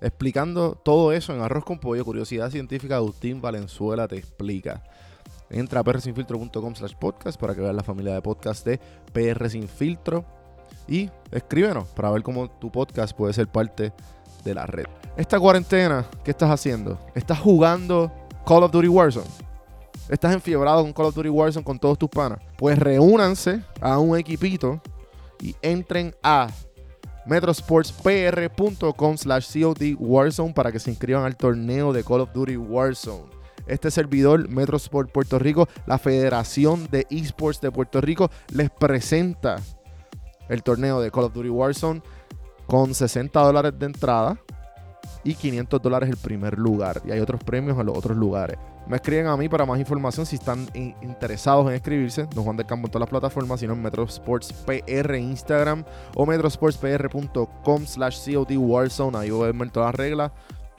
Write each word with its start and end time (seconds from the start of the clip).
Explicando 0.00 0.74
todo 0.82 1.12
eso 1.12 1.34
en 1.34 1.42
Arroz 1.42 1.64
con 1.64 1.78
Pollo, 1.78 2.04
Curiosidad 2.04 2.50
Científica, 2.50 2.96
Agustín 2.96 3.40
Valenzuela 3.40 4.08
te 4.08 4.16
explica. 4.16 4.82
Entra 5.50 5.80
a 5.80 5.84
prsinfiltro.com 5.84 6.74
slash 6.74 6.94
podcast 6.94 7.38
para 7.38 7.54
que 7.54 7.60
veas 7.60 7.74
la 7.74 7.82
familia 7.82 8.14
de 8.14 8.22
podcast 8.22 8.64
de 8.64 8.80
PR. 9.12 9.50
Y 10.88 11.10
escríbenos 11.30 11.88
para 11.88 12.10
ver 12.10 12.22
cómo 12.22 12.48
tu 12.48 12.70
podcast 12.70 13.16
puede 13.16 13.32
ser 13.34 13.48
parte 13.48 13.92
de 14.44 14.54
la 14.54 14.66
red. 14.66 14.86
Esta 15.16 15.38
cuarentena, 15.38 16.08
¿qué 16.24 16.30
estás 16.30 16.50
haciendo? 16.50 16.98
¿Estás 17.14 17.38
jugando 17.38 18.10
Call 18.46 18.62
of 18.62 18.70
Duty 18.70 18.88
Warzone? 18.88 19.26
¿Estás 20.08 20.32
enfiebrado 20.32 20.82
con 20.82 20.92
Call 20.92 21.06
of 21.06 21.14
Duty 21.14 21.28
Warzone 21.28 21.64
con 21.64 21.78
todos 21.78 21.98
tus 21.98 22.08
panas? 22.08 22.38
Pues 22.56 22.78
reúnanse 22.78 23.62
a 23.80 23.98
un 23.98 24.18
equipito 24.18 24.80
y 25.40 25.54
entren 25.62 26.14
a 26.22 26.48
metrosportspr.com 27.30 29.16
slash 29.16 29.52
COD 29.52 29.94
Warzone 29.98 30.52
para 30.52 30.72
que 30.72 30.80
se 30.80 30.90
inscriban 30.90 31.24
al 31.24 31.36
torneo 31.36 31.92
de 31.92 32.02
Call 32.02 32.22
of 32.22 32.32
Duty 32.32 32.56
Warzone. 32.56 33.30
Este 33.68 33.92
servidor, 33.92 34.48
Metrosport 34.48 35.12
Puerto 35.12 35.38
Rico, 35.38 35.68
la 35.86 35.98
Federación 35.98 36.88
de 36.90 37.06
Esports 37.08 37.60
de 37.60 37.70
Puerto 37.70 38.00
Rico, 38.00 38.28
les 38.52 38.68
presenta 38.68 39.60
el 40.48 40.64
torneo 40.64 41.00
de 41.00 41.12
Call 41.12 41.24
of 41.24 41.32
Duty 41.32 41.50
Warzone 41.50 42.02
con 42.66 42.94
60 42.94 43.40
dólares 43.40 43.78
de 43.78 43.86
entrada 43.86 44.36
y 45.22 45.34
500 45.34 45.80
dólares 45.80 46.10
el 46.10 46.16
primer 46.16 46.58
lugar. 46.58 47.00
Y 47.04 47.12
hay 47.12 47.20
otros 47.20 47.44
premios 47.44 47.78
en 47.78 47.86
los 47.86 47.96
otros 47.96 48.16
lugares. 48.16 48.58
Me 48.90 48.96
escriben 48.96 49.28
a 49.28 49.36
mí 49.36 49.48
para 49.48 49.64
más 49.64 49.78
información 49.78 50.26
si 50.26 50.34
están 50.34 50.68
interesados 50.74 51.68
en 51.68 51.76
escribirse. 51.76 52.26
Don 52.34 52.42
Juan 52.42 52.56
del 52.56 52.66
Campo 52.66 52.88
en 52.88 52.90
todas 52.90 53.02
las 53.02 53.08
plataformas, 53.08 53.60
sino 53.60 53.74
en 53.74 53.80
Metrosports 53.80 54.52
PR 54.52 55.16
Instagram 55.16 55.84
o 56.16 56.26
metrosportspr.com 56.26 57.86
slash 57.86 58.34
COD 58.34 58.56
Warzone. 58.56 59.16
Ahí 59.16 59.30
voy 59.30 59.48
a 59.48 59.52
ver 59.52 59.70
todas 59.70 59.90
las 59.90 59.94
reglas 59.94 60.32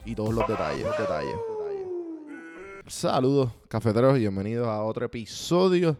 y 0.04 0.14
todos 0.14 0.34
los 0.34 0.46
detalles. 0.46 0.84
detalles. 0.98 1.34
Saludos, 2.86 3.50
cafeteros, 3.68 4.18
y 4.18 4.20
bienvenidos 4.20 4.68
a 4.68 4.82
otro 4.82 5.06
episodio 5.06 5.96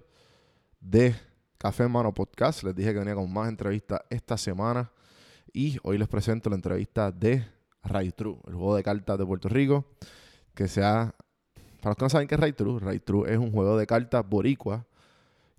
de 0.82 1.14
Café 1.56 1.88
Mano 1.88 2.12
Podcast. 2.12 2.62
Les 2.62 2.76
dije 2.76 2.92
que 2.92 2.98
venía 2.98 3.14
con 3.14 3.32
más 3.32 3.48
entrevistas 3.48 4.02
esta 4.10 4.36
semana 4.36 4.92
y 5.50 5.78
hoy 5.82 5.96
les 5.96 6.08
presento 6.08 6.50
la 6.50 6.56
entrevista 6.56 7.10
de 7.10 7.42
Ray 7.82 8.12
True, 8.12 8.36
el 8.48 8.52
juego 8.52 8.76
de 8.76 8.82
cartas 8.82 9.16
de 9.16 9.24
Puerto 9.24 9.48
Rico, 9.48 9.86
que 10.54 10.68
se 10.68 10.84
ha... 10.84 11.14
Para 11.82 11.91
los 11.91 11.97
que 11.97 12.04
no 12.04 12.10
saben 12.10 12.28
qué 12.28 12.37
es 12.37 12.41
Ray 12.41 12.53
True, 12.53 12.78
Ray 12.78 13.00
True 13.00 13.32
es 13.32 13.38
un 13.38 13.50
juego 13.50 13.76
de 13.76 13.88
cartas 13.88 14.25
boricua 14.25 14.87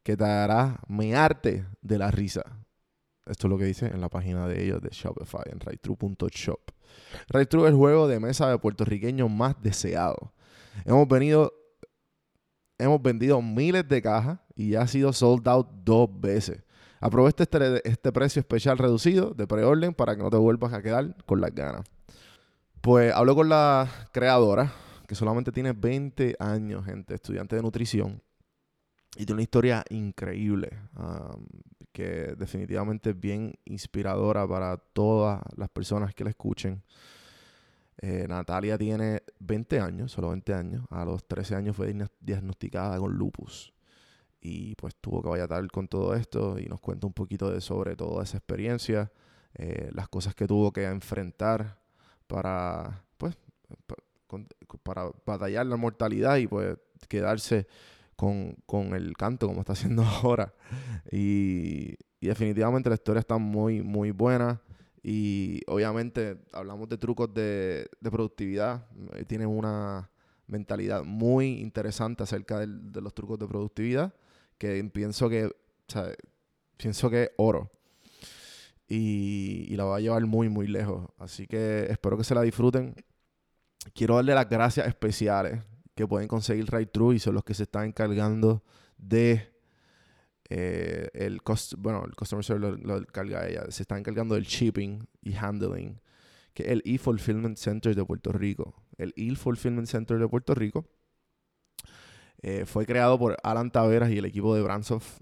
que 0.04 0.16
te 0.16 0.24
hará 0.24 0.80
mearte 0.88 1.66
de 1.82 1.98
la 1.98 2.12
risa. 2.12 2.44
Esto 3.26 3.48
es 3.48 3.52
lo 3.52 3.58
que 3.58 3.66
dice 3.66 3.88
en 3.88 4.00
la 4.00 4.08
página 4.08 4.48
de 4.48 4.64
ellos 4.64 4.82
de 4.82 4.88
Shopify, 4.90 5.44
en 5.52 5.60
raytrue.shop. 5.60 6.60
Raytrue 7.28 7.64
es 7.66 7.72
el 7.72 7.76
juego 7.76 8.08
de 8.08 8.22
mesa 8.22 8.50
de 8.50 8.58
puertorriqueños 8.58 9.30
más 9.30 9.62
deseado. 9.62 10.32
Hemos 10.86 11.10
venido, 11.10 11.52
hemos 12.78 13.02
vendido 13.02 13.42
miles 13.42 13.86
de 13.90 14.02
cajas 14.02 14.40
y 14.56 14.72
ya 14.72 14.84
ha 14.84 14.88
sido 14.88 15.12
sold 15.12 15.46
out 15.50 15.68
dos 15.84 16.10
veces. 16.22 16.64
Aprovecha 17.02 17.44
este, 17.44 17.90
este 17.90 18.14
precio 18.14 18.40
especial 18.40 18.78
reducido 18.78 19.32
de 19.32 19.46
preorden 19.46 19.94
para 19.94 20.16
que 20.16 20.24
no 20.24 20.30
te 20.30 20.38
vuelvas 20.38 20.72
a 20.72 20.82
quedar 20.82 21.18
con 21.26 21.42
las 21.42 21.54
ganas. 21.54 21.84
Pues 22.80 23.14
hablo 23.14 23.36
con 23.36 23.50
la 23.50 23.90
creadora, 24.14 24.72
que 25.08 25.16
solamente 25.16 25.52
tiene 25.52 25.74
20 25.74 26.36
años, 26.40 26.86
gente, 26.86 27.16
estudiante 27.16 27.56
de 27.56 27.62
nutrición. 27.62 28.22
Y 29.16 29.26
tiene 29.26 29.34
una 29.34 29.44
historia 29.44 29.84
increíble, 29.90 30.72
que 31.92 32.36
definitivamente 32.36 33.12
es 33.12 33.20
bien 33.20 33.54
inspiradora 33.66 34.48
para 34.48 34.78
todas 34.78 35.42
las 35.56 35.70
personas 35.70 36.16
que 36.16 36.24
la 36.24 36.32
escuchen. 36.32 36.82
Eh, 38.02 38.26
Natalia 38.28 38.78
tiene 38.78 39.22
20 39.40 39.80
años, 39.80 40.12
solo 40.12 40.30
20 40.30 40.54
años. 40.54 40.86
A 40.90 41.06
los 41.06 41.28
13 41.28 41.56
años 41.56 41.76
fue 41.76 41.96
diagnosticada 42.20 42.98
con 42.98 43.14
lupus. 43.14 43.72
Y 44.42 44.76
pues 44.76 44.96
tuvo 45.00 45.22
que 45.22 45.30
vayatar 45.30 45.66
con 45.70 45.88
todo 45.88 46.16
esto 46.16 46.58
y 46.60 46.66
nos 46.66 46.80
cuenta 46.80 47.08
un 47.08 47.14
poquito 47.14 47.52
de 47.52 47.62
sobre 47.62 47.96
toda 47.96 48.24
esa 48.24 48.38
experiencia, 48.38 49.12
eh, 49.54 49.90
las 49.94 50.10
cosas 50.10 50.36
que 50.36 50.48
tuvo 50.48 50.74
que 50.74 50.86
enfrentar 50.86 51.80
para, 52.28 53.04
pues, 53.18 53.38
para 54.84 55.12
batallar 55.26 55.66
la 55.66 55.76
mortalidad 55.76 56.38
y 56.38 56.48
pues 56.48 56.78
quedarse 57.08 57.68
con, 58.16 58.56
el 58.94 59.16
canto 59.18 59.48
como 59.48 59.62
está 59.62 59.74
haciendo 59.74 60.04
ahora. 60.24 60.54
Y, 61.12 61.96
definitivamente 62.22 62.90
la 62.90 62.96
historia 62.96 63.20
está 63.20 63.38
muy, 63.38 63.82
muy 63.82 64.12
buena. 64.12 64.62
Y 65.02 65.62
obviamente 65.68 66.38
hablamos 66.54 66.88
de 66.88 66.98
trucos 66.98 67.34
de, 67.34 67.90
productividad. 68.02 68.86
Eh, 69.14 69.26
tiene 69.26 69.46
una 69.46 70.10
mentalidad 70.48 71.04
muy 71.04 71.60
interesante 71.60 72.24
acerca 72.24 72.60
de 72.60 73.02
los 73.02 73.14
trucos 73.14 73.40
de 73.40 73.48
productividad 73.48 74.14
que 74.58 74.84
pienso 74.94 75.30
que, 75.30 75.52
pienso 76.78 77.10
que 77.10 77.24
es 77.24 77.32
oro 77.38 77.70
y, 78.88 79.76
la 79.76 79.86
va 79.86 79.98
a 79.98 80.00
llevar 80.00 80.26
muy, 80.26 80.50
muy 80.50 80.68
lejos. 80.68 81.10
Así 81.18 81.48
que 81.48 81.88
espero 81.90 82.18
que 82.18 82.24
se 82.24 82.36
la 82.36 82.42
disfruten. 82.42 82.96
Quiero 83.94 84.16
darle 84.16 84.34
las 84.34 84.50
gracias 84.50 84.88
especiales 84.88 85.62
que 85.96 86.08
pueden 86.08 86.28
conseguir 86.28 86.72
Right 86.72 86.92
True 86.92 87.16
y 87.16 87.20
son 87.20 87.36
los 87.36 87.44
que 87.44 87.54
se 87.54 87.64
están 87.64 87.86
encargando 87.86 88.64
de 88.98 89.52
eh, 90.50 91.10
el 91.14 91.42
bueno, 91.78 92.04
el 92.06 92.16
customer 92.16 92.44
service 92.44 92.82
lo, 92.84 92.98
encarga 92.98 93.48
ella, 93.48 93.66
se 93.70 93.84
están 93.84 94.00
encargando 94.00 94.36
del 94.36 94.46
shipping 94.46 95.08
y 95.22 95.34
handling, 95.36 96.00
que 96.54 96.64
es 96.64 96.70
el 96.70 96.82
e-fulfillment 96.86 97.58
center 97.58 97.96
de 97.96 98.06
Puerto 98.06 98.32
Rico. 98.32 98.74
El 98.98 99.14
e-fulfillment 99.16 99.88
center 99.88 100.20
de 100.20 100.28
Puerto 100.28 100.54
Rico 100.54 100.86
eh, 102.42 102.66
fue 102.66 102.86
creado 102.86 103.18
por 103.18 103.38
Alan 103.44 103.72
Taveras 103.72 104.12
y 104.12 104.18
el 104.18 104.26
equipo 104.26 104.56
de 104.56 104.62
Brandsoft 104.62 105.22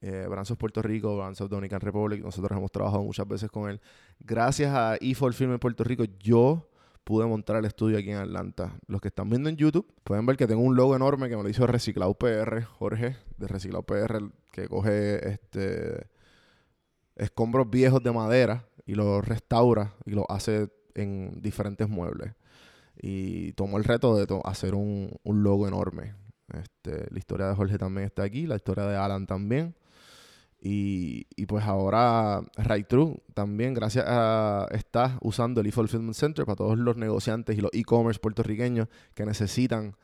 eh, 0.00 0.26
Branzos 0.28 0.56
Puerto 0.56 0.80
Rico, 0.80 1.16
Branzos 1.16 1.48
Dominican 1.48 1.80
Republic. 1.80 2.22
Nosotros 2.22 2.56
hemos 2.56 2.70
trabajado 2.70 3.02
muchas 3.02 3.26
veces 3.26 3.50
con 3.50 3.68
él. 3.68 3.80
Gracias 4.20 4.72
a 4.72 4.96
E4 4.98 5.32
Film 5.32 5.52
en 5.52 5.58
Puerto 5.58 5.82
Rico, 5.82 6.04
yo 6.20 6.70
pude 7.08 7.24
montar 7.24 7.56
el 7.56 7.64
estudio 7.64 7.96
aquí 7.96 8.10
en 8.10 8.18
Atlanta. 8.18 8.78
Los 8.86 9.00
que 9.00 9.08
están 9.08 9.30
viendo 9.30 9.48
en 9.48 9.56
YouTube 9.56 9.90
pueden 10.04 10.26
ver 10.26 10.36
que 10.36 10.46
tengo 10.46 10.60
un 10.60 10.76
logo 10.76 10.94
enorme 10.94 11.30
que 11.30 11.38
me 11.38 11.42
lo 11.42 11.48
hizo 11.48 11.66
Reciclado 11.66 12.12
PR, 12.12 12.64
Jorge, 12.64 13.16
de 13.38 13.48
Reciclado 13.48 13.82
PR, 13.82 14.30
que 14.52 14.68
coge 14.68 15.26
este 15.26 16.06
escombros 17.16 17.70
viejos 17.70 18.02
de 18.02 18.12
madera 18.12 18.68
y 18.84 18.94
los 18.94 19.26
restaura 19.26 19.94
y 20.04 20.10
los 20.10 20.26
hace 20.28 20.68
en 20.94 21.40
diferentes 21.40 21.88
muebles. 21.88 22.34
Y 23.00 23.52
tomó 23.54 23.78
el 23.78 23.84
reto 23.84 24.14
de 24.14 24.26
hacer 24.44 24.74
un, 24.74 25.18
logo 25.24 25.66
enorme. 25.66 26.14
Este, 26.52 27.10
la 27.10 27.18
historia 27.18 27.46
de 27.46 27.54
Jorge 27.54 27.78
también 27.78 28.04
está 28.04 28.22
aquí, 28.22 28.46
la 28.46 28.56
historia 28.56 28.84
de 28.84 28.96
Alan 28.98 29.26
también. 29.26 29.74
Y, 30.60 31.26
y, 31.36 31.46
pues 31.46 31.64
ahora 31.64 32.42
Right 32.56 32.88
True 32.88 33.22
también, 33.32 33.74
gracias 33.74 34.04
a 34.08 34.66
está 34.72 35.16
usando 35.22 35.60
el 35.60 35.68
e-Fulfillment 35.68 36.14
Center 36.14 36.44
para 36.44 36.56
todos 36.56 36.76
los 36.76 36.96
negociantes 36.96 37.56
y 37.56 37.60
los 37.60 37.70
e-commerce 37.72 38.18
puertorriqueños 38.18 38.88
que 39.14 39.24
necesitan 39.24 39.94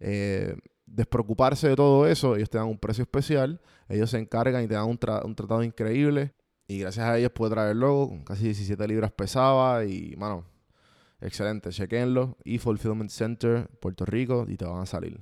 eh, 0.00 0.56
despreocuparse 0.86 1.68
de 1.68 1.76
todo 1.76 2.06
eso. 2.08 2.34
Ellos 2.34 2.50
te 2.50 2.58
dan 2.58 2.66
un 2.66 2.78
precio 2.78 3.02
especial, 3.02 3.60
ellos 3.88 4.10
se 4.10 4.18
encargan 4.18 4.64
y 4.64 4.66
te 4.66 4.74
dan 4.74 4.86
un, 4.86 4.98
un 5.24 5.34
tratado 5.34 5.62
increíble. 5.62 6.34
Y 6.66 6.78
gracias 6.78 7.06
a 7.06 7.18
ellos 7.18 7.32
pude 7.32 7.50
traer 7.50 7.72
el 7.72 7.80
logo, 7.80 8.24
casi 8.24 8.44
17 8.44 8.86
libras 8.88 9.12
pesaba 9.12 9.84
y, 9.84 10.14
mano, 10.16 10.44
excelente. 11.20 11.70
Chequenlo, 11.70 12.36
e-Fulfillment 12.44 13.10
Center, 13.10 13.68
Puerto 13.80 14.04
Rico, 14.04 14.46
y 14.48 14.56
te 14.56 14.64
van 14.64 14.82
a 14.82 14.86
salir. 14.86 15.20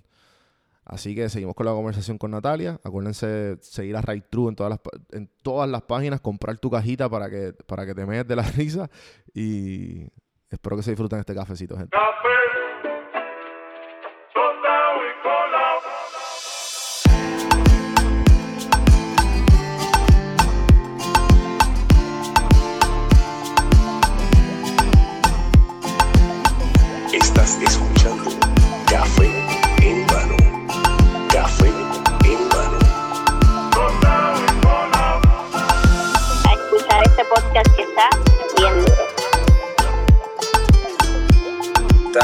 Así 0.88 1.14
que 1.14 1.28
seguimos 1.28 1.54
con 1.54 1.66
la 1.66 1.72
conversación 1.72 2.16
con 2.16 2.30
Natalia. 2.30 2.80
Acuérdense 2.82 3.58
seguir 3.60 3.94
a 3.94 4.00
Right 4.00 4.24
True 4.30 4.48
en 4.48 4.56
todas 4.56 4.70
las, 4.70 4.80
en 5.12 5.30
todas 5.42 5.68
las 5.68 5.82
páginas, 5.82 6.22
comprar 6.22 6.56
tu 6.56 6.70
cajita 6.70 7.10
para 7.10 7.28
que, 7.28 7.52
para 7.66 7.84
que 7.84 7.94
te 7.94 8.06
metes 8.06 8.26
de 8.26 8.34
la 8.34 8.42
risa. 8.56 8.88
Y 9.34 10.08
espero 10.48 10.76
que 10.76 10.82
se 10.82 10.92
disfruten 10.92 11.18
este 11.18 11.34
cafecito, 11.34 11.76
gente. 11.76 11.94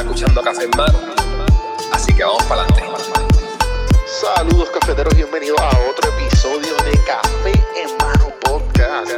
Escuchando 0.01 0.43
Café 0.43 0.65
en 0.65 0.71
Mano. 0.77 0.99
Así 1.93 2.15
que 2.15 2.25
vamos 2.25 2.43
para 2.45 2.63
adelante. 2.63 2.83
Saludos 4.07 4.71
cafeteros, 4.71 5.15
bienvenidos 5.15 5.61
a 5.61 5.69
otro 5.89 6.11
episodio 6.11 6.75
de 6.85 6.99
Café 7.07 7.53
en 7.77 7.97
Mano 7.99 8.33
Podcast. 8.41 9.13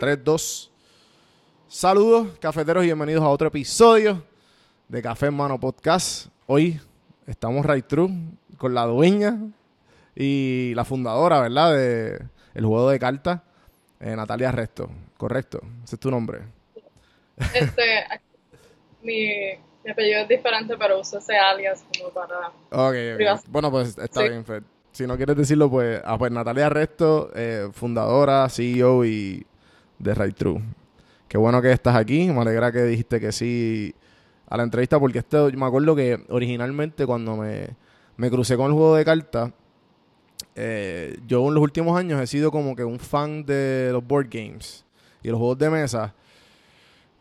3, 0.00 0.24
2. 0.24 0.72
Saludos 1.68 2.28
cafeteros 2.38 2.84
y 2.84 2.86
bienvenidos 2.86 3.24
a 3.24 3.28
otro 3.28 3.48
episodio 3.48 4.22
de 4.88 5.02
Café 5.02 5.26
en 5.26 5.34
Mano 5.34 5.58
Podcast. 5.58 6.28
Hoy 6.46 6.80
estamos 7.26 7.64
right 7.64 7.86
true 7.86 8.10
con 8.58 8.74
la 8.74 8.84
dueña 8.84 9.38
y 10.14 10.74
la 10.74 10.84
fundadora, 10.84 11.40
¿verdad? 11.40 11.74
De 11.74 12.26
el 12.54 12.64
juego 12.66 12.90
de 12.90 12.98
cartas 12.98 13.40
eh, 14.04 14.14
Natalia 14.14 14.52
Resto, 14.52 14.90
correcto. 15.16 15.60
Ese 15.82 15.96
es 15.96 16.00
tu 16.00 16.10
nombre. 16.10 16.42
Este, 17.54 18.04
mi, 19.02 19.90
apellido 19.90 20.20
es 20.20 20.28
diferente, 20.28 20.76
pero 20.78 21.00
uso 21.00 21.18
ese 21.18 21.36
alias 21.38 21.84
como 21.96 22.10
para. 22.10 22.48
Ok, 22.70 22.94
bueno, 23.48 23.70
pues 23.70 23.96
está 23.96 24.22
bien, 24.22 24.44
Fred. 24.44 24.62
Si 24.92 25.06
no 25.06 25.16
quieres 25.16 25.36
decirlo, 25.36 25.70
pues, 25.70 26.02
ah, 26.04 26.18
pues 26.18 26.30
Natalia 26.30 26.68
Resto, 26.68 27.30
eh, 27.34 27.70
fundadora, 27.72 28.46
CEO 28.50 29.06
y 29.06 29.44
de 29.98 30.14
Right 30.14 30.36
True. 30.36 30.60
Qué 31.26 31.38
bueno 31.38 31.62
que 31.62 31.72
estás 31.72 31.96
aquí. 31.96 32.28
Me 32.30 32.42
alegra 32.42 32.70
que 32.70 32.82
dijiste 32.82 33.18
que 33.18 33.32
sí 33.32 33.94
a 34.46 34.58
la 34.58 34.64
entrevista, 34.64 35.00
porque 35.00 35.20
esto, 35.20 35.50
me 35.56 35.64
acuerdo 35.64 35.96
que 35.96 36.22
originalmente 36.28 37.06
cuando 37.06 37.36
me, 37.36 37.70
me 38.18 38.30
crucé 38.30 38.56
con 38.56 38.66
el 38.66 38.72
juego 38.72 38.96
de 38.96 39.04
cartas, 39.04 39.50
eh, 40.56 41.18
yo 41.26 41.46
en 41.48 41.54
los 41.54 41.62
últimos 41.62 41.98
años 41.98 42.20
he 42.20 42.26
sido 42.26 42.50
como 42.50 42.76
que 42.76 42.84
un 42.84 42.98
fan 42.98 43.44
de 43.44 43.90
los 43.92 44.06
board 44.06 44.28
games 44.30 44.84
y 45.22 45.28
los 45.28 45.38
juegos 45.38 45.58
de 45.58 45.70
mesa. 45.70 46.14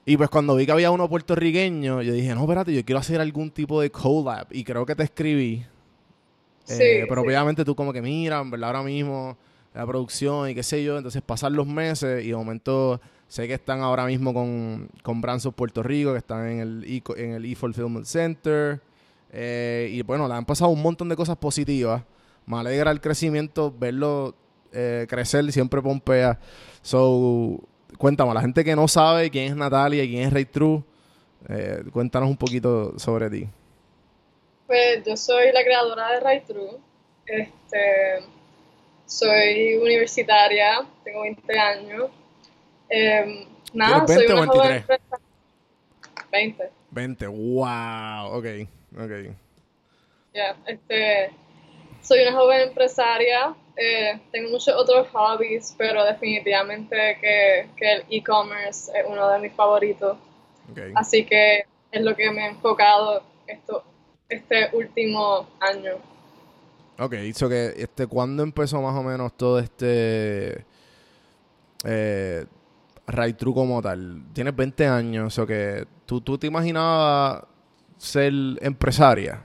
Y 0.06 0.18
pues 0.18 0.30
cuando 0.30 0.56
vi 0.56 0.65
que 0.65 0.71
había 0.71 0.91
uno 0.91 1.07
puertorriqueño, 1.07 2.01
yo 2.01 2.13
dije, 2.13 2.35
no, 2.35 2.41
espérate, 2.41 2.74
yo 2.74 2.83
quiero 2.83 3.00
hacer 3.00 3.21
algún 3.21 3.50
tipo 3.50 3.80
de 3.80 3.89
collab. 3.89 4.47
Y 4.51 4.63
creo 4.63 4.85
que 4.85 4.95
te 4.95 5.03
escribí. 5.03 5.65
Eh, 6.68 7.06
pero 7.07 7.21
obviamente 7.21 7.63
tú 7.65 7.75
como 7.75 7.91
que 7.91 8.01
mira, 8.01 8.41
¿verdad? 8.44 8.69
Ahora 8.69 8.83
mismo 8.83 9.38
la 9.74 9.85
producción 9.85 10.50
y 10.50 10.56
qué 10.56 10.63
sé 10.63 10.83
yo. 10.83 10.97
Entonces 10.97 11.21
pasan 11.21 11.53
los 11.53 11.65
meses 11.65 12.24
y 12.24 12.30
de 12.30 12.35
momento 12.35 13.00
sé 13.27 13.47
que 13.47 13.53
están 13.53 13.80
ahora 13.80 14.06
mismo 14.06 14.33
con, 14.33 14.89
con 15.01 15.21
Branson 15.21 15.53
Puerto 15.53 15.81
Rico, 15.81 16.12
que 16.12 16.19
están 16.19 16.47
en 16.47 16.59
el 16.59 16.83
e, 16.83 17.01
en 17.15 17.31
el 17.35 17.45
e-Fulfillment 17.45 18.06
Center. 18.06 18.81
Eh, 19.31 19.89
y 19.91 20.01
bueno, 20.01 20.27
le 20.27 20.33
han 20.33 20.45
pasado 20.45 20.69
un 20.69 20.81
montón 20.81 21.07
de 21.07 21.15
cosas 21.15 21.38
positivas 21.38 22.03
me 22.45 22.57
alegra 22.57 22.92
el 22.92 23.01
crecimiento, 23.01 23.74
verlo 23.78 24.36
eh, 24.72 25.06
crecer, 25.07 25.51
siempre 25.51 25.81
pompea. 25.81 26.40
So, 26.81 27.60
cuéntame, 27.98 28.34
la 28.34 28.42
gente 28.42 28.63
que 28.63 28.75
no 28.75 28.88
sabe 28.88 29.30
quién 29.30 29.45
es 29.45 29.56
Natalia 29.56 30.04
y 30.04 30.10
quién 30.10 30.24
es 30.24 30.34
Ray 30.34 30.45
True, 30.45 30.84
eh, 31.50 31.84
cuéntanos 31.92 32.30
un 32.30 32.38
poquito 32.38 32.98
sobre 32.98 33.30
ti. 33.30 33.48
Pues 34.68 35.04
yo 35.06 35.16
soy 35.16 35.51
la 35.51 35.63
creadora 35.63 36.12
de 36.13 36.19
Ray 36.19 36.42
True. 36.42 36.78
Este, 37.25 38.25
soy 39.06 39.75
universitaria, 39.75 40.86
tengo 41.04 41.22
20 41.22 41.60
años. 41.60 42.10
Eh, 42.90 43.48
nada, 43.74 44.06
20 44.06 44.13
soy 44.13 44.25
una 44.25 44.51
o 44.51 44.62
23? 44.62 45.00
20. 46.31 46.72
20, 46.92 47.28
wow, 47.28 48.38
ok, 48.38 48.45
ok. 48.98 49.36
Ya, 50.34 50.56
este, 50.66 51.31
soy 52.04 52.22
una 52.22 52.34
joven 52.34 52.70
empresaria, 52.70 53.56
eh, 53.76 54.20
tengo 54.32 54.52
muchos 54.52 54.76
otros 54.76 55.08
hobbies, 55.14 55.74
pero 55.78 56.04
definitivamente 56.04 57.18
que, 57.20 57.62
el 57.80 58.04
e-commerce 58.10 58.92
es 58.94 59.06
uno 59.08 59.30
de 59.30 59.40
mis 59.40 59.54
favoritos. 59.54 60.18
Así 60.95 61.26
que 61.26 61.66
es 61.92 62.02
lo 62.02 62.16
que 62.16 62.30
me 62.31 62.45
he 62.45 62.50
enfocado 62.50 63.24
esto, 63.48 63.83
este 64.30 64.69
último 64.74 65.48
año. 65.60 65.94
Ok, 67.00 67.14
hizo 67.24 67.50
que, 67.50 67.74
este, 67.78 68.06
¿cuándo 68.06 68.44
empezó 68.44 68.81
más 68.81 68.95
o 68.95 69.04
menos 69.04 69.36
todo 69.36 69.60
este 69.60 70.66
eh, 71.86 72.45
Right 73.07 73.38
True 73.38 73.54
como 73.54 73.81
tal? 73.81 74.24
Tienes 74.33 74.56
20 74.56 74.88
años, 74.88 75.40
o 75.40 75.48
que 75.48 75.86
¿tú, 76.06 76.22
tú 76.22 76.38
te 76.38 76.48
imaginabas 76.48 77.44
ser 77.98 78.33
empresaria. 78.62 79.42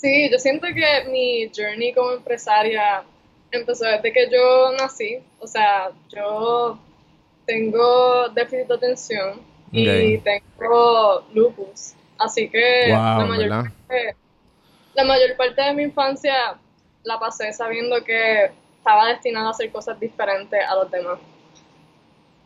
Sí, 0.00 0.30
yo 0.30 0.38
siento 0.38 0.68
que 0.68 1.10
mi 1.10 1.50
journey 1.54 1.92
como 1.92 2.12
empresaria 2.12 3.02
empezó 3.50 3.84
desde 3.84 4.12
que 4.12 4.28
yo 4.30 4.72
nací. 4.78 5.18
O 5.40 5.46
sea, 5.46 5.90
yo 6.14 6.78
tengo 7.44 8.28
déficit 8.28 8.68
de 8.68 8.74
atención 8.74 9.40
y 9.72 10.18
tengo 10.18 11.24
lupus. 11.34 11.94
Así 12.16 12.48
que 12.48 12.88
la, 12.88 13.24
mayor 13.26 13.48
parte, 13.48 14.16
la 14.94 15.04
mayor 15.04 15.36
parte 15.36 15.62
de 15.62 15.72
mi 15.74 15.82
infancia 15.84 16.56
la 17.02 17.18
pasé 17.18 17.52
sabiendo 17.52 18.02
que 18.04 18.52
estaba 18.76 19.08
destinada 19.08 19.48
a 19.48 19.50
hacer 19.50 19.70
cosas 19.72 19.98
diferentes 19.98 20.60
a 20.64 20.76
los 20.76 20.90
demás. 20.92 21.18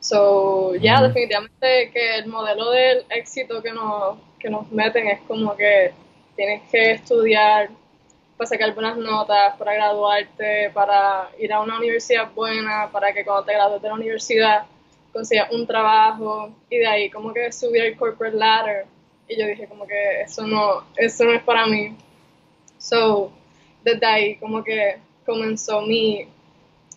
So, 0.00 0.74
ya, 0.76 1.02
definitivamente 1.02 1.90
que 1.92 2.16
el 2.16 2.26
modelo 2.26 2.70
del 2.70 3.04
éxito 3.10 3.62
que 3.62 3.72
nos, 3.72 4.16
que 4.38 4.48
nos 4.48 4.70
meten 4.72 5.06
es 5.06 5.20
como 5.28 5.54
que 5.54 5.92
tienes 6.36 6.62
que 6.70 6.92
estudiar 6.92 7.70
para 8.36 8.48
sacar 8.48 8.74
buenas 8.74 8.96
notas, 8.96 9.56
para 9.56 9.74
graduarte, 9.74 10.70
para 10.74 11.30
ir 11.38 11.52
a 11.52 11.60
una 11.60 11.78
universidad 11.78 12.32
buena, 12.32 12.88
para 12.90 13.12
que 13.12 13.24
cuando 13.24 13.44
te 13.44 13.52
gradúes 13.52 13.82
de 13.82 13.88
la 13.88 13.94
universidad 13.94 14.62
consigas 15.12 15.50
un 15.52 15.66
trabajo 15.66 16.50
y 16.70 16.78
de 16.78 16.86
ahí 16.86 17.10
como 17.10 17.32
que 17.32 17.52
subir 17.52 17.82
el 17.82 17.96
corporate 17.96 18.36
ladder. 18.36 18.86
Y 19.28 19.38
yo 19.38 19.46
dije 19.46 19.66
como 19.66 19.86
que 19.86 20.22
eso 20.22 20.46
no, 20.46 20.84
eso 20.96 21.24
no 21.24 21.32
es 21.32 21.42
para 21.42 21.66
mí. 21.66 21.96
So, 22.78 23.30
desde 23.84 24.06
ahí 24.06 24.36
como 24.36 24.64
que 24.64 24.96
comenzó 25.24 25.82
mi, 25.82 26.26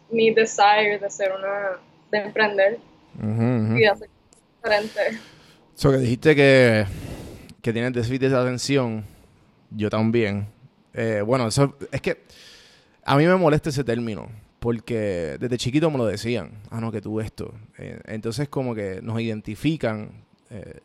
mi 0.10 0.32
desire 0.32 0.98
de 1.00 1.10
ser 1.10 1.32
una, 1.34 1.78
de 2.12 2.18
emprender 2.18 2.80
y 3.22 3.80
de 3.80 3.88
hacer 3.88 4.10
diferente. 4.56 5.20
So 5.76 5.92
que 5.92 5.98
dijiste 5.98 6.36
que, 6.36 6.86
que 7.62 7.74
tienes 7.74 7.94
déficit 7.94 8.22
de 8.22 8.36
atención 8.36 9.15
yo 9.76 9.90
también. 9.90 10.48
Eh, 10.94 11.22
bueno, 11.26 11.48
eso 11.48 11.76
es 11.92 12.02
que 12.02 12.24
a 13.04 13.18
mí 13.18 13.26
me 13.26 13.36
molesta 13.36 13.70
ese 13.70 13.84
término. 13.84 14.30
porque 14.60 15.38
desde 15.40 15.60
chiquito 15.60 15.92
me 15.92 15.98
lo 16.00 16.08
decían, 16.08 16.50
ah, 16.72 16.82
no, 16.82 16.92
que 16.92 17.00
tú 17.00 17.20
esto. 17.20 17.54
Eh, 17.78 18.00
entonces 18.06 18.50
como 18.50 18.74
que 18.74 19.00
nos 19.00 19.22
identifican 19.22 20.26
eh, 20.50 20.80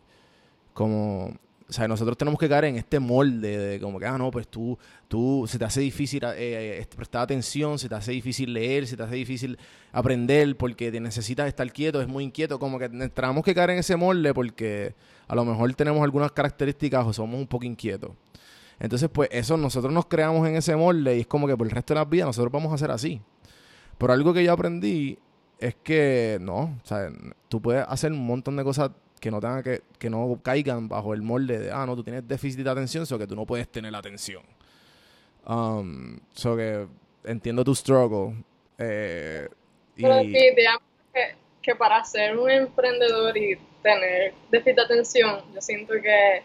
como, 0.75 1.35
o 1.71 1.73
sea, 1.73 1.89
nosotros 1.89 2.19
tenemos 2.19 2.39
que 2.39 2.49
caer 2.49 2.67
en 2.67 2.77
este 2.77 3.01
molde 3.01 3.57
de 3.57 3.81
como 3.81 3.99
que, 3.99 4.05
ah, 4.05 4.19
no, 4.19 4.31
pues 4.31 4.49
tú, 4.49 4.79
tú, 5.09 5.47
se 5.49 5.59
te 5.59 5.65
hace 5.65 5.81
difícil 5.81 6.23
eh, 6.37 6.87
prestar 6.95 7.23
atención, 7.23 7.79
se 7.79 7.89
te 7.89 7.95
hace 7.95 8.13
difícil 8.13 8.53
leer, 8.53 8.87
se 8.87 8.99
te 8.99 9.03
hace 9.03 9.15
difícil 9.15 9.57
aprender 9.93 10.57
porque 10.57 10.93
te 10.93 11.01
necesitas 11.01 11.49
estar 11.49 11.73
quieto, 11.73 12.03
es 12.03 12.09
muy 12.09 12.25
inquieto, 12.25 12.59
como 12.59 12.79
que 12.79 12.89
tenemos 12.89 13.45
que 13.45 13.55
caer 13.55 13.71
en 13.71 13.79
ese 13.79 13.97
molde 13.97 14.35
porque 14.35 14.95
a 15.27 15.35
lo 15.35 15.45
mejor 15.45 15.73
tenemos 15.75 16.03
algunas 16.03 16.33
características 16.33 17.07
o 17.07 17.13
somos 17.15 17.41
un 17.41 17.47
poco 17.47 17.65
inquietos. 17.65 18.11
Entonces, 18.81 19.11
pues 19.13 19.29
eso 19.31 19.59
nosotros 19.59 19.93
nos 19.93 20.07
creamos 20.07 20.49
en 20.49 20.57
ese 20.57 20.75
molde 20.75 21.19
y 21.19 21.21
es 21.21 21.27
como 21.27 21.47
que 21.47 21.57
por 21.57 21.67
el 21.67 21.71
resto 21.71 21.93
de 21.93 22.01
la 22.01 22.07
vida 22.07 22.25
nosotros 22.25 22.51
vamos 22.51 22.73
a 22.73 22.77
hacer 22.77 22.91
así. 22.91 23.21
Pero 23.99 24.15
algo 24.15 24.33
que 24.33 24.43
yo 24.43 24.53
aprendí 24.53 25.19
es 25.59 25.75
que 25.75 26.39
no, 26.41 26.79
o 26.83 26.87
sea, 26.87 27.11
tú 27.49 27.61
puedes 27.61 27.85
hacer 27.87 28.11
un 28.11 28.27
montón 28.27 28.57
de 28.57 28.65
cosas 28.65 28.91
que 29.21 29.31
no 29.31 29.39
tengan 29.39 29.63
que, 29.63 29.83
que 29.99 30.09
no 30.09 30.41
caigan 30.43 30.89
bajo 30.89 31.13
el 31.13 31.21
molde 31.21 31.59
de, 31.59 31.71
ah, 31.71 31.85
no, 31.85 31.95
tú 31.95 32.03
tienes 32.03 32.27
déficit 32.27 32.61
de 32.61 32.71
atención, 32.71 33.05
o 33.09 33.19
que 33.19 33.27
tú 33.27 33.37
no 33.37 33.45
puedes 33.45 33.69
tener 33.69 33.95
atención. 33.95 34.43
Um, 35.47 36.19
so 36.33 36.57
que 36.57 36.87
entiendo 37.25 37.63
tu 37.63 37.75
struggle. 37.75 38.43
Eh, 38.79 39.47
Pero 39.95 40.21
sí, 40.21 40.55
digamos 40.57 40.83
que, 41.13 41.35
que, 41.61 41.75
para 41.75 42.03
ser 42.05 42.39
un 42.39 42.51
emprendedor 42.51 43.37
y 43.37 43.59
tener 43.83 44.33
déficit 44.51 44.77
de 44.77 44.83
atención, 44.83 45.41
yo 45.55 45.61
siento 45.61 45.93
que 46.01 46.43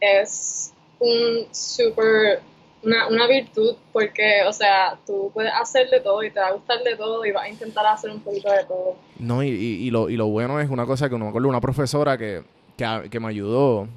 es 0.00 0.74
un 1.00 1.46
súper 1.52 2.40
una, 2.82 3.08
una 3.08 3.26
virtud 3.26 3.76
porque, 3.92 4.42
o 4.46 4.52
sea, 4.52 4.98
tú 5.06 5.30
puedes 5.34 5.52
hacer 5.52 5.90
de 5.90 6.00
todo 6.00 6.22
y 6.22 6.30
te 6.30 6.40
va 6.40 6.48
a 6.48 6.52
gustar 6.52 6.82
de 6.82 6.96
todo 6.96 7.24
y 7.24 7.32
vas 7.32 7.44
a 7.44 7.48
intentar 7.48 7.84
hacer 7.86 8.10
un 8.10 8.20
poquito 8.20 8.50
de 8.50 8.64
todo. 8.64 8.96
No, 9.18 9.42
y, 9.42 9.48
y, 9.48 9.90
lo, 9.90 10.08
y 10.08 10.16
lo 10.16 10.26
bueno 10.26 10.60
es 10.60 10.70
una 10.70 10.86
cosa 10.86 11.08
que 11.08 11.18
no 11.18 11.24
me 11.24 11.28
acuerdo, 11.30 11.48
una 11.48 11.60
profesora 11.60 12.16
que, 12.16 12.42
que, 12.76 13.08
que 13.10 13.20
me 13.20 13.28
ayudó. 13.28 13.88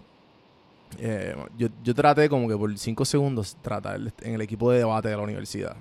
Eh, 1.00 1.36
yo, 1.58 1.68
yo 1.84 1.96
traté 1.96 2.28
como 2.28 2.50
que 2.50 2.58
por 2.58 2.78
cinco 2.78 3.06
segundos 3.06 3.56
tratar 3.62 4.00
en 4.22 4.34
el 4.34 4.42
equipo 4.42 4.72
de 4.72 4.80
debate 4.80 5.10
de 5.10 5.16
la 5.16 5.24
universidad. 5.24 5.76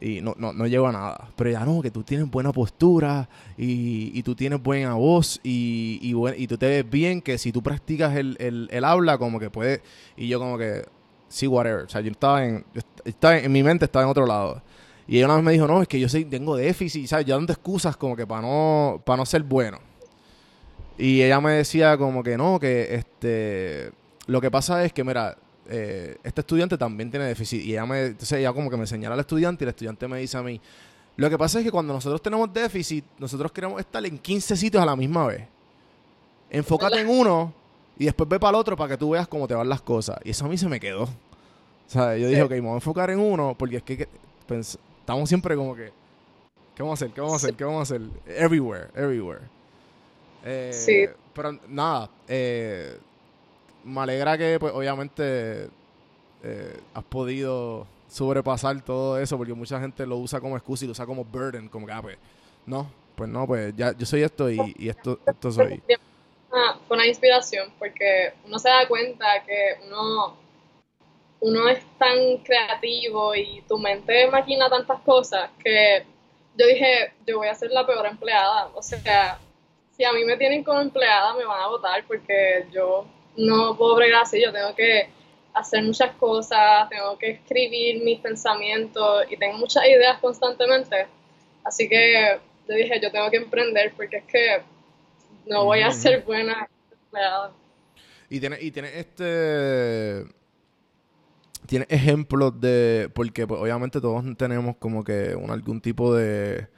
Y 0.00 0.22
no, 0.22 0.34
no, 0.38 0.52
no 0.52 0.66
llego 0.66 0.86
a 0.86 0.92
nada. 0.92 1.28
Pero 1.36 1.50
ya 1.50 1.64
no, 1.64 1.82
que 1.82 1.90
tú 1.90 2.02
tienes 2.02 2.30
buena 2.30 2.52
postura 2.52 3.28
y, 3.58 4.10
y 4.18 4.22
tú 4.22 4.34
tienes 4.34 4.62
buena 4.62 4.94
voz 4.94 5.40
y, 5.44 5.98
y, 6.00 6.42
y, 6.42 6.46
tú 6.46 6.56
te 6.56 6.66
ves 6.66 6.90
bien, 6.90 7.20
que 7.20 7.36
si 7.36 7.52
tú 7.52 7.62
practicas 7.62 8.16
el, 8.16 8.36
el, 8.40 8.68
el 8.70 8.84
habla, 8.84 9.18
como 9.18 9.38
que 9.38 9.50
puedes... 9.50 9.82
Y 10.16 10.28
yo 10.28 10.38
como 10.38 10.56
que, 10.56 10.84
sí, 11.28 11.46
whatever. 11.46 11.84
O 11.84 11.88
sea, 11.88 12.00
yo 12.00 12.10
estaba 12.10 12.46
en, 12.46 12.64
estaba 13.04 13.38
en, 13.38 13.52
mi 13.52 13.62
mente 13.62 13.84
estaba 13.84 14.04
en 14.04 14.10
otro 14.10 14.26
lado. 14.26 14.62
Y 15.06 15.16
ella 15.16 15.26
una 15.26 15.36
vez 15.36 15.44
me 15.44 15.52
dijo, 15.52 15.66
no, 15.66 15.82
es 15.82 15.88
que 15.88 15.98
yo 15.98 16.08
soy, 16.08 16.24
tengo 16.24 16.56
déficit, 16.56 17.06
¿sabes? 17.06 17.26
Ya 17.26 17.34
dando 17.34 17.52
excusas 17.52 17.96
como 17.96 18.16
que 18.16 18.26
para 18.26 18.42
no, 18.42 19.02
para 19.04 19.18
no 19.18 19.26
ser 19.26 19.42
bueno. 19.42 19.78
Y 20.96 21.22
ella 21.22 21.40
me 21.40 21.52
decía 21.52 21.98
como 21.98 22.22
que 22.22 22.36
no, 22.36 22.60
que 22.60 22.94
este, 22.94 23.90
lo 24.26 24.40
que 24.40 24.50
pasa 24.50 24.84
es 24.84 24.92
que, 24.92 25.02
mira, 25.02 25.36
eh, 25.70 26.18
este 26.24 26.40
estudiante 26.40 26.76
también 26.76 27.10
tiene 27.10 27.26
déficit. 27.26 27.62
Y 27.64 27.72
ella 27.72 27.86
me, 27.86 28.06
entonces 28.06 28.38
ella 28.38 28.52
como 28.52 28.68
que 28.68 28.76
me 28.76 28.86
señala 28.86 29.14
al 29.14 29.20
estudiante 29.20 29.64
y 29.64 29.66
el 29.66 29.70
estudiante 29.70 30.08
me 30.08 30.18
dice 30.18 30.36
a 30.36 30.42
mí, 30.42 30.60
lo 31.16 31.30
que 31.30 31.38
pasa 31.38 31.58
es 31.58 31.64
que 31.64 31.70
cuando 31.70 31.92
nosotros 31.92 32.20
tenemos 32.20 32.52
déficit, 32.52 33.04
nosotros 33.18 33.52
queremos 33.52 33.78
estar 33.80 34.04
en 34.04 34.18
15 34.18 34.56
sitios 34.56 34.82
a 34.82 34.86
la 34.86 34.96
misma 34.96 35.26
vez. 35.26 35.46
Enfócate 36.50 37.00
en 37.00 37.08
uno 37.08 37.52
y 37.96 38.06
después 38.06 38.28
ve 38.28 38.40
para 38.40 38.50
el 38.50 38.54
otro 38.56 38.76
para 38.76 38.90
que 38.90 38.96
tú 38.96 39.10
veas 39.10 39.28
cómo 39.28 39.46
te 39.46 39.54
van 39.54 39.68
las 39.68 39.80
cosas. 39.80 40.18
Y 40.24 40.30
eso 40.30 40.44
a 40.44 40.48
mí 40.48 40.58
se 40.58 40.68
me 40.68 40.80
quedó. 40.80 41.04
O 41.04 41.08
sea, 41.86 42.16
yo 42.16 42.28
dije, 42.28 42.42
ok, 42.42 42.50
me 42.52 42.60
voy 42.60 42.70
a 42.70 42.74
enfocar 42.74 43.10
en 43.10 43.20
uno 43.20 43.54
porque 43.56 43.76
es 43.76 43.82
que, 43.82 44.08
estamos 44.48 45.28
siempre 45.28 45.54
como 45.56 45.76
que, 45.76 45.92
¿qué 46.74 46.82
vamos 46.82 47.00
a 47.00 47.04
hacer? 47.04 47.14
¿Qué 47.14 47.20
vamos 47.20 47.34
a 47.34 47.46
hacer? 47.46 47.54
¿Qué 47.54 47.64
vamos 47.64 47.78
a 47.78 47.94
hacer? 47.94 48.08
Everywhere, 48.26 48.88
everywhere. 48.94 49.42
Eh, 50.44 50.70
sí. 50.72 51.06
Pero 51.34 51.58
nada, 51.68 52.10
eh, 52.26 52.98
me 53.84 54.00
alegra 54.00 54.36
que, 54.38 54.58
pues, 54.58 54.72
obviamente, 54.72 55.68
eh, 56.42 56.80
has 56.94 57.04
podido 57.04 57.86
sobrepasar 58.08 58.80
todo 58.82 59.18
eso 59.18 59.36
porque 59.36 59.54
mucha 59.54 59.80
gente 59.80 60.06
lo 60.06 60.16
usa 60.16 60.40
como 60.40 60.56
excusa 60.56 60.84
y 60.84 60.88
lo 60.88 60.92
usa 60.92 61.06
como 61.06 61.24
burden, 61.24 61.68
como 61.68 61.86
que, 61.86 61.92
ah, 61.92 62.02
pues, 62.02 62.18
no, 62.66 62.90
pues 63.14 63.28
no, 63.28 63.46
pues 63.46 63.74
ya 63.76 63.96
yo 63.96 64.06
soy 64.06 64.22
esto 64.22 64.50
y, 64.50 64.88
esto, 64.88 65.18
esto 65.26 65.52
soy 65.52 65.82
fue 66.86 66.96
una 66.96 67.06
inspiración 67.06 67.72
porque 67.78 68.32
uno 68.44 68.58
se 68.58 68.68
da 68.68 68.86
cuenta 68.88 69.44
que 69.44 69.78
uno, 69.86 70.36
uno 71.40 71.68
es 71.68 71.84
tan 71.98 72.38
creativo 72.38 73.34
y 73.34 73.62
tu 73.68 73.78
mente 73.78 74.28
maquina 74.30 74.68
tantas 74.68 75.00
cosas 75.02 75.50
que 75.62 76.04
yo 76.56 76.66
dije, 76.66 77.12
yo 77.26 77.38
voy 77.38 77.48
a 77.48 77.54
ser 77.54 77.70
la 77.70 77.86
peor 77.86 78.06
empleada. 78.06 78.70
O 78.74 78.82
sea, 78.82 79.38
si 79.96 80.04
a 80.04 80.12
mí 80.12 80.24
me 80.24 80.36
tienen 80.36 80.64
como 80.64 80.80
empleada 80.80 81.34
me 81.34 81.44
van 81.44 81.62
a 81.62 81.68
votar 81.68 82.04
porque 82.06 82.66
yo 82.72 83.06
no 83.46 83.76
puedo 83.76 83.96
bregar 83.96 84.22
así, 84.22 84.40
yo 84.42 84.52
tengo 84.52 84.74
que 84.74 85.08
hacer 85.54 85.82
muchas 85.82 86.14
cosas, 86.16 86.88
tengo 86.88 87.18
que 87.18 87.30
escribir 87.30 88.02
mis 88.02 88.20
pensamientos 88.20 89.24
y 89.30 89.36
tengo 89.36 89.58
muchas 89.58 89.84
ideas 89.86 90.18
constantemente. 90.20 91.06
Así 91.64 91.88
que 91.88 92.38
yo 92.68 92.74
dije, 92.74 93.00
yo 93.02 93.10
tengo 93.10 93.30
que 93.30 93.38
emprender 93.38 93.92
porque 93.96 94.18
es 94.18 94.24
que 94.24 94.62
no 95.46 95.64
voy 95.64 95.80
a 95.80 95.90
ser 95.90 96.22
buena 96.22 96.68
empleada. 96.92 97.52
Y 98.28 98.38
tiene, 98.38 98.58
y 98.60 98.70
tiene 98.70 98.98
este. 98.98 100.24
Tiene 101.66 101.86
ejemplos 101.88 102.60
de. 102.60 103.10
Porque 103.12 103.46
pues, 103.46 103.60
obviamente 103.60 104.00
todos 104.00 104.24
tenemos 104.36 104.76
como 104.76 105.02
que 105.02 105.34
un, 105.34 105.50
algún 105.50 105.80
tipo 105.80 106.14
de 106.14 106.68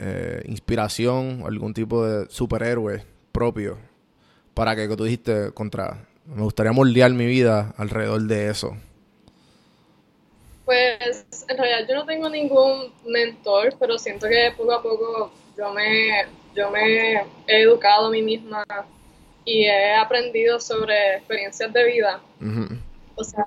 eh, 0.00 0.42
inspiración, 0.46 1.44
algún 1.46 1.72
tipo 1.72 2.04
de 2.04 2.28
superhéroe 2.28 3.04
propio. 3.30 3.78
Para 4.58 4.74
que, 4.74 4.88
que 4.88 4.96
tú 4.96 5.04
dijiste, 5.04 5.52
contra. 5.52 6.04
Me 6.26 6.42
gustaría 6.42 6.72
moldear 6.72 7.12
mi 7.12 7.26
vida 7.26 7.72
alrededor 7.78 8.22
de 8.22 8.50
eso. 8.50 8.76
Pues 10.64 11.24
en 11.48 11.56
realidad 11.56 11.86
yo 11.88 11.94
no 11.94 12.04
tengo 12.04 12.28
ningún 12.28 12.92
mentor, 13.06 13.76
pero 13.78 13.96
siento 13.98 14.26
que 14.28 14.52
poco 14.56 14.72
a 14.72 14.82
poco 14.82 15.32
yo 15.56 15.72
me 15.72 16.26
yo 16.56 16.70
me 16.72 17.14
he 17.14 17.62
educado 17.62 18.08
a 18.08 18.10
mí 18.10 18.20
misma 18.20 18.64
y 19.44 19.64
he 19.64 19.94
aprendido 19.94 20.58
sobre 20.58 21.18
experiencias 21.18 21.72
de 21.72 21.84
vida. 21.84 22.20
O 23.14 23.22
sea, 23.22 23.46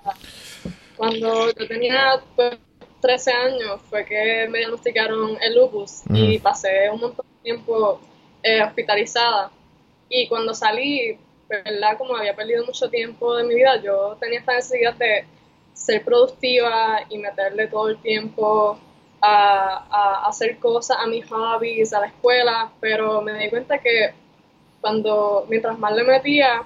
cuando 0.96 1.52
yo 1.52 1.68
tenía 1.68 2.22
13 2.36 2.56
pues, 3.02 3.28
años 3.28 3.82
fue 3.90 4.06
que 4.06 4.48
me 4.50 4.60
diagnosticaron 4.60 5.38
el 5.42 5.56
lupus 5.56 6.04
y 6.10 6.40
pasé 6.40 6.90
un 6.90 7.02
montón 7.02 7.26
de 7.26 7.44
tiempo 7.44 8.00
eh, 8.44 8.64
hospitalizada. 8.64 9.52
Y 10.14 10.28
cuando 10.28 10.54
salí, 10.54 11.18
¿verdad? 11.48 11.98
Como 11.98 12.18
había 12.18 12.36
perdido 12.36 12.66
mucho 12.66 12.90
tiempo 12.90 13.34
de 13.38 13.46
mi 13.46 13.56
vida, 13.56 13.82
yo 13.82 14.18
tenía 14.20 14.40
esta 14.40 14.54
necesidad 14.54 14.94
de 14.96 15.26
ser 15.74 16.04
productiva 16.04 17.00
y 17.10 17.18
meterle 17.18 17.68
todo 17.68 17.88
el 17.88 17.98
tiempo 18.02 18.78
a, 19.22 20.28
hacer 20.28 20.58
cosas, 20.58 20.98
a 21.00 21.08
mis 21.08 21.26
hobbies, 21.28 21.94
a 21.94 22.02
la 22.02 22.08
escuela, 22.08 22.72
pero 22.82 23.22
me 23.22 23.40
di 23.40 23.50
cuenta 23.50 23.78
que 23.78 24.14
cuando, 24.82 25.46
mientras 25.50 25.80
más 25.80 25.96
le 25.96 26.04
metía, 26.04 26.64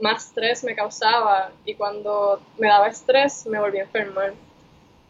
más 0.00 0.26
estrés 0.26 0.62
me 0.62 0.76
causaba 0.76 1.50
y 1.64 1.74
cuando 1.74 2.40
me 2.58 2.68
daba 2.68 2.86
estrés 2.86 3.44
me 3.46 3.58
volví 3.58 3.78
a 3.78 3.82
enfermar. 3.82 4.34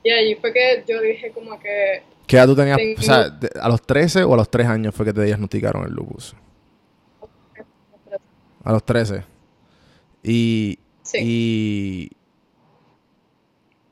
Y 0.02 0.11
allí 0.11 0.37
fue 0.37 0.55
que 0.55 0.85
yo 0.88 1.02
dije 1.02 1.33
como 1.33 1.59
que... 1.61 2.02
¿Qué 2.26 2.37
edad 2.37 2.47
tú 2.47 2.57
tenías? 2.57 2.78
O 2.99 3.02
sea, 3.02 3.26
¿a 3.61 3.69
los 3.69 3.83
13 3.83 4.25
o 4.25 4.33
a 4.33 4.37
los 4.38 4.49
3 4.49 4.66
años 4.69 4.95
fue 4.95 5.05
que 5.05 5.12
te 5.12 5.23
diagnosticaron 5.23 5.85
el 5.85 5.93
lupus? 5.93 6.35
A 8.67 8.73
los 8.73 8.85
13. 8.85 9.25
Y, 10.23 10.79
sí. 11.03 11.19
y, 11.23 12.11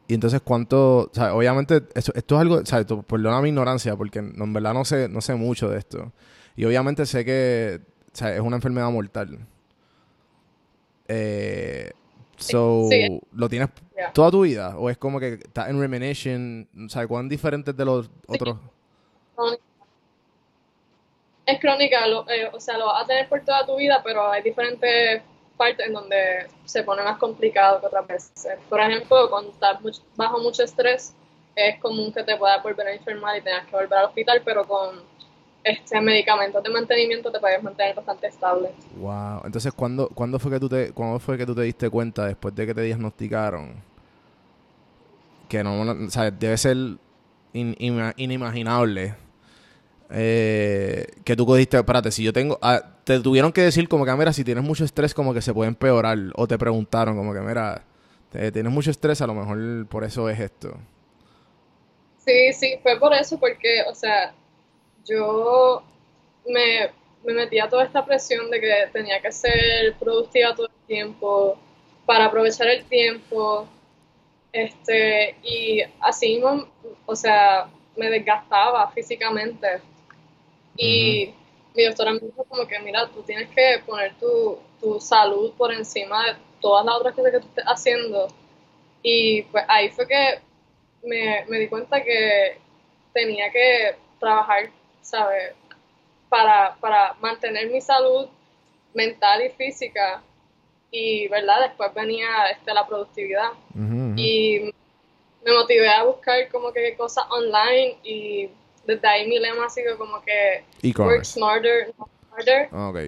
y 0.09 0.15
entonces, 0.15 0.41
¿cuánto? 0.43 0.99
O 1.05 1.11
sea, 1.13 1.35
obviamente, 1.35 1.83
esto, 1.95 2.13
esto 2.15 2.35
es 2.35 2.41
algo, 2.41 2.57
o 2.57 2.67
sea, 2.67 2.85
perdona 2.85 3.41
mi 3.41 3.51
ignorancia, 3.51 3.97
porque 3.97 4.19
en 4.19 4.53
verdad 4.53 4.75
no 4.75 4.85
sé, 4.85 5.09
no 5.09 5.21
sé 5.21 5.35
mucho 5.35 5.69
de 5.71 5.79
esto. 5.79 6.13
Y 6.57 6.65
obviamente 6.65 7.07
sé 7.07 7.25
que 7.25 7.81
o 8.15 8.17
sea, 8.17 8.35
es 8.35 8.41
una 8.41 8.57
enfermedad 8.57 8.91
mortal. 8.91 9.39
Eh, 11.09 11.91
so, 12.37 12.89
¿lo 13.33 13.49
tienes 13.49 13.71
toda 14.13 14.31
tu 14.31 14.43
vida? 14.43 14.77
¿O 14.79 14.89
es 14.89 14.97
como 14.99 15.19
que 15.19 15.35
estás 15.35 15.69
en 15.69 15.81
remission? 15.81 16.69
Sea, 16.89 17.09
¿cuán 17.09 17.29
diferentes 17.29 17.77
de 17.77 17.85
los 17.85 18.09
otros? 18.29 18.59
Es 21.47 21.61
crónica, 21.61 22.07
eh, 22.29 22.51
o 22.53 22.61
sea, 22.61 22.79
lo 22.79 22.87
vas 22.87 23.05
a 23.05 23.07
tener 23.07 23.29
por 23.29 23.41
toda 23.45 23.67
tu 23.67 23.77
vida, 23.77 24.01
pero 24.03 24.31
hay 24.31 24.43
diferentes 24.43 25.23
partes 25.57 25.87
en 25.87 25.93
donde 25.93 26.49
se 26.65 26.83
pone 26.83 27.03
más 27.03 27.19
complicado 27.19 27.81
que 27.81 27.87
otras 27.87 28.07
veces. 28.07 28.57
Por 28.69 28.81
ejemplo, 28.81 29.29
cuando 29.31 29.51
estás 29.51 29.79
bajo 30.17 30.39
mucho 30.39 30.63
estrés, 30.63 31.15
es 31.55 31.79
común 31.81 32.13
que 32.13 32.25
te 32.25 32.37
puedas 32.37 32.63
volver 32.63 32.89
a 32.89 32.93
enfermar 32.95 33.37
y 33.37 33.43
tengas 33.43 33.67
que 33.67 33.77
volver 33.77 33.99
al 33.99 34.07
hospital, 34.07 34.43
pero 34.45 34.67
con 34.67 35.01
este 35.63 36.01
medicamentos 36.01 36.63
de 36.63 36.71
mantenimiento 36.71 37.31
te 37.31 37.39
puedes 37.41 37.63
mantener 37.63 37.95
bastante 37.95 38.27
estable. 38.27 38.71
Wow. 38.97 39.43
Entonces, 39.45 39.73
¿cuándo, 39.73 40.09
¿cuándo 40.09 40.39
fue 40.39 40.51
que 40.51 40.61
tú 40.61 40.69
te 40.69 40.93
cuándo 40.93 41.19
fue 41.21 41.39
que 41.39 41.47
tú 41.47 41.55
te 41.55 41.63
diste 41.63 41.89
cuenta 41.91 42.27
después 42.27 42.55
de 42.55 42.67
que 42.67 42.75
te 42.75 42.83
diagnosticaron 42.83 43.75
que 45.49 45.63
no, 45.63 45.81
o 45.83 46.11
sea, 46.11 46.31
debe 46.31 46.57
ser 46.57 46.77
in- 47.53 47.77
ima- 47.79 48.15
inimaginable 48.17 49.15
eh, 50.15 51.07
que 51.25 51.37
tú 51.37 51.47
cogiste, 51.47 51.77
espérate, 51.79 52.11
si 52.13 52.25
yo 52.25 52.33
tengo, 52.33 52.59
ah, 52.63 52.83
te 53.05 53.21
tuvieron 53.21 53.53
que 53.53 53.63
decir 53.63 53.89
como 53.89 54.05
que, 54.07 54.15
mira, 54.15 54.33
si 54.33 54.45
tienes 54.45 54.65
mucho 54.65 54.85
estrés, 54.85 55.15
como 55.15 55.35
que 55.35 55.43
se 55.43 55.55
puede 55.55 55.69
empeorar, 55.69 56.19
o 56.37 56.47
te 56.49 56.59
preguntaron 56.59 57.17
como 57.17 57.35
que, 57.35 57.41
mira, 57.41 57.85
te- 58.31 58.53
tienes 58.53 58.73
mucho 58.73 58.91
estrés, 58.91 59.21
a 59.23 59.27
lo 59.27 59.35
mejor 59.35 59.87
por 59.89 60.05
eso 60.05 60.29
es 60.31 60.41
esto. 60.41 60.79
Sí, 62.19 62.53
sí, 62.55 62.79
fue 62.83 62.99
por 62.99 63.13
eso, 63.15 63.39
porque, 63.39 63.83
o 63.89 63.95
sea, 63.95 64.35
yo 65.07 65.83
me, 66.47 66.91
me 67.25 67.35
metía 67.35 67.69
toda 67.69 67.85
esta 67.85 68.05
presión 68.05 68.51
de 68.51 68.61
que 68.61 68.75
tenía 68.93 69.21
que 69.21 69.33
ser 69.33 69.95
productiva 69.99 70.55
todo 70.55 70.67
el 70.69 70.87
tiempo, 70.87 71.59
para 72.07 72.27
aprovechar 72.27 72.69
el 72.69 72.85
tiempo, 72.87 73.69
este, 74.53 75.37
y 75.43 75.83
así 76.01 76.43
o 77.07 77.17
sea, 77.17 77.69
me 77.97 78.11
desgastaba 78.11 78.91
físicamente. 78.93 79.83
Y 80.77 81.33
mi 81.75 81.85
doctora 81.85 82.13
me 82.13 82.21
dijo 82.21 82.45
como 82.45 82.67
que, 82.67 82.79
mira, 82.81 83.09
tú 83.09 83.23
tienes 83.23 83.49
que 83.51 83.81
poner 83.87 84.15
tu, 84.15 84.59
tu 84.81 85.01
salud 85.01 85.53
por 85.57 85.73
encima 85.73 86.27
de 86.27 86.37
todas 86.61 86.85
las 86.85 86.95
otras 86.97 87.15
cosas 87.15 87.33
que 87.33 87.41
tú 87.41 87.47
estés 87.49 87.65
haciendo. 87.65 88.29
Y 89.03 89.43
pues 89.43 89.65
ahí 89.69 89.91
fue 89.91 90.07
que 90.07 90.41
me, 91.03 91.45
me 91.49 91.59
di 91.59 91.69
cuenta 91.69 92.03
que 92.03 92.59
tenía 93.13 93.51
que 93.51 93.97
trabajar, 94.19 94.71
¿sabes? 95.03 95.53
Para, 96.29 96.77
para 96.81 97.15
mantener 97.21 97.71
mi 97.71 97.81
salud 97.81 98.29
mental 98.95 99.45
y 99.45 99.51
física. 99.51 100.23
Y, 100.91 101.29
¿verdad? 101.29 101.61
Después 101.69 101.93
venía 101.93 102.51
este, 102.51 102.73
la 102.73 102.87
productividad. 102.87 103.51
Ujú. 103.75 104.15
Y 104.17 104.73
me 105.45 105.53
motivé 105.53 105.89
a 105.89 106.05
buscar 106.05 106.49
como 106.51 106.73
que 106.73 106.97
cosas 106.97 107.25
online 107.31 107.99
y 108.05 108.49
desde 108.87 109.07
ahí 109.09 109.27
mi 109.29 109.39
lema 109.39 109.67
ha 109.67 109.71
sido 109.71 109.97
como 109.99 110.23
que 110.23 110.65
work 110.99 111.25
smarter, 111.25 111.93
not 111.99 112.09
harder. 112.33 112.69
Ah, 112.73 112.89
Ok. 112.89 112.99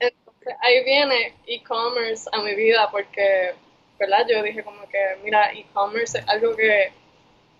Entonces 0.00 0.54
ahí 0.60 0.84
viene 0.84 1.34
e-commerce 1.46 2.28
a 2.32 2.42
mi 2.42 2.54
vida 2.54 2.88
porque, 2.90 3.52
¿verdad? 3.98 4.26
Yo 4.28 4.42
dije 4.42 4.62
como 4.62 4.86
que, 4.88 4.98
mira, 5.22 5.52
e-commerce 5.52 6.18
es 6.18 6.28
algo 6.28 6.54
que, 6.54 6.92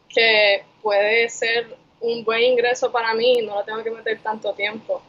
que 0.08 0.64
puede 0.82 1.28
ser 1.28 1.76
un 2.00 2.24
buen 2.24 2.42
ingreso 2.42 2.92
para 2.92 3.14
mí 3.14 3.38
y 3.38 3.46
no 3.46 3.54
lo 3.54 3.64
tengo 3.64 3.82
que 3.82 3.90
meter 3.90 4.18
tanto 4.20 4.52
tiempo. 4.52 5.02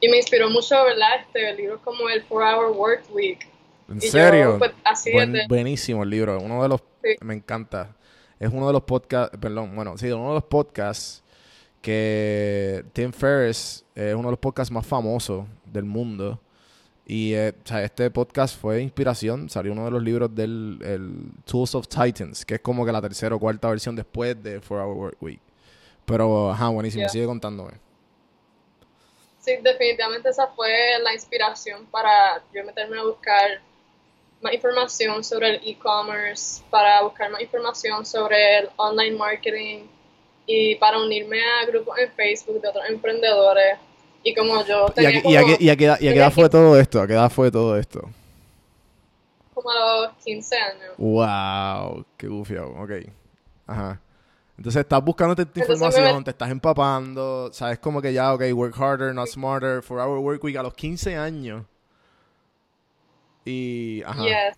Y 0.00 0.08
me 0.08 0.18
inspiró 0.18 0.48
mucho, 0.50 0.84
¿verdad? 0.84 1.20
Este, 1.20 1.54
libros 1.54 1.80
como 1.82 2.08
el 2.08 2.28
4-Hour 2.28 2.72
Work 2.76 3.04
Week. 3.10 3.48
¿En 3.88 3.96
Y 3.98 4.00
yo, 4.00 4.10
serio? 4.10 4.58
pues, 4.58 4.72
así 4.84 5.12
Buen- 5.12 5.32
desde- 5.32 5.48
buenísimo 5.48 6.02
el 6.04 6.10
libro. 6.10 6.38
Uno 6.40 6.62
de 6.62 6.68
los... 6.68 6.80
Sí. 7.02 7.16
Me 7.20 7.34
encanta. 7.34 7.96
Es 8.44 8.52
uno 8.52 8.66
de 8.66 8.74
los 8.74 8.82
podcasts... 8.82 9.34
Perdón, 9.38 9.74
bueno, 9.74 9.96
sí, 9.96 10.10
uno 10.12 10.28
de 10.28 10.34
los 10.34 10.44
podcasts 10.44 11.22
que 11.80 12.84
Tim 12.92 13.10
Ferriss 13.10 13.86
es 13.94 14.14
uno 14.14 14.28
de 14.28 14.32
los 14.32 14.38
podcasts 14.38 14.70
más 14.70 14.86
famosos 14.86 15.46
del 15.64 15.84
mundo. 15.84 16.38
Y 17.06 17.32
eh, 17.32 17.54
o 17.64 17.66
sea, 17.66 17.82
este 17.82 18.10
podcast 18.10 18.60
fue 18.60 18.82
inspiración. 18.82 19.48
Salió 19.48 19.72
uno 19.72 19.86
de 19.86 19.90
los 19.92 20.02
libros 20.02 20.34
del 20.34 20.78
el 20.82 21.32
Tools 21.46 21.74
of 21.74 21.88
Titans, 21.88 22.44
que 22.44 22.56
es 22.56 22.60
como 22.60 22.84
que 22.84 22.92
la 22.92 23.00
tercera 23.00 23.34
o 23.34 23.38
cuarta 23.38 23.70
versión 23.70 23.96
después 23.96 24.42
de 24.42 24.60
4-Hour 24.60 24.94
Work 24.94 25.22
Week. 25.22 25.40
Pero, 26.04 26.50
ajá, 26.50 26.68
buenísimo. 26.68 27.00
Yeah. 27.00 27.08
Sigue 27.08 27.24
contándome. 27.24 27.72
Sí, 29.40 29.52
definitivamente 29.62 30.28
esa 30.28 30.48
fue 30.48 30.70
la 31.02 31.14
inspiración 31.14 31.86
para 31.86 32.42
yo 32.52 32.62
meterme 32.62 32.98
a 32.98 33.04
buscar 33.04 33.62
más 34.44 34.52
información 34.52 35.24
sobre 35.24 35.56
el 35.56 35.60
e-commerce, 35.68 36.62
para 36.70 37.02
buscar 37.02 37.30
más 37.30 37.40
información 37.40 38.04
sobre 38.04 38.58
el 38.58 38.68
online 38.76 39.16
marketing 39.16 39.86
y 40.46 40.74
para 40.76 41.00
unirme 41.02 41.40
a 41.40 41.64
grupos 41.66 41.98
en 41.98 42.12
Facebook 42.12 42.60
de 42.60 42.68
otros 42.68 42.84
emprendedores. 42.88 43.78
Y 44.22 44.34
como 44.34 44.64
yo 44.64 44.86
¿Y 44.86 44.90
a, 44.90 44.94
tenía 44.94 45.10
y 45.10 45.22
como, 45.22 45.34
a 45.34 45.42
y 45.60 45.68
a 45.70 45.76
qué 45.76 45.84
edad- 45.86 46.32
fue 46.32 46.48
todo 46.48 46.78
esto? 46.78 47.00
¿A 47.00 47.06
qué 47.06 47.14
edad 47.14 47.30
fue 47.30 47.50
todo 47.50 47.76
esto? 47.76 48.08
como 49.54 49.70
a 49.70 50.06
los 50.08 50.16
15 50.24 50.56
años. 50.56 50.94
Wow, 50.98 52.04
qué 52.18 52.26
gufiado. 52.28 52.68
Ok. 52.76 52.90
Ajá. 53.66 54.00
Entonces 54.58 54.80
estás 54.80 55.02
buscando 55.02 55.32
esta 55.32 55.50
me 55.54 55.62
información, 55.62 56.22
te 56.24 56.30
estás 56.30 56.50
empapando, 56.50 57.50
sabes 57.52 57.78
como 57.78 58.02
que 58.02 58.12
ya, 58.12 58.34
ok, 58.34 58.42
work 58.52 58.74
harder, 58.76 59.14
not 59.14 59.28
smarter, 59.28 59.82
four 59.82 60.00
hour 60.00 60.18
work 60.18 60.42
week 60.44 60.56
a 60.56 60.62
los 60.62 60.74
15 60.74 61.16
años. 61.16 61.64
Y, 63.44 64.02
ajá. 64.02 64.54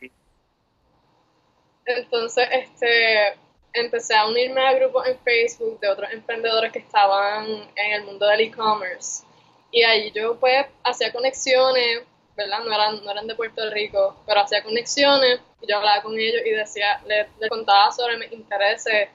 Entonces, 1.86 2.48
este, 2.50 3.38
empecé 3.72 4.14
a 4.14 4.26
unirme 4.26 4.60
a 4.60 4.74
grupos 4.74 5.06
en 5.06 5.18
Facebook 5.20 5.78
de 5.80 5.88
otros 5.88 6.10
emprendedores 6.12 6.72
que 6.72 6.80
estaban 6.80 7.46
en 7.46 7.92
el 7.92 8.04
mundo 8.04 8.26
del 8.26 8.40
e-commerce. 8.40 9.24
Y 9.70 9.82
ahí 9.82 10.10
yo 10.12 10.38
pues 10.38 10.66
hacía 10.84 11.12
conexiones, 11.12 12.02
¿verdad? 12.36 12.60
No 12.64 12.72
eran, 12.72 13.04
no 13.04 13.10
eran 13.10 13.26
de 13.26 13.34
Puerto 13.34 13.68
Rico, 13.70 14.16
pero 14.26 14.40
hacía 14.40 14.62
conexiones 14.62 15.40
y 15.60 15.66
yo 15.68 15.76
hablaba 15.76 16.02
con 16.02 16.18
ellos 16.18 16.42
y 16.44 16.50
decía, 16.50 17.00
les, 17.06 17.26
les 17.38 17.50
contaba 17.50 17.90
sobre 17.92 18.16
mis 18.18 18.32
intereses 18.32 19.08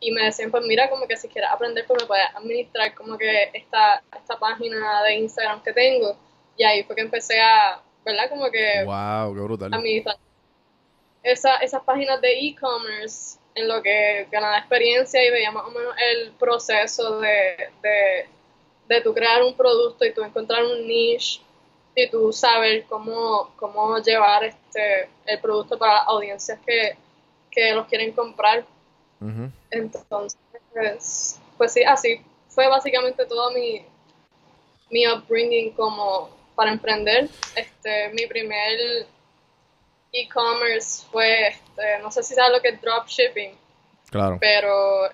y 0.00 0.10
me 0.12 0.24
decían, 0.24 0.50
pues 0.50 0.62
mira, 0.66 0.88
como 0.90 1.06
que 1.06 1.16
si 1.16 1.28
quieres 1.28 1.50
aprender, 1.50 1.86
pues 1.86 2.02
me 2.02 2.06
puedes 2.06 2.26
administrar 2.34 2.94
como 2.94 3.16
que 3.16 3.50
esta, 3.54 4.02
esta 4.16 4.38
página 4.38 5.02
de 5.02 5.14
Instagram 5.14 5.62
que 5.62 5.72
tengo. 5.72 6.16
Y 6.56 6.64
ahí 6.64 6.84
fue 6.84 6.94
que 6.94 7.02
empecé 7.02 7.40
a, 7.40 7.80
¿verdad? 8.04 8.28
Como 8.28 8.50
que 8.50 8.84
Wow, 8.84 9.34
qué 9.34 9.40
brutal. 9.40 9.74
administrar 9.74 10.16
esa, 11.22 11.56
esas 11.56 11.82
páginas 11.82 12.20
de 12.20 12.32
e-commerce 12.38 13.38
en 13.54 13.68
lo 13.68 13.82
que 13.82 14.28
ganaba 14.30 14.58
experiencia 14.58 15.24
y 15.24 15.30
veía 15.30 15.50
más 15.50 15.64
o 15.64 15.70
menos 15.70 15.94
el 16.12 16.32
proceso 16.32 17.20
de, 17.20 17.70
de, 17.82 18.28
de 18.88 19.00
tú 19.00 19.14
crear 19.14 19.42
un 19.42 19.54
producto 19.56 20.04
y 20.04 20.12
tú 20.12 20.22
encontrar 20.22 20.64
un 20.64 20.86
niche 20.86 21.40
y 21.96 22.10
tú 22.10 22.32
saber 22.32 22.84
cómo, 22.84 23.52
cómo 23.56 23.98
llevar 23.98 24.44
este 24.44 25.08
el 25.24 25.40
producto 25.40 25.78
para 25.78 25.98
audiencias 25.98 26.58
que, 26.66 26.96
que 27.50 27.72
los 27.72 27.86
quieren 27.86 28.12
comprar. 28.12 28.66
Entonces, 29.70 30.38
pues, 30.72 31.40
pues 31.56 31.72
sí, 31.72 31.82
así 31.84 32.20
fue 32.48 32.68
básicamente 32.68 33.24
todo 33.24 33.50
mi, 33.52 33.82
mi 34.90 35.06
upbringing 35.08 35.70
como 35.72 36.28
para 36.54 36.72
emprender. 36.72 37.28
Este, 37.56 38.10
mi 38.14 38.26
primer 38.26 39.06
e-commerce 40.12 41.04
fue, 41.10 41.48
este, 41.48 41.98
no 42.02 42.10
sé 42.10 42.22
si 42.22 42.34
sabes 42.34 42.52
lo 42.52 42.62
que 42.62 42.68
es 42.68 42.80
dropshipping, 42.80 43.50
Claro. 44.10 44.38
pero 44.40 45.06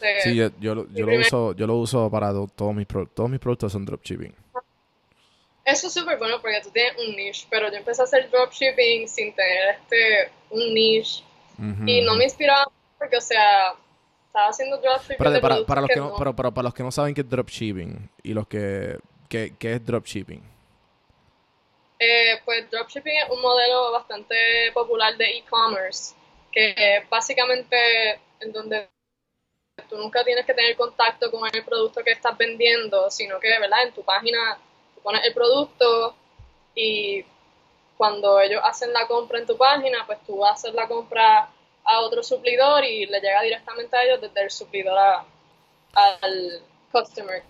este, 0.00 0.22
Sí, 0.22 0.34
yo, 0.36 0.50
yo, 0.60 0.74
lo- 0.74 0.88
yo 0.92 1.06
lo 1.06 1.18
uso, 1.20 1.52
yo 1.54 1.66
lo 1.66 1.76
uso 1.76 2.10
para 2.10 2.32
to- 2.32 2.48
todos 2.54 2.74
mis 2.74 2.86
pro- 2.86 3.06
todos 3.06 3.30
mis 3.30 3.38
productos 3.40 3.72
son 3.72 3.84
dropshipping. 3.84 4.34
eso 5.64 5.86
es 5.88 5.92
súper 5.92 6.18
bueno 6.18 6.40
porque 6.40 6.60
tú 6.62 6.70
tienes 6.70 6.92
un 6.98 7.14
niche, 7.14 7.46
pero 7.50 7.70
yo 7.70 7.76
empecé 7.76 8.00
a 8.02 8.04
hacer 8.04 8.30
dropshipping 8.30 9.06
sin 9.08 9.32
tener 9.34 9.76
este 9.80 10.30
un 10.50 10.72
niche 10.74 11.22
y 11.86 12.00
no 12.02 12.14
me 12.14 12.24
inspiraba 12.24 12.64
porque, 12.98 13.16
o 13.16 13.20
sea, 13.20 13.74
estaba 14.26 14.48
haciendo 14.48 14.78
dropshipping 14.78 15.12
Espérate, 15.14 15.34
de 15.36 15.40
para, 15.40 15.80
los 15.82 15.88
que 15.88 15.94
que 15.94 16.00
no, 16.00 16.08
no- 16.10 16.16
pero, 16.16 16.34
pero 16.34 16.52
para 16.54 16.64
los 16.64 16.74
que 16.74 16.82
no 16.82 16.90
saben 16.90 17.14
qué 17.14 17.20
es 17.20 17.28
dropshipping 17.28 18.08
y 18.24 18.32
los 18.32 18.46
que 18.48 18.98
qué, 19.28 19.52
qué 19.58 19.74
es 19.74 19.84
dropshipping. 19.84 20.40
Eh, 21.98 22.40
pues 22.44 22.70
dropshipping 22.70 23.16
es 23.16 23.30
un 23.30 23.40
modelo 23.40 23.90
bastante 23.92 24.70
popular 24.72 25.16
de 25.16 25.38
e-commerce, 25.38 26.14
que 26.52 27.04
básicamente 27.10 28.20
en 28.40 28.52
donde 28.52 28.88
tú 29.88 29.96
nunca 29.96 30.22
tienes 30.24 30.46
que 30.46 30.54
tener 30.54 30.76
contacto 30.76 31.30
con 31.30 31.48
el 31.52 31.64
producto 31.64 32.02
que 32.04 32.12
estás 32.12 32.36
vendiendo, 32.38 33.10
sino 33.10 33.40
que, 33.40 33.48
¿verdad? 33.58 33.82
En 33.84 33.92
tu 33.92 34.04
página 34.04 34.58
tú 34.94 35.00
pones 35.02 35.24
el 35.24 35.34
producto 35.34 36.14
y 36.74 37.24
cuando 37.96 38.38
ellos 38.40 38.60
hacen 38.64 38.92
la 38.92 39.06
compra 39.08 39.40
en 39.40 39.46
tu 39.46 39.56
página, 39.56 40.04
pues 40.06 40.18
tú 40.24 40.44
haces 40.44 40.72
la 40.74 40.86
compra 40.86 41.50
a 41.84 42.00
otro 42.00 42.22
suplidor 42.22 42.84
y 42.84 43.06
le 43.06 43.20
llega 43.20 43.42
directamente 43.42 43.96
a 43.96 44.04
ellos 44.04 44.20
desde 44.20 44.42
el 44.42 44.50
suplidor 44.50 44.96
al 45.94 46.62
customer. 46.92 47.42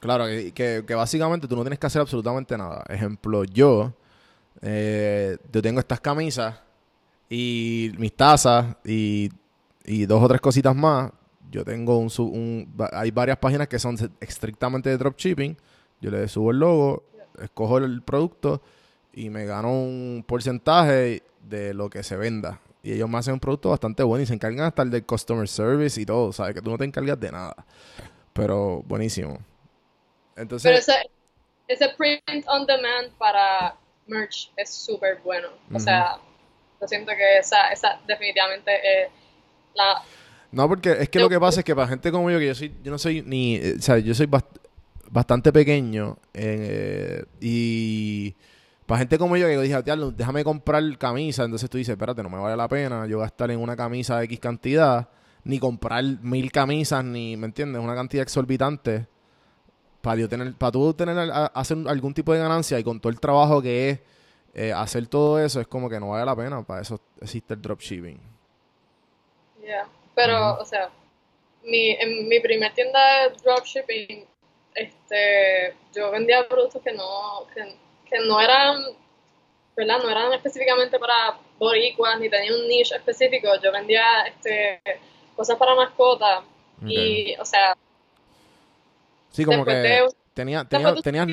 Claro, 0.00 0.26
que, 0.26 0.82
que, 0.86 0.94
básicamente 0.94 1.46
tú 1.46 1.54
no 1.56 1.62
tienes 1.62 1.78
que 1.78 1.86
hacer 1.86 2.00
absolutamente 2.00 2.56
nada. 2.56 2.82
Ejemplo, 2.88 3.44
yo, 3.44 3.92
eh, 4.62 5.36
yo 5.52 5.60
tengo 5.60 5.78
estas 5.80 6.00
camisas 6.00 6.58
y 7.28 7.92
mis 7.98 8.14
tazas 8.16 8.76
y, 8.84 9.28
dos 10.06 10.22
o 10.22 10.28
tres 10.28 10.40
cositas 10.40 10.74
más. 10.74 11.12
Yo 11.50 11.64
tengo 11.64 11.98
un, 11.98 12.10
un- 12.18 12.74
hay 12.92 13.10
varias 13.10 13.36
páginas 13.38 13.68
que 13.68 13.78
son 13.78 13.96
estrictamente 14.20 14.88
de 14.88 14.96
dropshipping. 14.96 15.56
Yo 16.00 16.10
le 16.10 16.28
subo 16.28 16.50
el 16.52 16.58
logo, 16.60 17.04
escojo 17.42 17.78
el 17.78 18.00
producto 18.02 18.62
y 19.12 19.28
me 19.28 19.44
gano 19.44 19.70
un 19.72 20.24
porcentaje 20.26 21.22
de 21.46 21.74
lo 21.74 21.90
que 21.90 22.02
se 22.02 22.16
venda. 22.16 22.60
Y 22.82 22.92
ellos 22.92 23.10
me 23.10 23.18
hacen 23.18 23.34
un 23.34 23.40
producto 23.40 23.68
bastante 23.70 24.02
bueno 24.02 24.22
y 24.22 24.26
se 24.26 24.32
encargan 24.32 24.64
hasta 24.64 24.82
el 24.82 24.90
del 24.90 25.04
customer 25.04 25.46
service 25.46 26.00
y 26.00 26.06
todo, 26.06 26.32
¿sabes? 26.32 26.54
Que 26.54 26.62
tú 26.62 26.70
no 26.70 26.78
te 26.78 26.84
encargas 26.86 27.20
de 27.20 27.32
nada. 27.32 27.54
Pero 28.32 28.82
buenísimo. 28.86 29.38
Entonces, 30.40 30.70
Pero 30.70 30.78
ese, 30.78 31.10
ese 31.68 31.94
print 31.96 32.46
on 32.48 32.66
demand 32.66 33.10
para 33.18 33.76
merch 34.06 34.50
es 34.56 34.70
súper 34.74 35.18
bueno. 35.22 35.48
O 35.72 35.78
sea, 35.78 36.18
yo 36.80 36.88
siento 36.88 37.12
que 37.12 37.38
esa, 37.38 37.68
esa 37.68 38.00
definitivamente 38.06 38.72
es 38.72 39.10
la 39.74 40.02
No, 40.50 40.68
porque 40.68 40.92
es 40.92 41.08
que 41.08 41.20
lo 41.20 41.28
que 41.28 41.38
pasa 41.38 41.60
es 41.60 41.64
que 41.64 41.74
para 41.74 41.88
gente 41.88 42.10
como 42.10 42.30
yo, 42.30 42.38
que 42.38 42.46
yo 42.48 42.54
soy, 42.54 42.74
yo 42.82 42.90
no 42.90 42.98
soy 42.98 43.22
ni, 43.22 43.56
eh, 43.56 43.76
o 43.78 43.82
sea, 43.82 43.98
yo 43.98 44.14
soy 44.14 44.28
bastante 45.10 45.52
pequeño 45.52 46.18
eh, 46.34 47.24
y 47.40 48.34
para 48.86 48.98
gente 49.00 49.18
como 49.18 49.36
yo 49.36 49.46
que 49.46 49.58
dije, 49.58 49.76
déjame 50.16 50.42
comprar 50.42 50.82
camisa, 50.98 51.44
entonces 51.44 51.70
tú 51.70 51.78
dices, 51.78 51.92
espérate, 51.92 52.22
no 52.22 52.28
me 52.30 52.38
vale 52.38 52.56
la 52.56 52.66
pena 52.66 53.06
yo 53.06 53.20
gastar 53.20 53.52
en 53.52 53.60
una 53.60 53.76
camisa 53.76 54.18
de 54.18 54.24
X 54.24 54.40
cantidad, 54.40 55.08
ni 55.44 55.60
comprar 55.60 56.02
mil 56.22 56.50
camisas, 56.50 57.04
ni, 57.04 57.36
¿me 57.36 57.46
entiendes? 57.46 57.80
Una 57.80 57.94
cantidad 57.94 58.22
exorbitante 58.22 59.06
para 60.00 60.28
tener, 60.28 60.54
para 60.54 60.72
tú 60.72 60.94
tener, 60.94 61.30
hacer 61.54 61.78
algún 61.86 62.14
tipo 62.14 62.32
de 62.32 62.40
ganancia 62.40 62.78
y 62.78 62.84
con 62.84 63.00
todo 63.00 63.10
el 63.10 63.20
trabajo 63.20 63.60
que 63.60 63.90
es 63.90 64.00
eh, 64.54 64.72
hacer 64.72 65.06
todo 65.06 65.38
eso, 65.38 65.60
es 65.60 65.66
como 65.66 65.88
que 65.88 66.00
no 66.00 66.10
vale 66.10 66.24
la 66.24 66.34
pena, 66.34 66.62
para 66.62 66.82
eso 66.82 67.00
existe 67.20 67.54
el 67.54 67.62
dropshipping. 67.62 68.20
Yeah. 69.62 69.86
Pero, 70.14 70.58
o 70.58 70.64
sea, 70.64 70.90
mi, 71.62 71.90
en 71.90 72.28
mi 72.28 72.40
primer 72.40 72.74
tienda 72.74 73.28
de 73.28 73.36
dropshipping, 73.42 74.26
este, 74.74 75.76
yo 75.94 76.10
vendía 76.10 76.48
productos 76.48 76.82
que 76.82 76.92
no, 76.92 77.46
que, 77.54 78.18
no 78.26 78.40
eran, 78.40 78.82
¿verdad? 79.76 79.98
No 80.02 80.10
eran 80.10 80.32
específicamente 80.32 80.98
para 80.98 81.38
boricuas, 81.58 82.18
ni 82.18 82.28
tenía 82.28 82.52
un 82.52 82.66
niche 82.66 82.96
específico. 82.96 83.48
Yo 83.62 83.70
vendía, 83.70 84.22
este, 84.22 84.80
cosas 85.36 85.56
para 85.56 85.74
mascotas. 85.74 86.42
Y, 86.86 87.36
o 87.38 87.44
sea... 87.44 87.76
Sí, 89.30 89.44
como 89.44 89.64
que 89.64 90.06
tenía, 90.34 90.64
tenía, 90.64 90.94
tenía, 90.96 91.26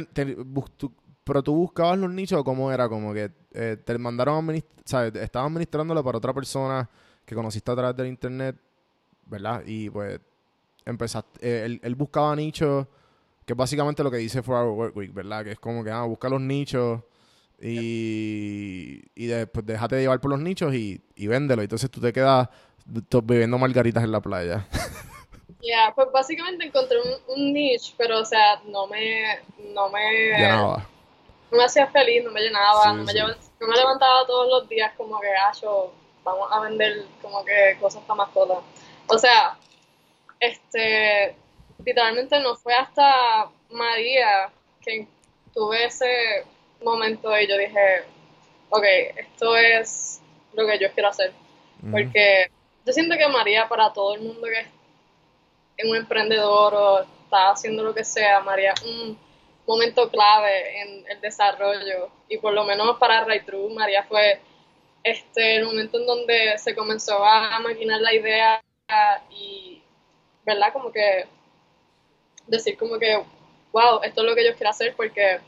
pero 1.24 1.44
tú 1.44 1.56
buscabas 1.56 1.98
los 1.98 2.12
nichos, 2.12 2.44
¿cómo 2.44 2.72
era? 2.72 2.88
Como 2.88 3.14
que 3.14 3.32
eh, 3.54 3.78
te 3.84 3.98
mandaron 3.98 4.50
a 4.50 4.54
¿sabes? 4.86 5.16
Estabas 5.16 5.50
administrándolo 5.50 6.04
para 6.04 6.18
otra 6.18 6.34
persona 6.34 6.90
que 7.26 7.36
conociste 7.36 7.72
a 7.72 7.76
través 7.76 7.96
del 7.96 8.08
internet 8.08 8.56
¿verdad? 9.30 9.64
Y 9.66 9.90
pues 9.90 10.20
empezaste, 10.86 11.40
eh, 11.42 11.80
él, 11.82 11.96
buscaba 11.96 12.36
nichos, 12.36 12.88
que 13.46 13.54
es 13.54 13.58
básicamente 13.58 14.04
lo 14.04 14.12
que 14.12 14.18
dice 14.18 14.42
For 14.42 14.56
Our 14.56 14.72
Work 14.72 14.98
Week, 14.98 15.14
¿verdad? 15.14 15.44
Que 15.44 15.52
es 15.52 15.60
como 15.60 15.84
que, 15.84 15.92
ah, 15.92 16.04
busca 16.04 16.30
los 16.30 16.42
nichos 16.42 17.02
y, 17.62 19.02
y 19.16 19.26
después 19.26 19.66
déjate 19.66 20.00
llevar 20.00 20.20
por 20.20 20.32
los 20.32 20.40
nichos 20.40 20.74
y, 20.74 21.02
y 21.16 21.28
véndelo. 21.28 21.62
Entonces 21.62 21.90
tú 21.90 22.00
te 22.00 22.14
quedas 22.14 22.50
bebiendo 23.24 23.58
margaritas 23.58 24.04
en 24.04 24.12
la 24.12 24.22
playa. 24.22 24.68
Ya, 25.68 25.92
pues 25.94 26.10
básicamente 26.14 26.66
encontré 26.66 26.98
un, 27.28 27.52
niche, 27.52 27.94
pero 27.98 28.20
o 28.20 28.26
sea, 28.26 28.62
no 28.68 28.88
me, 28.88 29.42
no 29.74 29.90
me... 29.90 30.30
Llenaba. 30.30 30.88
No 31.52 31.58
me 31.58 31.66
hacía 31.66 31.88
feliz, 31.88 32.24
no 32.24 32.32
me 32.32 32.40
llenaba, 32.40 32.94
no, 32.94 33.04
me 33.04 33.14
no 33.14 33.68
me 33.68 33.76
levantaba 33.76 34.26
todos 34.26 34.48
los 34.48 34.70
días 34.70 34.94
como 34.96 35.20
que, 35.20 35.28
yo, 35.62 35.92
vamos 36.24 36.48
a 36.52 36.62
vender 36.62 37.04
como 37.22 37.44
que 37.44 37.78
cosas 37.82 38.02
para 38.04 38.16
mascotas. 38.16 38.60
O 39.08 39.18
sea, 39.18 39.58
este, 40.40 41.36
literalmente 41.84 42.40
no 42.40 42.56
fue 42.56 42.74
hasta 42.74 43.50
María 43.70 44.50
que 44.82 45.06
tuve 45.54 45.84
ese 45.84 46.46
momento 46.82 47.38
y 47.38 47.46
yo 47.46 47.58
dije, 47.58 48.04
ok, 48.70 48.86
esto 49.18 49.58
es 49.58 50.22
lo 50.54 50.66
que 50.66 50.80
yo 50.80 50.92
quiero 50.94 51.10
hacer. 51.10 51.34
Porque 51.92 52.50
yo 52.86 52.94
siento 52.94 53.18
que 53.18 53.28
María, 53.28 53.68
para 53.68 53.92
todo 53.92 54.16
el 54.16 54.22
mundo 54.22 54.48
que 54.48 54.77
un 55.86 55.96
emprendedor 55.96 56.74
o 56.74 57.00
está 57.00 57.52
haciendo 57.52 57.84
lo 57.84 57.94
que 57.94 58.04
sea, 58.04 58.40
María 58.42 58.74
un 58.86 59.18
momento 59.68 60.10
clave 60.10 60.82
en 60.82 61.06
el 61.10 61.22
desarrollo. 61.22 62.10
Y 62.30 62.38
por 62.38 62.54
lo 62.54 62.64
menos 62.64 62.98
para 62.98 63.26
True, 63.46 63.74
María 63.74 64.04
fue 64.04 64.40
este, 65.04 65.58
el 65.58 65.66
momento 65.66 66.00
en 66.00 66.06
donde 66.06 66.58
se 66.58 66.76
comenzó 66.76 67.24
a 67.24 67.60
maquinar 67.60 68.02
la 68.02 68.14
idea 68.14 68.62
y, 69.30 69.82
¿verdad? 70.46 70.74
Como 70.74 70.92
que 70.92 71.26
decir 72.48 72.78
como 72.78 72.98
que, 72.98 73.22
wow, 73.72 74.02
esto 74.04 74.22
es 74.22 74.28
lo 74.28 74.36
que 74.36 74.46
yo 74.46 74.56
quiero 74.56 74.70
hacer 74.70 74.96
porque 74.96 75.40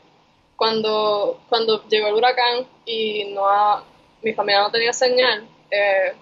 cuando, 0.56 1.40
cuando 1.48 1.88
llegó 1.88 2.08
el 2.08 2.14
huracán 2.14 2.66
y 2.84 3.32
no 3.32 3.48
mi 4.22 4.34
familia 4.34 4.62
no 4.62 4.70
tenía 4.70 4.92
señal, 4.92 5.48
eh, 5.70 6.12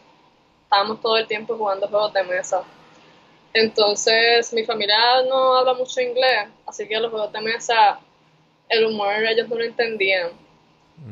estábamos 0.62 1.00
todo 1.00 1.16
el 1.16 1.26
tiempo 1.26 1.56
jugando 1.56 1.88
juegos 1.88 2.12
de 2.12 2.22
mesa. 2.22 2.62
Entonces, 3.52 4.52
mi 4.52 4.64
familia 4.64 4.96
no 5.28 5.56
habla 5.56 5.74
mucho 5.74 6.00
inglés, 6.00 6.48
así 6.66 6.86
que 6.86 6.98
los 6.98 7.10
juegos 7.10 7.32
de 7.32 7.40
mesa, 7.40 7.98
el 8.68 8.86
humor 8.86 9.14
ellos 9.24 9.48
no 9.48 9.56
lo 9.56 9.64
entendían. 9.64 10.30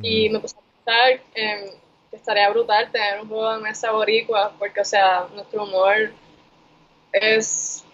Y 0.03 0.29
me 0.29 0.41
puse 0.41 0.57
a 0.57 0.85
pensar 0.85 1.21
en 1.35 1.87
estaría 2.17 2.49
brutal 2.51 2.91
tener 2.91 3.21
un 3.21 3.29
juego 3.29 3.53
de 3.53 3.61
mesa 3.61 3.93
boricua, 3.93 4.53
porque, 4.59 4.81
o 4.81 4.85
sea, 4.85 5.27
nuestro 5.35 5.65
humor 5.65 6.11
es 7.13 7.85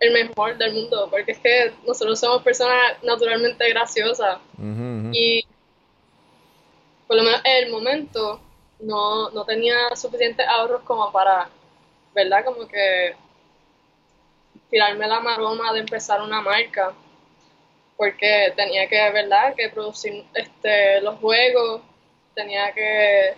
el 0.00 0.12
mejor 0.12 0.56
del 0.58 0.74
mundo, 0.74 1.08
porque 1.10 1.32
es 1.32 1.38
que 1.38 1.72
nosotros 1.86 2.18
somos 2.18 2.42
personas 2.42 3.02
naturalmente 3.02 3.68
graciosas. 3.68 4.38
Y 5.12 5.46
por 7.06 7.16
lo 7.16 7.22
menos 7.22 7.40
en 7.44 7.64
el 7.64 7.70
momento 7.70 8.40
no, 8.80 9.30
no 9.30 9.44
tenía 9.44 9.94
suficientes 9.94 10.46
ahorros 10.48 10.82
como 10.82 11.12
para, 11.12 11.48
¿verdad? 12.14 12.44
Como 12.44 12.66
que 12.66 13.14
tirarme 14.70 15.06
la 15.06 15.20
maroma 15.20 15.72
de 15.72 15.80
empezar 15.80 16.22
una 16.22 16.40
marca 16.40 16.94
porque 17.96 18.52
tenía 18.56 18.88
que, 18.88 18.96
¿verdad?, 19.12 19.54
que 19.54 19.68
producir 19.68 20.24
este, 20.34 21.00
los 21.02 21.20
juegos, 21.20 21.82
tenía 22.34 22.72
que, 22.72 23.34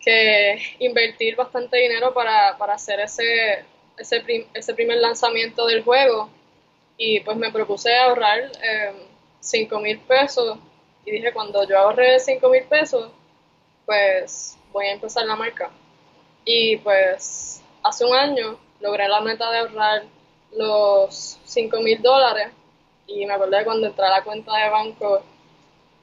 que 0.00 0.62
invertir 0.78 1.36
bastante 1.36 1.76
dinero 1.76 2.14
para, 2.14 2.50
hacer 2.72 3.00
ese, 3.00 3.64
ese, 3.98 4.46
ese, 4.54 4.74
primer 4.74 4.98
lanzamiento 4.98 5.66
del 5.66 5.82
juego. 5.82 6.30
Y 6.96 7.20
pues 7.20 7.36
me 7.36 7.52
propuse 7.52 7.94
ahorrar 7.94 8.40
eh, 8.62 8.92
5 9.40 9.80
mil 9.80 9.98
pesos. 9.98 10.58
Y 11.04 11.10
dije, 11.10 11.32
cuando 11.34 11.68
yo 11.68 11.78
ahorré 11.78 12.20
5 12.20 12.48
mil 12.48 12.62
pesos, 12.64 13.10
pues 13.84 14.56
voy 14.72 14.86
a 14.86 14.92
empezar 14.92 15.26
la 15.26 15.36
marca. 15.36 15.70
Y 16.44 16.78
pues 16.78 17.62
hace 17.82 18.04
un 18.04 18.14
año 18.14 18.58
logré 18.82 19.08
la 19.08 19.20
meta 19.20 19.50
de 19.50 19.58
ahorrar 19.58 20.02
los 20.56 21.38
5 21.44 21.80
mil 21.80 22.00
dólares. 22.02 22.48
Y 23.06 23.26
me 23.26 23.34
acordé 23.34 23.64
cuando 23.64 23.86
entré 23.86 24.04
a 24.04 24.10
la 24.10 24.24
cuenta 24.24 24.56
de 24.56 24.70
banco 24.70 25.22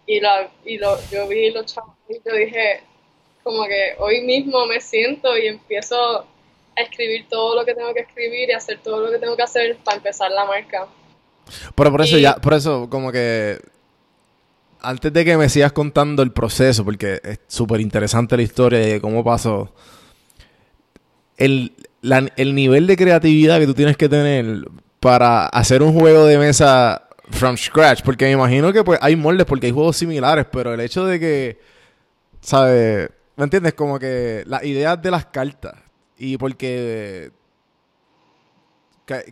y, 0.05 0.19
la, 0.19 0.49
y 0.65 0.77
lo, 0.77 0.97
yo 1.11 1.27
vi 1.27 1.51
los 1.51 1.65
chavos 1.65 1.93
y 2.07 2.15
yo 2.25 2.35
dije, 2.35 2.83
como 3.43 3.63
que 3.65 3.95
hoy 3.99 4.21
mismo 4.21 4.65
me 4.65 4.81
siento 4.81 5.37
y 5.37 5.47
empiezo 5.47 6.19
a 6.19 6.81
escribir 6.81 7.27
todo 7.29 7.55
lo 7.55 7.65
que 7.65 7.75
tengo 7.75 7.93
que 7.93 8.01
escribir 8.01 8.49
y 8.49 8.53
hacer 8.53 8.79
todo 8.79 8.99
lo 8.99 9.11
que 9.11 9.19
tengo 9.19 9.35
que 9.35 9.43
hacer 9.43 9.77
para 9.77 9.97
empezar 9.97 10.31
la 10.31 10.45
marca. 10.45 10.87
Pero 11.75 11.91
por 11.91 12.01
eso 12.01 12.17
ya, 12.17 12.35
por 12.35 12.53
eso 12.53 12.89
como 12.89 13.11
que 13.11 13.59
antes 14.81 15.11
de 15.11 15.25
que 15.25 15.37
me 15.37 15.49
sigas 15.49 15.71
contando 15.71 16.21
el 16.23 16.31
proceso, 16.31 16.85
porque 16.85 17.19
es 17.23 17.39
súper 17.47 17.81
interesante 17.81 18.37
la 18.37 18.43
historia 18.43 18.79
de 18.79 19.01
cómo 19.01 19.23
pasó, 19.23 19.73
el, 21.37 21.73
el 22.01 22.55
nivel 22.55 22.87
de 22.87 22.95
creatividad 22.95 23.59
que 23.59 23.65
tú 23.65 23.73
tienes 23.73 23.97
que 23.97 24.09
tener 24.09 24.65
para 24.99 25.47
hacer 25.47 25.81
un 25.81 25.93
juego 25.93 26.25
de 26.25 26.37
mesa 26.37 27.07
from 27.31 27.57
scratch, 27.57 28.01
porque 28.03 28.25
me 28.25 28.31
imagino 28.31 28.73
que 28.73 28.83
pues 28.83 28.99
hay 29.01 29.15
moldes 29.15 29.45
porque 29.45 29.67
hay 29.67 29.71
juegos 29.71 29.97
similares, 29.97 30.45
pero 30.51 30.73
el 30.73 30.79
hecho 30.79 31.05
de 31.05 31.19
que, 31.19 31.59
¿sabes? 32.41 33.09
¿Me 33.35 33.43
entiendes? 33.43 33.73
Como 33.73 33.99
que 33.99 34.43
las 34.45 34.63
ideas 34.63 35.01
de 35.01 35.11
las 35.11 35.25
cartas 35.25 35.75
y 36.17 36.37
porque... 36.37 37.31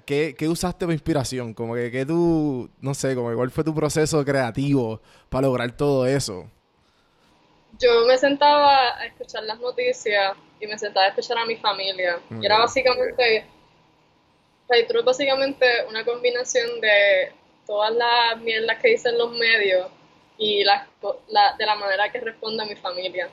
¿Qué, 0.05 0.33
qué, 0.35 0.49
usaste 0.49 0.85
para 0.85 0.93
inspiración? 0.93 1.53
Como 1.53 1.75
que, 1.75 1.91
que 1.91 2.03
tú, 2.03 2.67
no 2.81 2.95
sé, 2.95 3.13
como 3.13 3.31
cuál 3.35 3.51
fue 3.51 3.63
tu 3.63 3.75
proceso 3.75 4.25
creativo 4.25 5.01
para 5.29 5.45
lograr 5.45 5.71
todo 5.73 6.07
eso. 6.07 6.49
Yo 7.79 8.07
me 8.07 8.17
sentaba 8.17 8.97
a 8.97 9.05
escuchar 9.05 9.43
las 9.43 9.59
noticias 9.59 10.35
y 10.59 10.67
me 10.67 10.77
sentaba 10.77 11.05
a 11.05 11.09
escuchar 11.09 11.37
a 11.37 11.45
mi 11.45 11.55
familia. 11.55 12.19
Y 12.41 12.45
era 12.45 12.59
básicamente, 12.59 13.45
es 14.69 15.03
básicamente 15.05 15.65
una 15.89 16.03
combinación 16.03 16.81
de 16.81 17.31
todas 17.65 17.93
las 17.93 18.39
mierdas 18.41 18.79
que 18.79 18.89
dicen 18.89 19.17
los 19.17 19.31
medios 19.31 19.89
y 20.37 20.63
la, 20.63 20.87
de 21.57 21.65
la 21.65 21.75
manera 21.75 22.09
que 22.11 22.19
responde 22.19 22.65
mi 22.65 22.75
familia. 22.75 23.29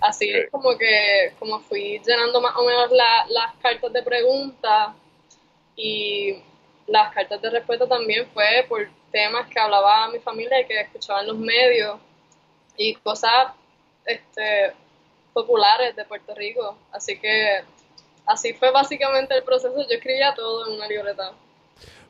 Así 0.00 0.28
es 0.28 0.50
como 0.50 0.76
que 0.76 1.34
como 1.38 1.60
fui 1.60 2.00
llenando 2.04 2.40
más 2.40 2.54
o 2.56 2.64
menos 2.64 2.90
las 2.90 3.54
cartas 3.62 3.92
de 3.92 4.02
preguntas 4.02 4.90
y 5.76 6.42
las 6.88 7.14
cartas 7.14 7.40
de 7.40 7.50
respuesta 7.50 7.86
también 7.86 8.26
fue 8.34 8.66
por 8.68 8.88
temas 9.12 9.48
que 9.48 9.60
hablaba 9.60 10.08
mi 10.08 10.18
familia 10.18 10.60
y 10.60 10.66
que 10.66 10.80
escuchaban 10.80 11.28
los 11.28 11.38
medios 11.38 12.00
y 12.76 12.94
cosas 12.96 13.52
este, 14.04 14.72
populares 15.32 15.94
de 15.96 16.04
Puerto 16.04 16.34
Rico. 16.34 16.76
Así 16.92 17.18
que 17.18 17.60
así 18.26 18.52
fue 18.54 18.70
básicamente 18.70 19.34
el 19.36 19.42
proceso. 19.44 19.74
Yo 19.76 19.94
escribía 19.96 20.34
todo 20.34 20.68
en 20.68 20.74
una 20.74 20.86
libreta. 20.86 21.32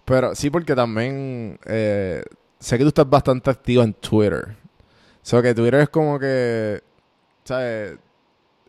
Pero 0.04 0.34
sí, 0.34 0.50
porque 0.50 0.74
también 0.74 1.58
eh, 1.66 2.22
sé 2.58 2.76
que 2.78 2.84
tú 2.84 2.88
estás 2.88 3.08
bastante 3.08 3.50
activo 3.50 3.82
en 3.82 3.94
Twitter. 3.94 4.56
O 5.22 5.24
sea, 5.24 5.40
que 5.40 5.54
Twitter 5.54 5.80
es 5.80 5.88
como 5.88 6.18
que, 6.18 6.82
¿sabes? 7.44 7.96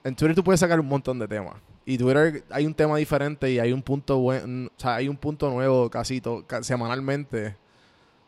En 0.04 0.16
Twitter 0.16 0.36
tú 0.36 0.44
puedes 0.44 0.60
sacar 0.60 0.80
un 0.80 0.88
montón 0.88 1.18
de 1.18 1.28
temas. 1.28 1.56
Y 1.86 1.98
Twitter 1.98 2.44
hay 2.50 2.66
un 2.66 2.74
tema 2.74 2.96
diferente 2.98 3.50
y 3.52 3.60
hay 3.60 3.74
un 3.74 3.82
punto 3.82 4.18
buen, 4.20 4.68
o 4.68 4.80
sea, 4.80 4.96
hay 4.96 5.10
un 5.10 5.18
punto 5.18 5.50
nuevo 5.50 5.90
casi 5.90 6.22
to- 6.22 6.46
ca- 6.48 6.64
semanalmente. 6.64 7.56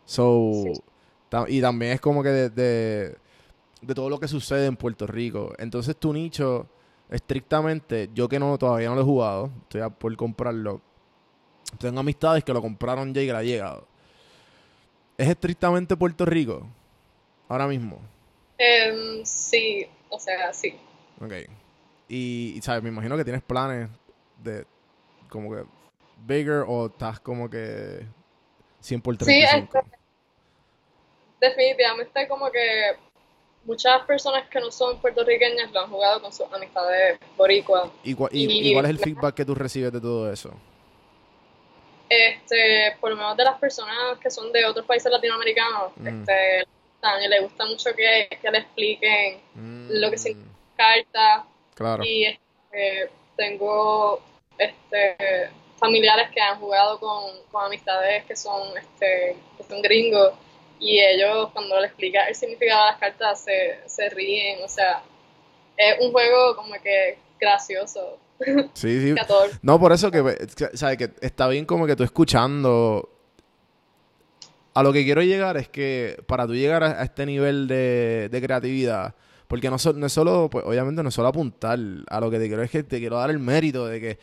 So, 0.06 0.52
Sí. 0.64 0.82
ta- 1.30 1.46
y 1.48 1.62
también 1.62 1.94
es 1.94 2.02
como 2.02 2.22
que 2.24 2.30
de, 2.30 2.50
de, 2.50 3.16
de 3.86 3.94
todo 3.94 4.10
lo 4.10 4.20
que 4.20 4.28
sucede 4.28 4.66
en 4.66 4.76
Puerto 4.76 5.08
Rico. 5.08 5.54
Entonces 5.58 5.96
tu 5.98 6.14
nicho, 6.14 6.68
estrictamente, 7.10 8.10
yo 8.14 8.28
que 8.28 8.40
no 8.40 8.58
todavía 8.58 8.90
no 8.90 8.96
lo 8.96 9.02
he 9.02 9.06
jugado, 9.06 9.52
estoy 9.64 9.82
a 9.82 9.90
por 9.90 10.16
comprarlo. 10.16 10.82
Tengo 11.80 12.00
amistades 12.00 12.44
que 12.44 12.54
lo 12.54 12.62
compraron 12.62 13.14
ya 13.14 13.22
y 13.22 13.28
que 13.28 13.32
le 13.32 13.38
ha 13.38 13.44
llegado. 13.44 13.88
¿Es 15.18 15.28
estrictamente 15.30 15.96
Puerto 15.96 16.26
Rico? 16.26 16.68
Ahora 17.48 17.68
mismo. 17.68 18.00
Em, 18.58 19.24
sí, 19.24 19.86
o 20.10 20.20
sea, 20.20 20.54
sí. 20.54 20.76
Ok. 21.22 21.34
Y, 22.08 22.54
y, 22.56 22.62
¿sabes? 22.62 22.84
Me 22.84 22.90
imagino 22.90 23.18
que 23.18 23.24
tienes 23.24 23.42
planes 23.42 23.90
de 24.44 24.66
como 25.30 25.52
que 25.52 25.64
bigger 26.26 26.64
o 26.68 26.88
estás 26.88 27.20
como 27.20 27.50
que 27.50 28.06
100 28.80 29.02
por 29.02 29.16
Sí, 29.16 29.26
35. 29.26 29.80
este, 29.80 29.98
definitivamente 31.42 32.28
como 32.28 32.52
que 32.52 32.92
muchas 33.66 34.02
personas 34.04 34.48
que 34.50 34.60
no 34.60 34.72
son 34.72 35.00
puertorriqueñas 35.00 35.72
lo 35.72 35.82
han 35.82 35.90
jugado 35.90 36.22
con 36.22 36.32
sus 36.32 36.46
amistades 36.54 37.20
boricuas. 37.36 37.90
¿Y, 38.04 38.16
cua- 38.16 38.30
y- 38.32 38.74
cuál 38.74 38.86
es 38.86 38.92
el 38.92 39.00
feedback 39.00 39.36
que 39.36 39.46
tú 39.46 39.56
recibes 39.56 39.92
de 39.92 40.00
todo 40.02 40.32
eso? 40.32 40.52
Este, 42.08 42.96
por 43.02 43.10
lo 43.10 43.16
menos 43.18 43.36
de 43.36 43.44
las 43.44 43.60
personas 43.60 44.20
que 44.22 44.30
son 44.30 44.52
de 44.52 44.64
otros 44.66 44.86
países 44.86 45.12
latinoamericanos, 45.12 45.92
Mm. 45.96 46.08
este, 46.08 46.64
le 47.02 47.26
y 47.26 47.28
les 47.28 47.42
gusta 47.42 47.66
mucho 47.66 47.90
que, 47.96 48.30
que 48.42 48.52
le 48.52 48.58
expliquen 48.60 49.40
Lo 49.90 50.10
que 50.10 50.16
Mm, 50.16 50.20
significa 50.20 50.56
cartas 50.78 51.44
Claro. 51.76 52.04
y 52.04 52.26
este, 52.26 53.10
tengo 53.36 54.20
este, 54.58 55.50
familiares 55.78 56.30
que 56.32 56.42
han 56.42 56.60
jugado 56.60 57.00
con, 57.00 57.24
con 57.52 57.66
amistades 57.66 58.24
que 58.26 58.36
son, 58.36 58.62
este, 58.78 59.36
que 59.58 59.64
son 59.64 59.82
gringos 59.82 60.34
y 60.80 61.00
ellos 61.00 61.50
cuando 61.54 61.80
les 61.80 61.88
explica 61.90 62.26
el 62.28 62.36
significado 62.36 62.86
de 62.86 62.92
las 62.92 63.00
cartas 63.00 63.42
se, 63.44 63.80
se 63.88 64.10
ríen, 64.10 64.64
o 64.64 64.68
sea, 64.68 65.02
es 65.78 65.96
un 66.02 66.12
juego 66.12 66.56
como 66.56 66.74
que 66.82 67.18
gracioso 67.40 68.18
Sí, 68.74 69.00
sí. 69.02 69.16
No, 69.62 69.80
por 69.80 69.92
eso 69.94 70.12
que, 70.12 70.22
¿sabes? 70.74 70.98
Que 70.98 71.12
está 71.22 71.48
bien 71.48 71.66
como 71.66 71.86
que 71.88 71.96
tú 71.96 72.04
escuchando. 72.04 73.10
A 74.74 74.84
lo 74.84 74.92
que 74.92 75.06
quiero 75.06 75.22
llegar 75.22 75.56
es 75.56 75.70
que 75.70 76.22
para 76.28 76.46
tú 76.46 76.54
llegar 76.54 76.84
a, 76.84 77.00
a 77.02 77.04
este 77.06 77.26
nivel 77.26 77.66
de, 77.68 78.28
de 78.30 78.42
creatividad, 78.42 79.16
porque 79.48 79.70
no, 79.70 79.80
so- 79.80 79.94
no 79.94 80.06
es 80.08 80.12
solo, 80.12 80.50
pues 80.52 80.66
obviamente 80.66 81.02
no 81.02 81.08
es 81.10 81.16
solo 81.16 81.30
apuntar, 81.30 81.80
a 82.10 82.20
lo 82.20 82.30
que 82.30 82.40
te 82.40 82.48
quiero 82.48 82.62
es 82.62 82.72
que 82.72 82.84
te 82.84 83.00
quiero 83.00 83.16
dar 83.18 83.30
el 83.30 83.40
mérito 83.40 83.86
de 83.88 84.02
que 84.02 84.20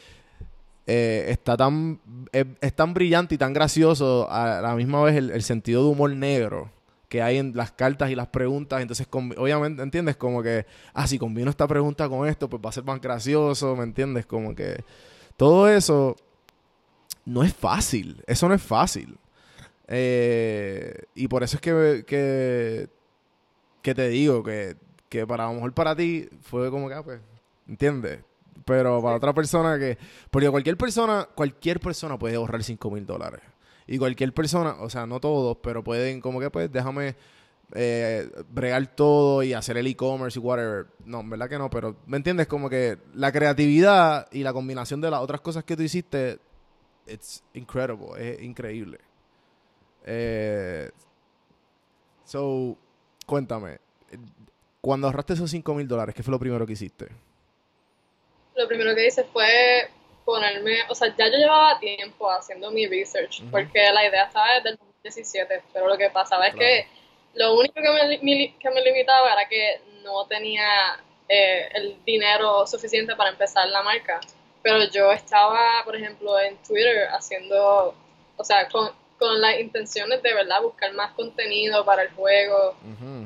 eh, 0.87 1.27
está 1.29 1.57
tan, 1.57 2.01
es, 2.33 2.47
es 2.61 2.75
tan 2.75 2.93
brillante 2.93 3.35
y 3.35 3.39
tan 3.39 3.53
gracioso 3.53 4.29
a 4.31 4.61
la 4.61 4.75
misma 4.75 5.03
vez 5.03 5.17
el, 5.17 5.43
sentido 5.43 5.85
de 5.85 5.91
humor 5.91 6.11
negro 6.11 6.71
que 7.09 7.23
hay 7.23 7.39
en 7.39 7.55
las 7.55 7.71
cartas 7.73 8.11
y 8.11 8.15
las 8.15 8.29
preguntas. 8.29 8.81
Entonces, 8.81 9.07
obviamente, 9.11 9.83
¿entiendes? 9.83 10.17
Como 10.17 10.43
que, 10.43 10.67
ah, 10.95 11.07
si 11.07 11.19
combino 11.19 11.51
esta 11.51 11.69
pregunta 11.69 12.09
con 12.09 12.27
esto, 12.27 12.49
pues 12.49 12.63
va 12.65 12.71
a 12.71 12.73
ser 12.73 12.85
más 12.85 13.01
gracioso, 13.01 13.77
¿me 13.77 13.85
entiendes? 13.85 14.27
Como 14.27 14.55
que 14.55 14.83
todo 15.37 15.69
eso 15.69 16.17
no 17.27 17.45
es 17.45 17.53
fácil. 17.55 18.23
Eso 18.27 18.49
no 18.49 18.55
es 18.55 18.63
fácil. 18.63 19.19
Eh, 19.89 21.05
y 21.15 21.29
por 21.29 21.43
eso 21.43 21.57
es 21.57 21.61
que, 21.61 22.05
que, 22.07 22.89
que 23.83 23.95
te 23.95 24.09
digo 24.09 24.43
que, 24.43 24.77
que 25.09 25.27
para 25.27 25.45
a 25.45 25.49
lo 25.49 25.55
mejor 25.55 25.75
para 25.75 25.95
ti 25.95 26.29
fue 26.41 26.71
como 26.71 26.89
que, 26.89 26.95
ah, 26.95 27.03
pues, 27.03 27.21
¿entiendes? 27.69 28.21
Pero 28.65 29.03
para 29.03 29.17
otra 29.17 29.33
persona 29.33 29.79
que... 29.79 29.99
Porque 30.31 30.51
cualquier 30.51 30.77
persona, 30.77 31.29
cualquier 31.35 31.81
persona 31.81 32.19
puede 32.19 32.37
ahorrar 32.37 32.63
5 32.63 32.91
mil 32.91 33.07
dólares. 33.07 33.41
Y 33.87 33.99
cualquier 33.99 34.33
persona, 34.33 34.77
o 34.81 34.89
sea, 34.89 35.07
no 35.07 35.21
todos, 35.21 35.59
pero 35.63 35.83
pueden 35.83 36.21
como 36.21 36.39
que, 36.41 36.51
pues, 36.51 36.71
déjame 36.71 37.17
eh, 37.75 38.31
bregar 38.51 38.87
todo 38.95 39.43
y 39.43 39.55
hacer 39.55 39.77
el 39.79 39.87
e-commerce 39.87 40.39
y 40.39 40.43
whatever. 40.43 40.87
No, 41.05 41.21
en 41.21 41.31
verdad 41.31 41.49
que 41.49 41.59
no, 41.59 41.71
pero 41.71 41.97
¿me 42.07 42.19
entiendes? 42.19 42.47
Como 42.47 42.69
que 42.69 42.99
la 43.15 43.33
creatividad 43.33 44.29
y 44.31 44.43
la 44.43 44.53
combinación 44.53 45.01
de 45.01 45.11
las 45.11 45.21
otras 45.21 45.41
cosas 45.41 45.65
que 45.65 45.77
tú 45.77 45.83
hiciste, 45.83 46.39
it's 47.07 47.43
incredible, 47.55 48.11
es 48.19 48.43
increíble. 48.43 48.99
Eh, 50.05 50.91
so, 52.25 52.77
cuéntame, 53.27 53.79
cuando 54.81 55.07
ahorraste 55.07 55.33
esos 55.33 55.51
5 55.51 55.75
mil 55.75 55.89
dólares, 55.89 56.15
¿qué 56.15 56.23
fue 56.23 56.33
lo 56.33 56.39
primero 56.39 56.67
que 56.67 56.75
hiciste? 56.75 57.09
Lo 58.57 58.69
primero 58.69 58.95
que 58.95 59.07
hice 59.07 59.25
fue 59.25 59.89
ponerme, 60.25 60.79
o 60.89 60.95
sea, 60.95 61.09
ya 61.17 61.27
yo 61.27 61.37
llevaba 61.39 61.79
tiempo 61.81 62.31
haciendo 62.31 62.71
mi 62.71 62.87
research, 62.87 63.43
porque 63.51 63.91
la 63.93 64.07
idea 64.07 64.25
estaba 64.25 64.55
desde 64.55 64.71
el 64.71 64.77
2017, 64.77 65.63
pero 65.73 65.89
lo 65.89 65.97
que 65.99 66.11
pasaba 66.11 66.47
es 66.47 66.55
Claro. 66.55 66.67
que 66.69 66.87
lo 67.35 67.55
único 67.55 67.75
que 67.75 67.89
me, 67.91 68.19
mi- 68.19 68.53
que 68.53 68.71
me 68.71 68.83
limitaba 68.83 69.33
era 69.33 69.49
que 69.49 69.81
no 70.05 70.27
tenía 70.27 70.65
eh, 71.29 71.69
el 71.75 72.05
dinero 72.05 72.67
suficiente 72.67 73.17
para 73.17 73.31
empezar 73.31 73.67
la 73.69 73.83
marca. 73.83 74.21
Pero 74.63 74.85
yo 74.91 75.11
estaba, 75.11 75.83
por 75.85 75.97
ejemplo, 75.97 76.39
en 76.39 76.57
Twitter 76.59 77.09
haciendo, 77.11 77.95
o 78.37 78.45
sea, 78.45 78.69
con, 78.69 78.91
con 79.19 79.41
las 79.41 79.59
intenciones 79.59 80.23
de 80.23 80.35
verdad 80.35 80.61
buscar 80.63 80.93
más 80.93 81.13
contenido 81.15 81.85
para 81.85 82.03
el 82.03 82.11
juego, 82.11 82.77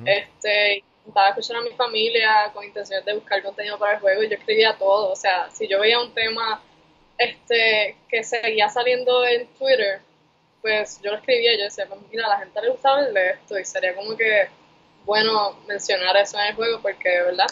este, 0.07 0.83
intentaba 1.07 1.29
escuchar 1.29 1.59
a 1.59 1.61
mi 1.63 1.71
familia 1.71 2.51
con 2.53 2.65
intenciones 2.65 3.05
de 3.05 3.15
buscar 3.15 3.43
contenido 3.43 3.79
para 3.79 3.95
el 3.95 4.01
juego 4.01 4.23
y 4.23 4.29
yo 4.29 4.37
escribía 4.37 4.77
todo. 4.77 5.13
O 5.13 5.17
sea, 5.17 5.49
si 5.51 5.69
yo 5.69 5.81
veía 5.81 6.01
un 6.01 6.13
tema 6.13 6.61
este, 7.17 7.97
que 8.09 8.25
seguía 8.25 8.69
saliendo 8.69 9.25
en 9.25 9.47
Twitter, 9.55 10.01
pues 10.61 11.01
yo 11.03 11.13
lo 11.13 11.19
escribía 11.19 11.55
y 11.55 11.59
yo 11.59 11.65
decía, 11.65 11.87
pues 11.87 12.01
mira, 12.11 12.27
a 12.27 12.31
la 12.31 12.39
gente 12.39 12.61
le 12.61 12.71
gusta 12.71 12.91
hablar 12.91 13.13
de 13.13 13.31
esto 13.31 13.59
y 13.59 13.65
sería 13.65 13.95
como 13.95 14.17
que 14.17 14.49
bueno 15.05 15.57
mencionar 15.69 16.17
eso 16.17 16.39
en 16.41 16.47
el 16.47 16.55
juego 16.55 16.83
porque, 16.83 17.09
¿verdad? 17.09 17.47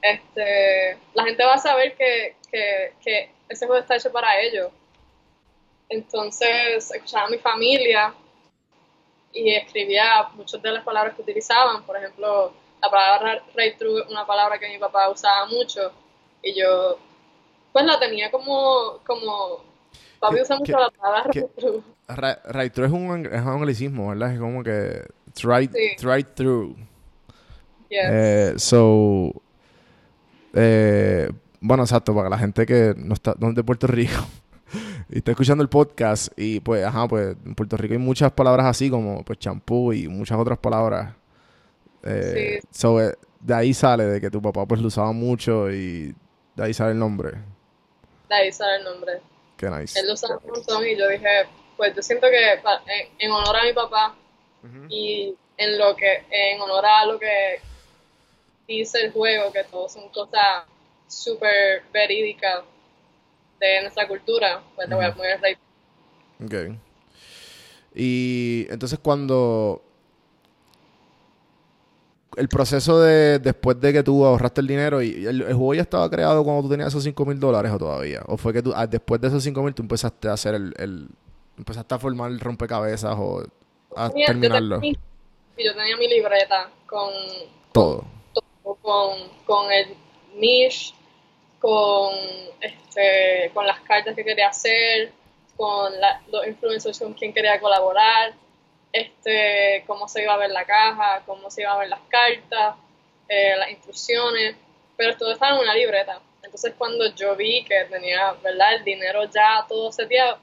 Este, 0.00 0.96
la 1.14 1.24
gente 1.24 1.44
va 1.44 1.54
a 1.54 1.58
saber 1.58 1.96
que, 1.96 2.36
que, 2.50 2.92
que 3.02 3.30
ese 3.48 3.66
juego 3.66 3.82
está 3.82 3.96
hecho 3.96 4.12
para 4.12 4.40
ellos. 4.40 4.70
Entonces, 5.88 6.90
escuchaba 6.92 7.26
a 7.26 7.30
mi 7.30 7.38
familia 7.38 8.14
y 9.32 9.54
escribía 9.54 10.28
muchas 10.34 10.62
de 10.62 10.70
las 10.70 10.84
palabras 10.84 11.16
que 11.16 11.22
utilizaban. 11.22 11.82
Por 11.84 11.96
ejemplo, 11.96 12.52
la 12.82 12.90
palabra 12.90 13.42
right 13.56 13.76
through 13.78 13.98
es 14.04 14.10
una 14.10 14.26
palabra 14.26 14.58
que 14.58 14.68
mi 14.68 14.78
papá 14.78 15.08
usaba 15.10 15.46
mucho 15.46 15.80
y 16.42 16.58
yo 16.58 16.98
pues 17.72 17.84
la 17.84 17.98
tenía 17.98 18.30
como, 18.30 18.98
como 19.06 19.60
papi 20.20 20.36
¿Qué- 20.36 20.42
usa 20.42 20.56
mucho 20.58 20.78
la 20.78 20.90
palabra 20.90 21.30
Right 22.08 22.72
through 22.72 22.86
es 22.86 22.92
un, 22.92 23.26
es 23.26 23.42
un 23.42 23.48
anglicismo, 23.48 24.08
¿verdad? 24.10 24.32
Es 24.32 24.38
como 24.38 24.62
que 24.62 25.02
right, 25.42 25.72
Sí. 25.74 26.24
through. 26.34 26.76
Yes. 27.88 28.00
Eh, 28.04 28.54
so, 28.56 29.32
eh, 30.54 31.30
bueno, 31.60 31.82
exacto, 31.82 32.14
para 32.14 32.28
la 32.28 32.38
gente 32.38 32.64
que 32.66 32.94
no 32.96 33.14
está 33.14 33.34
no 33.38 33.48
es 33.50 33.54
de 33.54 33.64
Puerto 33.64 33.86
Rico 33.86 34.24
y 35.10 35.18
está 35.18 35.32
escuchando 35.32 35.62
el 35.62 35.68
podcast 35.68 36.32
y 36.36 36.60
pues, 36.60 36.84
ajá, 36.84 37.06
pues 37.08 37.36
en 37.44 37.54
Puerto 37.54 37.76
Rico 37.76 37.92
hay 37.94 37.98
muchas 37.98 38.32
palabras 38.32 38.66
así 38.66 38.88
como 38.90 39.24
pues 39.24 39.38
champú 39.38 39.92
y 39.92 40.08
muchas 40.08 40.38
otras 40.38 40.58
palabras. 40.58 41.14
Eh, 42.06 42.60
so, 42.70 43.00
eh, 43.00 43.14
de 43.40 43.54
ahí 43.54 43.74
sale 43.74 44.04
de 44.04 44.20
que 44.20 44.30
tu 44.30 44.40
papá 44.40 44.66
pues 44.66 44.80
lo 44.80 44.88
usaba 44.88 45.12
mucho 45.12 45.70
y 45.70 46.14
de 46.54 46.64
ahí 46.64 46.72
sale 46.74 46.92
el 46.92 46.98
nombre. 46.98 47.32
De 48.28 48.34
ahí 48.34 48.52
sale 48.52 48.76
el 48.78 48.84
nombre. 48.84 49.20
Qué 49.56 49.68
nice. 49.70 49.98
Él 49.98 50.06
lo 50.08 50.14
usaba 50.14 50.38
un 50.44 50.50
montón 50.50 50.86
y 50.86 50.96
yo 50.96 51.08
dije, 51.08 51.26
pues 51.76 51.94
yo 51.94 52.02
siento 52.02 52.26
que 52.28 52.60
pa- 52.62 52.82
en, 52.86 53.08
en 53.18 53.30
honor 53.30 53.56
a 53.56 53.64
mi 53.64 53.72
papá 53.72 54.14
y 54.88 55.34
en 55.56 55.78
lo 55.78 55.94
que 55.96 56.24
en 56.30 56.60
honor 56.60 56.84
a 56.84 57.06
lo 57.06 57.18
que 57.18 57.60
dice 58.66 59.00
el 59.00 59.12
juego, 59.12 59.52
que 59.52 59.64
todos 59.64 59.92
son 59.92 60.08
cosas 60.10 60.64
súper 61.06 61.82
verídicas 61.92 62.62
de 63.60 63.80
nuestra 63.82 64.06
cultura, 64.08 64.62
pues 64.74 64.88
te 64.88 64.94
voy 64.94 65.04
a 65.04 65.14
poner 65.14 65.40
right 65.40 65.58
Ok. 66.44 66.76
Y 67.94 68.66
entonces 68.68 68.98
cuando 68.98 69.82
el 72.36 72.48
proceso 72.48 73.00
de 73.00 73.38
después 73.38 73.80
de 73.80 73.92
que 73.92 74.02
tú 74.02 74.24
ahorraste 74.24 74.60
el 74.60 74.66
dinero 74.66 75.00
y 75.02 75.26
el, 75.26 75.42
el 75.42 75.54
juego 75.54 75.74
ya 75.74 75.82
estaba 75.82 76.08
creado 76.10 76.44
cuando 76.44 76.62
tú 76.62 76.68
tenías 76.68 76.88
esos 76.88 77.02
5 77.02 77.24
mil 77.24 77.40
dólares 77.40 77.72
o 77.72 77.78
todavía, 77.78 78.22
o 78.26 78.36
fue 78.36 78.52
que 78.52 78.62
tú 78.62 78.72
ah, 78.76 78.86
después 78.86 79.20
de 79.20 79.28
esos 79.28 79.42
5 79.42 79.62
mil 79.62 79.74
tú 79.74 79.82
empezaste 79.82 80.28
a 80.28 80.32
hacer 80.34 80.54
el, 80.54 80.74
el- 80.78 81.08
empezaste 81.58 81.94
a 81.94 81.98
formar 81.98 82.30
el 82.30 82.38
rompecabezas 82.40 83.14
o 83.18 83.42
a 83.96 84.10
Tenía- 84.10 84.26
yo 84.26 84.32
terminarlo 84.32 84.80
tenía 84.80 84.98
yo 85.58 85.74
tenía 85.74 85.96
mi 85.96 86.06
libreta 86.08 86.68
con, 86.86 87.10
todo. 87.72 88.04
con, 88.62 89.16
con 89.46 89.72
el 89.72 89.86
niche, 90.38 90.92
con, 91.58 92.12
este, 92.60 93.50
con 93.54 93.66
las 93.66 93.80
cartas 93.80 94.14
que 94.14 94.22
quería 94.22 94.48
hacer, 94.50 95.12
con 95.56 95.98
la- 95.98 96.20
los 96.30 96.46
influencers 96.46 96.98
con 96.98 97.14
quien 97.14 97.32
quería 97.32 97.58
colaborar, 97.58 98.34
este, 98.96 99.84
cómo 99.86 100.08
se 100.08 100.22
iba 100.22 100.34
a 100.34 100.38
ver 100.38 100.50
la 100.50 100.64
caja, 100.64 101.22
cómo 101.26 101.50
se 101.50 101.62
iban 101.62 101.76
a 101.76 101.78
ver 101.80 101.88
las 101.88 102.00
cartas, 102.08 102.76
eh, 103.28 103.54
las 103.58 103.70
instrucciones, 103.70 104.56
pero 104.96 105.16
todo 105.16 105.32
estaba 105.32 105.56
en 105.56 105.62
una 105.62 105.74
libreta. 105.74 106.20
Entonces 106.42 106.74
cuando 106.78 107.04
yo 107.14 107.36
vi 107.36 107.64
que 107.64 107.84
tenía, 107.90 108.32
¿verdad? 108.42 108.74
El 108.74 108.84
dinero 108.84 109.24
ya 109.24 109.66
todo 109.68 109.92
seteado, 109.92 110.38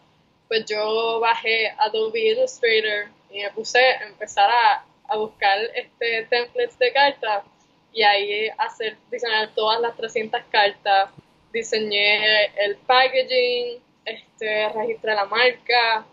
pues 0.47 0.65
yo 0.65 1.19
bajé 1.19 1.73
Adobe 1.77 2.19
Illustrator 2.19 3.09
y 3.31 3.41
me 3.41 3.49
puse 3.51 3.79
a 3.79 4.03
empezar 4.05 4.49
a, 4.49 4.85
a 5.07 5.17
buscar 5.17 5.57
este 5.73 6.23
templates 6.29 6.77
de 6.77 6.93
cartas 6.93 7.43
y 7.91 8.03
ahí 8.03 8.49
hacer, 8.57 8.97
diseñar 9.09 9.49
todas 9.55 9.79
las 9.81 9.95
300 9.95 10.41
cartas, 10.51 11.09
diseñé 11.51 12.45
el 12.57 12.75
packaging, 12.87 13.81
este, 14.05 14.69
registré 14.69 15.15
la 15.15 15.25
marca, 15.25 16.05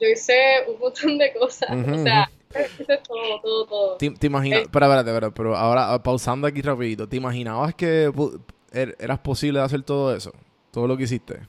yo 0.00 0.08
hice 0.08 0.34
un 0.68 0.78
montón 0.80 1.18
de 1.18 1.32
cosas, 1.34 1.70
o 1.70 2.02
sea, 2.02 2.30
hice 2.78 2.98
todo, 3.06 3.40
todo, 3.40 3.66
todo. 3.66 3.96
¿Te, 3.96 4.10
te 4.10 4.26
imaginas? 4.26 4.60
Eh, 4.60 4.62
espera, 4.62 4.86
espérate, 4.86 5.10
espérate, 5.10 5.34
pero 5.36 5.56
ahora 5.56 6.02
pausando 6.02 6.46
aquí 6.46 6.62
rapidito, 6.62 7.08
¿te 7.08 7.16
imaginabas 7.16 7.74
que 7.74 8.08
er- 8.72 8.96
eras 8.98 9.18
posible 9.20 9.60
hacer 9.60 9.82
todo 9.82 10.14
eso? 10.14 10.32
Todo 10.72 10.86
lo 10.88 10.96
que 10.96 11.04
hiciste. 11.04 11.40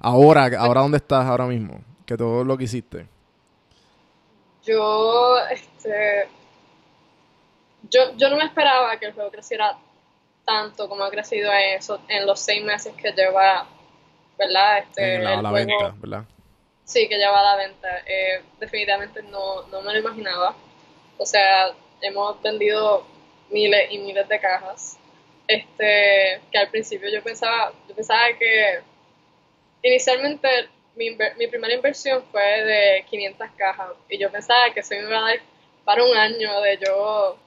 Ahora, 0.00 0.50
ahora 0.58 0.80
dónde 0.80 0.96
estás 0.96 1.26
ahora 1.26 1.46
mismo, 1.46 1.80
que 2.06 2.16
todo 2.16 2.42
lo 2.44 2.56
que 2.58 2.64
hiciste. 2.64 3.06
yo, 4.64 5.36
este, 5.50 6.28
yo, 7.90 8.16
yo 8.16 8.30
no 8.30 8.36
me 8.36 8.44
esperaba 8.44 8.96
que 8.98 9.06
el 9.06 9.12
juego 9.12 9.30
creciera 9.30 9.76
tanto 10.44 10.88
como 10.88 11.04
ha 11.04 11.10
crecido 11.10 11.50
en, 11.52 11.78
eso, 11.78 12.00
en 12.08 12.26
los 12.26 12.40
seis 12.40 12.64
meses 12.64 12.94
que 12.94 13.12
lleva, 13.12 13.66
¿verdad? 14.38 14.78
Este, 14.78 15.14
en 15.16 15.24
la, 15.24 15.34
el 15.34 15.42
la 15.42 15.50
juego- 15.50 15.66
venta, 15.78 15.94
¿verdad? 16.00 16.24
Sí, 16.92 17.08
que 17.08 17.16
lleva 17.16 17.40
a 17.40 17.42
la 17.42 17.56
venta. 17.56 17.88
Eh, 18.06 18.42
definitivamente 18.60 19.22
no, 19.22 19.62
no 19.68 19.80
me 19.80 19.94
lo 19.94 19.98
imaginaba. 20.00 20.54
O 21.16 21.24
sea, 21.24 21.72
hemos 22.02 22.42
vendido 22.42 23.06
miles 23.48 23.90
y 23.90 23.98
miles 23.98 24.28
de 24.28 24.38
cajas. 24.38 24.98
Este, 25.48 26.40
que 26.50 26.58
al 26.58 26.68
principio 26.68 27.08
yo 27.10 27.22
pensaba, 27.22 27.72
yo 27.88 27.94
pensaba 27.94 28.26
que 28.38 28.80
inicialmente 29.82 30.48
mi, 30.94 31.10
mi 31.38 31.46
primera 31.46 31.74
inversión 31.74 32.22
fue 32.30 32.42
de 32.42 33.04
500 33.08 33.48
cajas 33.56 33.88
y 34.10 34.18
yo 34.18 34.30
pensaba 34.30 34.72
que 34.74 34.80
eso 34.80 34.94
me 34.94 35.00
iba 35.00 35.18
a 35.18 35.30
dar 35.30 35.40
para 35.84 36.04
un 36.04 36.14
año 36.14 36.60
de 36.60 36.78
yo 36.78 37.38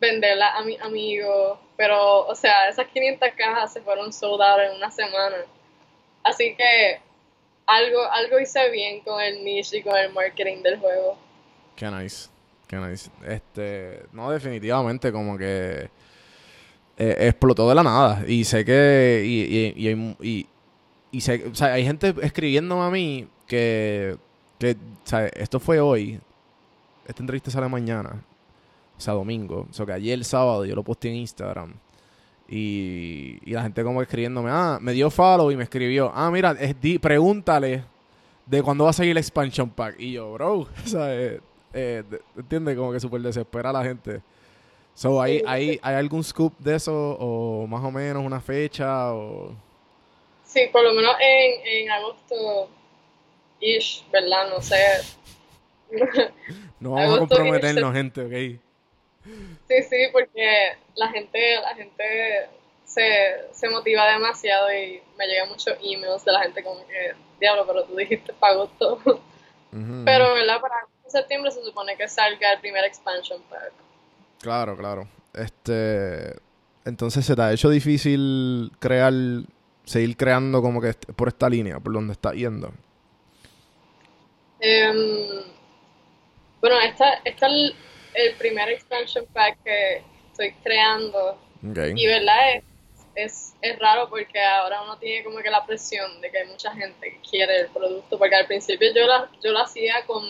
venderla 0.00 0.56
a 0.56 0.62
mis 0.62 0.80
amigos, 0.80 1.58
pero 1.76 2.26
o 2.26 2.34
sea, 2.36 2.68
esas 2.68 2.86
500 2.86 3.28
cajas 3.36 3.72
se 3.72 3.80
fueron 3.82 4.12
sold 4.12 4.40
out 4.40 4.60
en 4.60 4.76
una 4.76 4.90
semana. 4.90 5.36
Así 6.22 6.54
que 6.54 7.00
algo, 7.66 8.00
algo 8.10 8.38
hice 8.40 8.70
bien 8.70 9.00
con 9.00 9.20
el 9.20 9.44
niche 9.44 9.78
y 9.78 9.82
con 9.82 9.96
el 9.96 10.12
marketing 10.12 10.62
del 10.62 10.78
juego. 10.78 11.16
Qué 11.76 11.90
nice. 11.90 12.28
Qué 12.66 12.76
nice. 12.76 13.10
Este, 13.26 14.02
no, 14.12 14.30
definitivamente 14.30 15.12
como 15.12 15.36
que 15.36 15.90
eh, 16.96 17.16
explotó 17.20 17.68
de 17.68 17.74
la 17.74 17.82
nada. 17.82 18.24
Y 18.26 18.44
sé 18.44 18.64
que, 18.64 19.22
y, 19.24 19.42
y, 19.78 19.88
y, 19.90 20.16
y- 20.20 20.46
y 21.14 21.20
sé, 21.20 21.44
o 21.46 21.54
sea, 21.54 21.74
hay 21.74 21.84
gente 21.84 22.14
escribiéndome 22.22 22.82
a 22.84 22.88
mí 22.90 23.28
que, 23.46 24.16
que, 24.58 24.70
o 24.72 25.06
sea, 25.06 25.26
esto 25.26 25.60
fue 25.60 25.78
hoy. 25.78 26.18
Esta 27.06 27.22
entrevista 27.22 27.50
sale 27.50 27.68
mañana. 27.68 28.22
O 28.96 29.00
sea, 29.00 29.12
domingo. 29.12 29.66
O 29.70 29.72
sea, 29.74 29.84
que 29.84 29.92
ayer 29.92 30.24
sábado 30.24 30.64
yo 30.64 30.74
lo 30.74 30.82
posté 30.82 31.08
en 31.08 31.16
Instagram. 31.16 31.74
Y, 32.54 33.38
y 33.46 33.52
la 33.54 33.62
gente 33.62 33.82
como 33.82 34.02
escribiéndome, 34.02 34.50
ah, 34.52 34.76
me 34.78 34.92
dio 34.92 35.08
follow 35.10 35.50
y 35.50 35.56
me 35.56 35.62
escribió, 35.62 36.12
ah, 36.14 36.30
mira, 36.30 36.54
es 36.60 36.78
di- 36.78 36.98
pregúntale 36.98 37.82
de 38.44 38.62
cuándo 38.62 38.84
va 38.84 38.90
a 38.90 38.92
seguir 38.92 39.12
el 39.12 39.16
expansion 39.16 39.70
pack. 39.70 39.94
Y 39.98 40.12
yo, 40.12 40.34
bro, 40.34 40.58
o 40.58 40.68
sea, 40.84 41.14
eh, 41.14 41.40
eh, 41.72 42.02
de- 42.10 42.20
¿entiendes? 42.36 42.76
Como 42.76 42.92
que 42.92 43.00
súper 43.00 43.22
desespera 43.22 43.72
la 43.72 43.82
gente. 43.82 44.20
So, 44.94 45.22
¿hay, 45.22 45.42
hay, 45.46 45.80
¿Hay 45.82 45.94
algún 45.94 46.22
scoop 46.22 46.52
de 46.58 46.74
eso? 46.76 46.92
¿O 47.18 47.66
más 47.66 47.82
o 47.82 47.90
menos 47.90 48.22
una 48.22 48.38
fecha? 48.42 49.14
O... 49.14 49.54
Sí, 50.44 50.60
por 50.70 50.82
lo 50.82 50.92
menos 50.92 51.14
en, 51.22 51.66
en 51.84 51.90
agosto, 51.90 52.68
ish, 53.60 54.04
¿verdad? 54.12 54.50
No 54.50 54.60
sé. 54.60 54.76
No 56.80 56.90
vamos 56.90 57.14
a 57.14 57.18
comprometernos, 57.20 57.94
gente, 57.94 58.20
¿ok? 58.20 58.60
Sí, 59.24 59.82
sí, 59.88 59.96
porque 60.12 60.76
la 60.94 61.08
gente, 61.08 61.60
la 61.60 61.74
gente 61.74 62.48
se, 62.84 63.46
se 63.52 63.68
motiva 63.68 64.12
demasiado 64.12 64.72
y 64.72 65.00
me 65.16 65.26
llegan 65.26 65.48
muchos 65.48 65.76
emails 65.82 66.24
de 66.24 66.32
la 66.32 66.42
gente 66.42 66.62
como 66.62 66.86
que, 66.86 67.14
diablo, 67.40 67.66
pero 67.66 67.84
tú 67.84 67.96
dijiste 67.96 68.32
para 68.34 68.54
agosto. 68.54 68.94
Ujú, 69.72 70.02
Pero, 70.04 70.34
¿verdad? 70.34 70.60
Para 70.60 70.74
septiembre 71.12 71.50
se 71.50 71.62
supone 71.62 71.96
que 71.96 72.08
salga 72.08 72.52
el 72.52 72.60
primer 72.60 72.84
expansion 72.84 73.40
pack. 73.48 73.72
Claro, 74.40 74.76
claro. 74.76 75.06
Este, 75.34 76.34
entonces 76.84 77.24
se 77.24 77.36
te 77.36 77.42
ha 77.42 77.52
hecho 77.52 77.70
difícil 77.70 78.72
crear, 78.80 79.12
seguir 79.84 80.16
creando 80.16 80.60
como 80.60 80.80
que 80.80 80.94
por 81.14 81.28
esta 81.28 81.48
línea, 81.48 81.78
por 81.78 81.92
donde 81.92 82.12
está 82.12 82.32
yendo. 82.32 82.72
Em, 84.58 84.96
bueno, 86.60 86.80
esta, 86.80 87.14
esta 87.24 87.46
es 87.46 87.74
el, 88.14 88.34
primer 88.36 88.68
expansion 88.70 89.26
pack 89.32 89.58
que 89.64 90.02
estoy 90.30 90.52
creando 90.62 91.32
Ok. 91.68 91.78
y 91.94 92.06
verdad 92.06 92.54
es, 92.54 92.64
es, 93.14 93.54
es 93.60 93.78
raro 93.78 94.08
porque 94.08 94.40
ahora 94.40 94.82
uno 94.82 94.98
tiene 94.98 95.24
como 95.24 95.38
que 95.38 95.50
la 95.50 95.64
presión 95.64 96.20
de 96.20 96.30
que 96.30 96.38
hay 96.38 96.48
mucha 96.48 96.72
gente 96.74 97.10
que 97.10 97.20
quiere 97.28 97.60
el 97.60 97.68
producto 97.68 98.18
porque 98.18 98.36
al 98.36 98.46
principio 98.46 98.88
yo 98.94 99.06
la, 99.06 99.30
yo 99.42 99.52
lo 99.52 99.60
hacía 99.60 100.04
con 100.06 100.22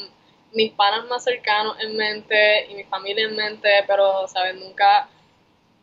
mis 0.55 0.73
panas 0.73 1.07
más 1.09 1.25
cercanos 1.25 1.77
en 1.81 1.97
mente 1.97 2.67
y 2.71 2.75
mi 2.75 2.85
familia 2.85 3.27
en 3.27 3.37
mente, 3.37 3.69
pero, 3.87 4.27
¿sabes? 4.29 4.55
Nunca, 4.57 5.09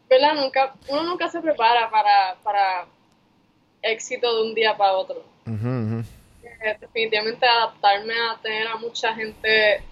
¿verdad? 0.08 0.36
Nunca, 0.36 0.74
uno 0.88 1.04
nunca 1.04 1.30
se 1.30 1.42
prepara 1.42 1.90
para, 1.90 2.36
para 2.44 2.88
éxito 3.82 4.36
de 4.36 4.50
un 4.50 4.54
día 4.54 4.76
para 4.76 4.94
otro 4.94 5.24
Ujú, 5.46 5.68
ujú. 5.68 6.04
eh, 6.44 6.78
definitivamente 6.80 7.46
adaptarme 7.46 8.14
a 8.14 8.38
tener 8.42 8.68
a 8.68 8.76
mucha 8.76 9.14
gente 9.16 9.84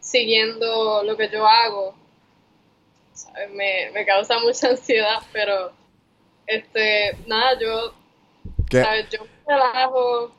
siguiendo 0.00 1.02
lo 1.02 1.16
que 1.16 1.28
yo 1.28 1.46
hago 1.46 1.94
¿sabes? 3.12 3.50
Me, 3.50 3.90
me 3.92 4.04
causa 4.06 4.38
mucha 4.38 4.68
ansiedad, 4.68 5.20
pero 5.32 5.72
este 6.46 7.16
nada, 7.26 7.58
yo 7.58 7.94
¿Qué? 8.70 8.82
¿sabes? 8.82 9.08
yo 9.10 9.24
me 9.24 9.54
relajo 9.54 10.30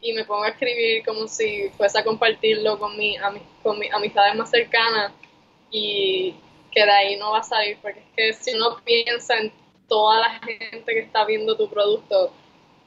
y 0.00 0.12
me 0.12 0.24
pongo 0.24 0.44
a 0.44 0.48
escribir 0.48 1.04
como 1.04 1.28
si 1.28 1.68
fuese 1.76 1.98
a 1.98 2.04
compartirlo 2.04 2.78
con 2.78 2.96
mi, 2.96 3.16
ami- 3.18 3.42
con 3.62 3.78
mis 3.78 3.92
amistades 3.92 4.34
más 4.34 4.50
cercanas 4.50 5.12
y 5.70 6.34
que 6.72 6.84
de 6.84 6.90
ahí 6.90 7.16
no 7.16 7.30
va 7.32 7.38
a 7.38 7.42
salir, 7.42 7.78
porque 7.80 8.00
es 8.00 8.06
que 8.16 8.32
si 8.44 8.56
uno 8.56 8.78
piensa 8.84 9.38
en 9.38 9.52
toda 9.88 10.20
la 10.20 10.30
gente 10.40 10.84
que 10.86 11.00
está 11.00 11.24
viendo 11.24 11.56
tu 11.56 11.68
producto, 11.68 12.32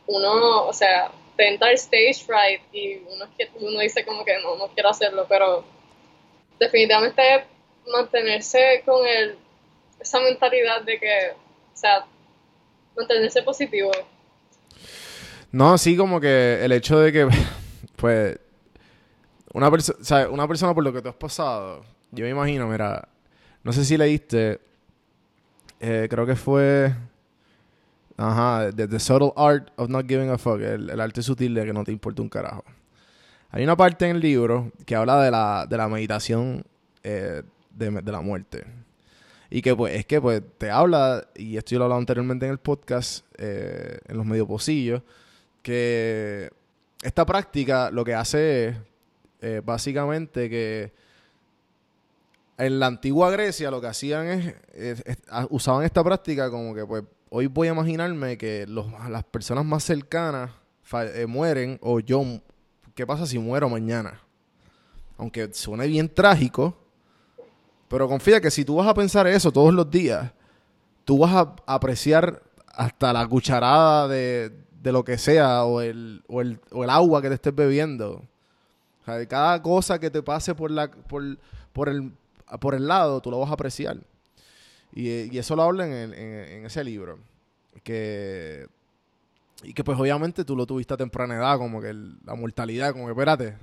uno, 0.08 0.66
o 0.66 0.74
sea, 0.74 1.12
te 1.38 1.48
entra 1.48 1.70
el 1.70 1.76
stage 1.76 2.16
fright 2.26 2.62
y 2.74 2.96
uno, 2.98 3.26
uno 3.62 3.80
dice 3.80 4.04
como 4.06 4.26
que 4.26 4.38
no, 4.40 4.56
no 4.58 4.68
quiero 4.70 4.90
hacerlo, 4.90 5.26
pero 5.30 5.64
definitivamente 6.60 7.22
mantenerse 7.92 8.82
con 8.86 9.06
el, 9.08 9.38
esa 10.00 10.20
mentalidad 10.22 10.82
de 10.84 11.00
que, 11.00 11.32
o 11.74 11.78
sea, 11.78 12.06
mantenerse 12.96 13.42
positivo. 13.44 13.92
No, 15.52 15.78
sí, 15.78 15.96
como 15.96 16.20
que 16.20 16.64
el 16.64 16.72
hecho 16.72 17.00
de 17.00 17.12
que, 17.12 17.28
pues, 17.96 18.40
una, 19.54 19.70
perso- 19.70 19.96
o 20.00 20.04
sea, 20.04 20.30
una 20.30 20.48
persona 20.48 20.74
por 20.74 20.84
lo 20.84 20.92
que 20.94 21.02
tú 21.02 21.10
has 21.10 21.16
pasado, 21.16 21.84
yo 22.12 22.26
me 22.26 22.32
imagino, 22.32 22.68
mira, 22.68 23.08
no 23.64 23.72
sé 23.74 23.86
si 23.86 23.98
leíste, 23.98 24.60
eh, 25.80 26.08
creo 26.10 26.26
que 26.26 26.36
fue, 26.36 26.94
ajá, 28.18 28.72
the, 28.76 28.88
The 28.88 29.00
Subtle 29.00 29.34
Art 29.36 29.70
of 29.78 29.90
Not 29.90 30.08
Giving 30.08 30.30
a 30.30 30.38
Fuck, 30.38 30.62
el, 30.62 30.90
el 30.90 31.00
arte 31.02 31.22
sutil 31.22 31.54
de 31.54 31.66
que 31.66 31.74
no 31.74 31.84
te 31.84 31.92
importa 31.92 32.22
un 32.22 32.30
carajo. 32.30 32.64
Hay 33.56 33.64
una 33.64 33.78
parte 33.78 34.04
en 34.10 34.18
el 34.18 34.22
libro 34.22 34.74
que 34.86 34.98
habla 34.98 35.24
de 35.24 35.32
la, 35.32 35.66
de 35.66 35.78
la 35.78 35.88
meditación 35.88 36.66
eh, 37.04 37.42
de, 37.70 38.12
la 38.12 38.20
muerte. 38.20 38.66
Y 39.50 39.62
que 39.62 39.74
pues 39.74 39.96
es 39.96 40.06
que 40.06 40.20
pues 40.20 40.42
te 40.58 40.70
habla, 40.70 41.26
y 41.36 41.56
esto 41.56 41.72
yo 41.72 41.80
lo 41.80 41.84
he 41.84 41.86
hablado 41.86 42.02
anteriormente 42.02 42.46
en 42.48 42.52
el 42.52 42.58
podcast, 42.58 43.26
eh, 43.38 43.98
en 44.10 44.18
los 44.18 44.26
medio 44.26 44.46
pocillos, 44.46 45.04
que 45.62 46.52
esta 47.02 47.26
práctica 47.26 47.90
lo 47.92 48.04
que 48.04 48.14
hace 48.14 48.68
es 48.68 48.76
eh, 49.40 49.62
básicamente 49.64 50.50
que 50.50 50.92
en 52.58 52.78
la 52.78 52.88
antigua 52.88 53.32
Grecia 53.32 53.72
lo 53.72 53.80
que 53.80 53.88
hacían 53.88 54.54
es, 54.74 55.02
usaban 55.50 55.86
esta 55.86 56.04
práctica 56.04 56.52
como 56.52 56.76
que 56.76 56.86
pues 56.86 57.06
hoy 57.30 57.48
voy 57.48 57.70
a 57.70 57.72
imaginarme 57.72 58.38
que 58.38 58.66
las 58.68 59.24
personas 59.24 59.64
más 59.64 59.86
cercanas 59.86 60.52
mueren 61.26 61.80
o 61.82 62.02
yo, 62.02 62.22
¿qué 62.96 63.06
pasa 63.06 63.26
si 63.28 63.38
muero 63.38 63.70
mañana? 63.70 64.20
Aunque 65.18 65.54
suene 65.54 65.88
bien 65.88 66.10
trágico, 66.10 66.76
pero 67.88 68.08
confía 68.08 68.42
que 68.42 68.52
si 68.52 68.66
tú 68.66 68.76
vas 68.78 68.88
a 68.88 68.94
pensar 68.94 69.28
eso 69.28 69.52
todos 69.52 69.74
los 69.74 69.90
días, 69.90 70.32
tú 71.06 71.20
vas 71.20 71.34
a 71.34 71.56
apreciar 71.68 72.42
hasta 72.68 73.14
la 73.14 73.28
cucharada 73.28 74.08
de, 74.08 74.52
de 74.82 74.92
lo 74.92 75.04
que 75.04 75.18
sea 75.18 75.64
o 75.66 75.82
el, 75.82 76.24
o, 76.28 76.42
el, 76.42 76.60
o 76.72 76.84
el 76.84 76.90
agua 76.90 77.22
que 77.22 77.30
te 77.30 77.36
estés 77.36 77.56
bebiendo. 77.56 78.24
O 79.02 79.06
sea, 79.06 79.26
cada 79.28 79.62
cosa 79.62 80.00
que 80.00 80.10
te 80.10 80.24
pase 80.24 80.56
por, 80.56 80.72
la, 80.72 80.90
por, 80.90 81.24
por, 81.72 81.90
el, 81.90 82.12
por 82.60 82.74
el 82.76 82.88
lado, 82.88 83.22
tú 83.22 83.30
lo 83.32 83.40
vas 83.40 83.52
a 83.52 83.54
apreciar. 83.54 83.98
Y, 84.94 85.38
eso 85.38 85.56
lo 85.56 85.64
habla 85.64 85.86
en, 85.86 86.14
en- 86.14 86.14
en 86.14 86.66
ese 86.66 86.84
libro. 86.84 87.20
que 87.84 88.68
y 89.64 89.74
que 89.74 89.84
pues 89.84 89.98
obviamente 89.98 90.44
tú 90.44 90.56
lo 90.56 90.66
tuviste 90.66 90.94
a 90.94 90.98
temprana 90.98 91.36
edad, 91.36 91.58
como 91.58 91.82
que 91.82 91.94
la 91.94 92.36
mortalidad, 92.36 92.92
como 92.92 93.06
que 93.06 93.12
espérate, 93.12 93.58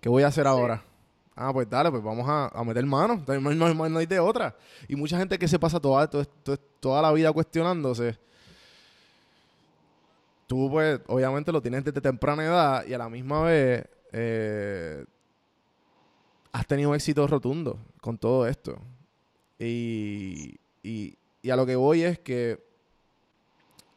¿qué 0.00 0.08
voy 0.08 0.22
a 0.22 0.28
hacer 0.28 0.46
ahora? 0.46 0.82
Ah, 1.34 1.52
pues 1.52 1.70
dale, 1.70 1.90
pues 1.90 2.02
vamos 2.02 2.26
a, 2.28 2.64
meter 2.64 2.84
mano, 2.84 3.22
no, 3.26 3.98
hay 3.98 4.06
de 4.06 4.18
otra. 4.18 4.56
Y 4.88 4.96
mucha 4.96 5.16
gente 5.16 5.38
que 5.38 5.46
se 5.46 5.58
pasa 5.58 5.78
toda, 5.78 6.10
toda 6.80 7.00
la 7.00 7.12
vida 7.12 7.32
cuestionándose, 7.32 8.18
tú 10.48 10.68
pues 10.68 11.00
obviamente 11.06 11.52
lo 11.52 11.62
tienes 11.62 11.84
desde 11.84 12.00
temprana 12.00 12.44
edad 12.44 12.86
y 12.86 12.92
a 12.92 12.98
la 12.98 13.08
misma 13.08 13.42
vez 13.42 13.86
eh, 14.12 15.04
has 16.50 16.66
tenido 16.66 16.94
éxito 16.94 17.24
rotundo 17.26 17.78
con 18.00 18.18
todo 18.18 18.46
esto. 18.46 18.76
Y, 19.60 20.58
y, 20.82 21.16
y 21.40 21.50
a 21.50 21.56
lo 21.56 21.66
que 21.66 21.76
voy 21.76 22.02
es 22.02 22.18
que 22.18 22.67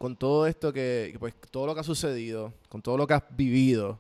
con 0.02 0.16
todo 0.16 0.48
esto 0.48 0.74
que, 0.74 1.16
pues 1.20 1.36
todo 1.52 1.68
lo 1.68 1.76
que 1.76 1.82
ha 1.82 1.84
sucedido, 1.84 2.52
con 2.70 2.82
todo 2.82 2.98
lo 2.98 3.06
que 3.06 3.14
has 3.14 3.22
vivido, 3.30 4.00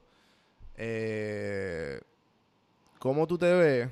eh, 0.76 2.02
¿cómo 2.98 3.28
tú 3.28 3.38
te 3.38 3.54
ves 3.54 3.88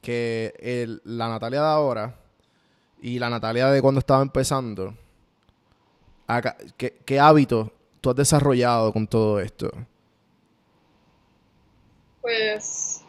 que 0.00 0.98
la 1.04 1.28
Natalia 1.28 1.60
de 1.60 1.66
ahora 1.66 2.14
y 3.02 3.18
la 3.18 3.28
Natalia 3.28 3.66
de 3.66 3.82
cuando 3.82 3.98
estaba 3.98 4.22
empezando, 4.22 4.94
¿qué, 6.78 6.96
qué 7.04 7.20
hábitos 7.20 7.68
tú 8.00 8.08
has 8.08 8.16
desarrollado 8.16 8.90
con 8.90 9.06
todo 9.06 9.38
esto? 9.38 9.70
Pues... 12.22 13.02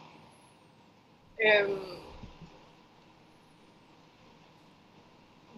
Em, 1.38 1.78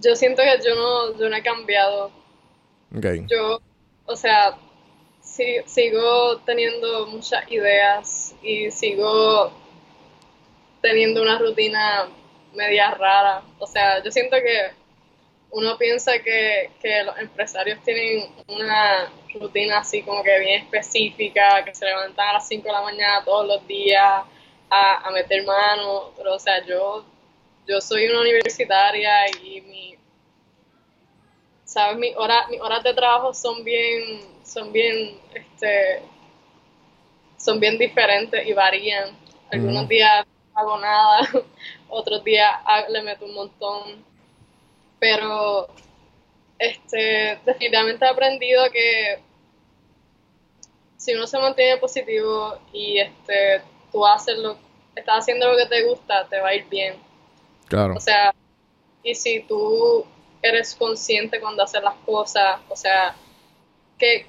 yo 0.01 0.15
siento 0.15 0.41
que 0.43 0.69
yo 0.69 0.77
no, 0.77 1.19
yo 1.19 1.29
no 1.29 1.35
he 1.35 1.43
cambiado 1.43 2.20
yo, 3.29 3.61
o 4.07 4.17
sea, 4.17 4.57
sigo 5.67 6.39
teniendo 6.45 7.07
muchas 7.07 7.51
ideas 7.51 8.35
y 8.43 8.71
sigo 8.71 9.53
teniendo 10.83 11.23
una 11.23 11.39
rutina 11.39 12.09
media 12.55 12.91
rara. 12.93 13.43
O 13.59 13.67
sea, 13.67 14.03
yo 14.03 14.11
siento 14.11 14.37
que 14.37 14.71
uno 15.53 15.77
piensa 15.79 16.19
que, 16.21 16.71
los 17.05 17.19
empresarios 17.19 17.83
tienen 17.83 18.29
una 18.49 19.13
rutina 19.35 19.79
así 19.79 20.03
como 20.03 20.23
que 20.23 20.39
bien 20.41 20.63
específica, 20.63 21.65
que 21.65 21.75
se 21.75 21.85
levantan 21.87 22.29
a 22.29 22.33
las 22.35 22.49
5 22.49 22.67
de 22.67 22.73
la 22.73 22.83
mañana 22.83 23.25
todos 23.25 23.47
los 23.47 23.67
días 23.67 24.25
a, 24.69 25.09
a 25.09 25.11
meter 25.11 25.45
mano, 25.45 26.13
pero 26.17 26.35
o 26.35 26.39
sea, 26.39 26.65
yo, 26.65 27.05
yo 27.67 27.81
soy 27.81 28.07
una 28.07 28.21
universitaria 28.21 29.29
y 29.43 29.61
mi, 29.63 29.97
sabes, 31.71 31.99
mis 31.99 32.17
horas, 32.17 32.49
mis 32.49 32.61
horas 32.61 32.83
de 32.83 32.93
trabajo 32.95 33.33
son 33.33 33.63
bien, 33.63 34.21
son 34.43 34.73
bien, 34.73 35.17
este, 35.33 36.03
son 37.37 37.61
bien 37.61 37.79
diferentes 37.79 38.45
y 38.45 38.53
varían. 38.53 39.17
Algunos 39.53 39.87
días 39.87 40.27
hago 40.53 40.79
nada, 40.79 41.29
otros 41.89 42.25
días 42.25 42.51
le 42.89 43.03
meto 43.03 43.25
un 43.25 43.35
montón. 43.35 44.05
Pero 44.99 45.69
este, 46.59 47.39
definitivamente 47.47 48.05
he 48.05 48.09
aprendido 48.09 48.69
que 48.73 49.21
si 50.97 51.15
uno 51.15 51.29
se 51.29 51.39
mantiene 51.39 51.77
positivo 51.77 52.59
y 52.73 52.99
este, 52.99 53.63
tú 53.93 54.05
haces 54.05 54.37
lo, 54.39 54.59
estás 54.97 55.21
haciendo 55.21 55.49
lo 55.49 55.57
que 55.57 55.67
te 55.67 55.85
gusta, 55.85 56.27
te 56.29 56.41
va 56.41 56.49
a 56.49 56.55
ir 56.57 56.69
bien. 56.69 56.97
Claro. 57.69 57.95
O 57.95 58.01
sea, 58.01 58.35
y 59.05 59.15
si 59.15 59.41
tú 59.45 60.05
eres 60.43 60.75
consciente 60.75 61.41
cuando 61.41 61.63
haces 61.63 61.83
las 61.83 61.95
cosas, 62.07 62.61
o 62.69 62.77
sea, 62.77 63.15
que, 63.99 64.27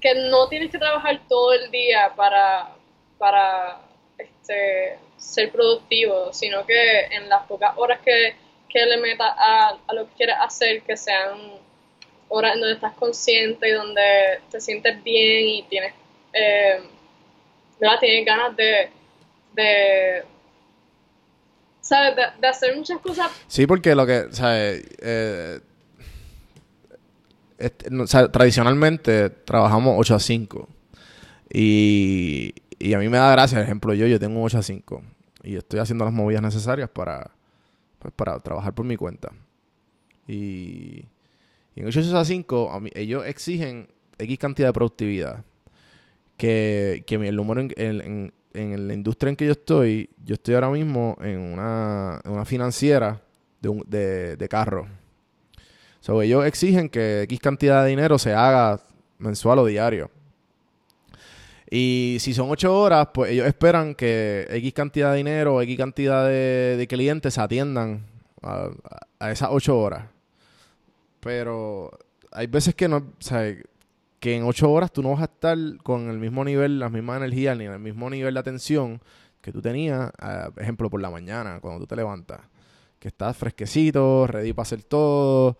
que 0.00 0.14
no 0.14 0.48
tienes 0.48 0.70
que 0.70 0.78
trabajar 0.78 1.20
todo 1.28 1.52
el 1.52 1.70
día 1.70 2.12
para, 2.14 2.70
para 3.18 3.80
este, 4.18 4.98
ser 5.16 5.50
productivo, 5.50 6.32
sino 6.32 6.66
que 6.66 7.00
en 7.06 7.28
las 7.28 7.46
pocas 7.46 7.72
horas 7.76 8.00
que, 8.00 8.34
le 8.74 8.96
metas 8.96 9.34
a, 9.36 9.76
lo 9.92 10.08
que 10.08 10.14
quieres 10.14 10.36
hacer, 10.40 10.82
que 10.82 10.96
sean 10.96 11.60
horas 12.28 12.54
en 12.54 12.60
donde 12.60 12.74
estás 12.74 12.94
consciente 12.94 13.68
y 13.68 13.72
donde 13.72 14.40
te 14.50 14.60
sientes 14.60 15.02
bien 15.04 15.46
y 15.46 15.62
tienes, 15.64 15.92
eh, 16.32 16.80
tienes 18.00 18.24
ganas 18.24 18.56
de, 18.56 20.24
¿sabes? 21.82 22.16
De, 22.40 22.48
hacer 22.48 22.74
muchas 22.74 22.98
cosas. 23.00 23.30
Sí, 23.46 23.66
porque 23.66 23.94
lo 23.94 24.06
que, 24.06 24.28
¿sabes? 24.30 24.84
Eh, 24.98 25.60
tradicionalmente 28.32 29.28
trabajamos 29.30 29.94
8 29.98 30.14
a 30.14 30.20
5. 30.20 30.68
Y, 31.52 32.54
y 32.78 32.94
a 32.94 32.98
mí 32.98 33.08
me 33.08 33.18
da 33.18 33.30
gracia, 33.32 33.58
por 33.58 33.64
ejemplo, 33.64 33.94
yo, 33.94 34.06
yo 34.06 34.18
tengo 34.18 34.42
8 34.42 34.58
a 34.58 34.62
5. 34.62 35.02
Y 35.44 35.56
estoy 35.56 35.80
haciendo 35.80 36.04
las 36.04 36.14
movidas 36.14 36.42
necesarias 36.42 36.88
para, 36.88 37.32
pues, 37.98 38.14
para 38.14 38.40
trabajar 38.40 38.74
por 38.74 38.86
mi 38.86 38.96
cuenta. 38.96 39.30
Y, 40.26 41.04
y 41.74 41.80
en 41.80 41.86
8 41.86 42.16
a 42.16 42.24
5, 42.24 42.72
a 42.72 42.80
mí, 42.80 42.90
ellos 42.94 43.26
exigen 43.26 43.88
X 44.18 44.38
cantidad 44.38 44.68
de 44.68 44.72
productividad. 44.72 45.44
Que, 46.36 47.04
que 47.06 47.16
el 47.16 47.36
número 47.36 47.60
en, 47.60 47.72
en 47.76 48.32
la 48.54 48.94
industria 48.94 49.30
en 49.30 49.36
que 49.36 49.46
yo 49.46 49.52
estoy, 49.52 50.10
yo 50.24 50.34
estoy 50.34 50.54
ahora 50.54 50.70
mismo 50.70 51.16
en 51.20 51.38
una, 51.38 52.20
financiera 52.44 53.20
de, 53.60 53.68
un, 53.68 53.84
de, 53.86 54.36
de 54.36 54.48
carros. 54.48 54.88
ellos 56.22 56.44
exigen 56.46 56.88
que 56.88 57.22
X 57.22 57.40
cantidad 57.40 57.82
de 57.82 57.90
dinero 57.90 58.18
se 58.18 58.34
haga 58.34 58.80
mensual 59.18 59.60
o 59.60 59.66
diario. 59.66 60.10
Y 61.74 62.18
si 62.20 62.34
son 62.34 62.50
ocho 62.50 62.78
horas, 62.78 63.08
pues 63.14 63.30
ellos 63.30 63.46
esperan 63.46 63.94
que 63.94 64.46
X 64.50 64.74
cantidad 64.74 65.12
de 65.12 65.16
dinero 65.16 65.54
o 65.54 65.62
X 65.62 65.78
cantidad 65.78 66.28
de, 66.28 66.86
clientes 66.86 67.32
se 67.32 67.40
atiendan 67.40 68.04
a, 68.42 69.30
esas 69.30 69.48
ocho 69.50 69.78
horas. 69.78 70.04
Pero 71.20 71.90
hay 72.30 72.46
veces 72.46 72.74
que 72.74 72.88
no, 72.88 72.96
o 72.98 73.22
que 74.22 74.36
en 74.36 74.44
ocho 74.44 74.70
horas 74.70 74.92
tú 74.92 75.02
no 75.02 75.10
vas 75.10 75.22
a 75.22 75.24
estar 75.24 75.58
con 75.82 76.08
el 76.08 76.16
mismo 76.16 76.44
nivel, 76.44 76.78
la 76.78 76.88
misma 76.88 77.16
energía, 77.16 77.56
ni 77.56 77.64
el 77.64 77.80
mismo 77.80 78.08
nivel 78.08 78.34
de 78.34 78.38
atención 78.38 79.02
que 79.40 79.50
tú 79.50 79.60
tenías, 79.60 80.12
por 80.54 80.62
ejemplo, 80.62 80.88
por 80.88 81.00
la 81.00 81.10
mañana, 81.10 81.58
cuando 81.60 81.80
tú 81.80 81.88
te 81.88 81.96
levantas. 81.96 82.38
Que 83.00 83.08
estás 83.08 83.36
fresquecito, 83.36 84.28
ready 84.28 84.52
para 84.52 84.62
hacer 84.62 84.84
todo. 84.84 85.58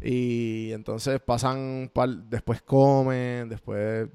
Y 0.00 0.70
entonces 0.70 1.20
pasan, 1.20 1.90
par, 1.92 2.10
después 2.10 2.62
comen, 2.62 3.48
después, 3.48 4.08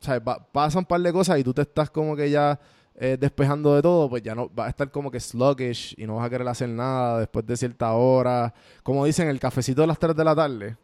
¿sabes? 0.00 0.20
pasan 0.52 0.80
un 0.80 0.84
par 0.84 1.00
de 1.00 1.10
cosas 1.10 1.38
y 1.38 1.44
tú 1.44 1.54
te 1.54 1.62
estás 1.62 1.88
como 1.88 2.14
que 2.14 2.28
ya 2.28 2.60
eh, 2.94 3.16
despejando 3.18 3.74
de 3.74 3.80
todo, 3.80 4.10
pues 4.10 4.22
ya 4.22 4.34
no 4.34 4.54
va 4.54 4.66
a 4.66 4.68
estar 4.68 4.90
como 4.90 5.10
que 5.10 5.18
sluggish 5.18 5.94
y 5.96 6.06
no 6.06 6.16
vas 6.16 6.26
a 6.26 6.28
querer 6.28 6.46
hacer 6.46 6.68
nada 6.68 7.20
después 7.20 7.46
de 7.46 7.56
cierta 7.56 7.90
hora. 7.94 8.52
Como 8.82 9.06
dicen, 9.06 9.28
el 9.28 9.40
cafecito 9.40 9.80
de 9.80 9.86
las 9.86 9.98
3 9.98 10.14
de 10.14 10.24
la 10.24 10.34
tarde 10.36 10.76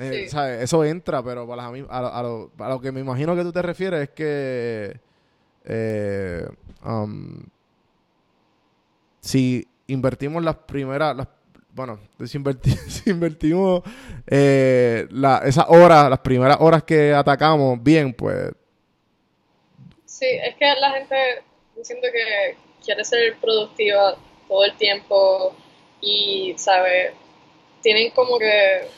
eh, 0.00 0.28
Eso 0.62 0.84
entra, 0.84 1.22
pero 1.22 1.46
para 1.46 1.66
a, 1.66 2.22
lo, 2.22 2.80
que 2.80 2.90
me 2.90 3.00
imagino 3.00 3.36
que 3.36 3.42
tú 3.42 3.52
te 3.52 3.62
refieres 3.62 4.02
es 4.02 4.10
que 4.10 5.00
eh, 5.64 6.48
um, 6.84 7.42
si 9.20 9.66
invertimos 9.88 10.42
las 10.42 10.56
primeras, 10.56 11.16
las, 11.16 11.28
bueno, 11.72 12.00
si, 12.24 13.10
invertimos 13.10 13.82
eh, 14.26 15.06
esas 15.44 15.66
horas, 15.68 16.08
las 16.08 16.20
primeras 16.20 16.56
horas 16.60 16.82
que 16.84 17.12
atacamos 17.12 17.82
bien, 17.82 18.14
pues... 18.14 18.52
Sí, 20.06 20.26
es 20.26 20.54
que 20.56 20.66
la 20.80 20.92
gente, 20.92 21.16
siento 21.82 22.08
que 22.12 22.56
quiere 22.84 23.04
ser 23.04 23.36
productiva 23.40 24.16
todo 24.48 24.64
el 24.64 24.76
tiempo 24.76 25.54
y, 26.00 26.54
¿sabes? 26.56 27.12
Tienen 27.82 28.10
como 28.10 28.38
que 28.38 28.88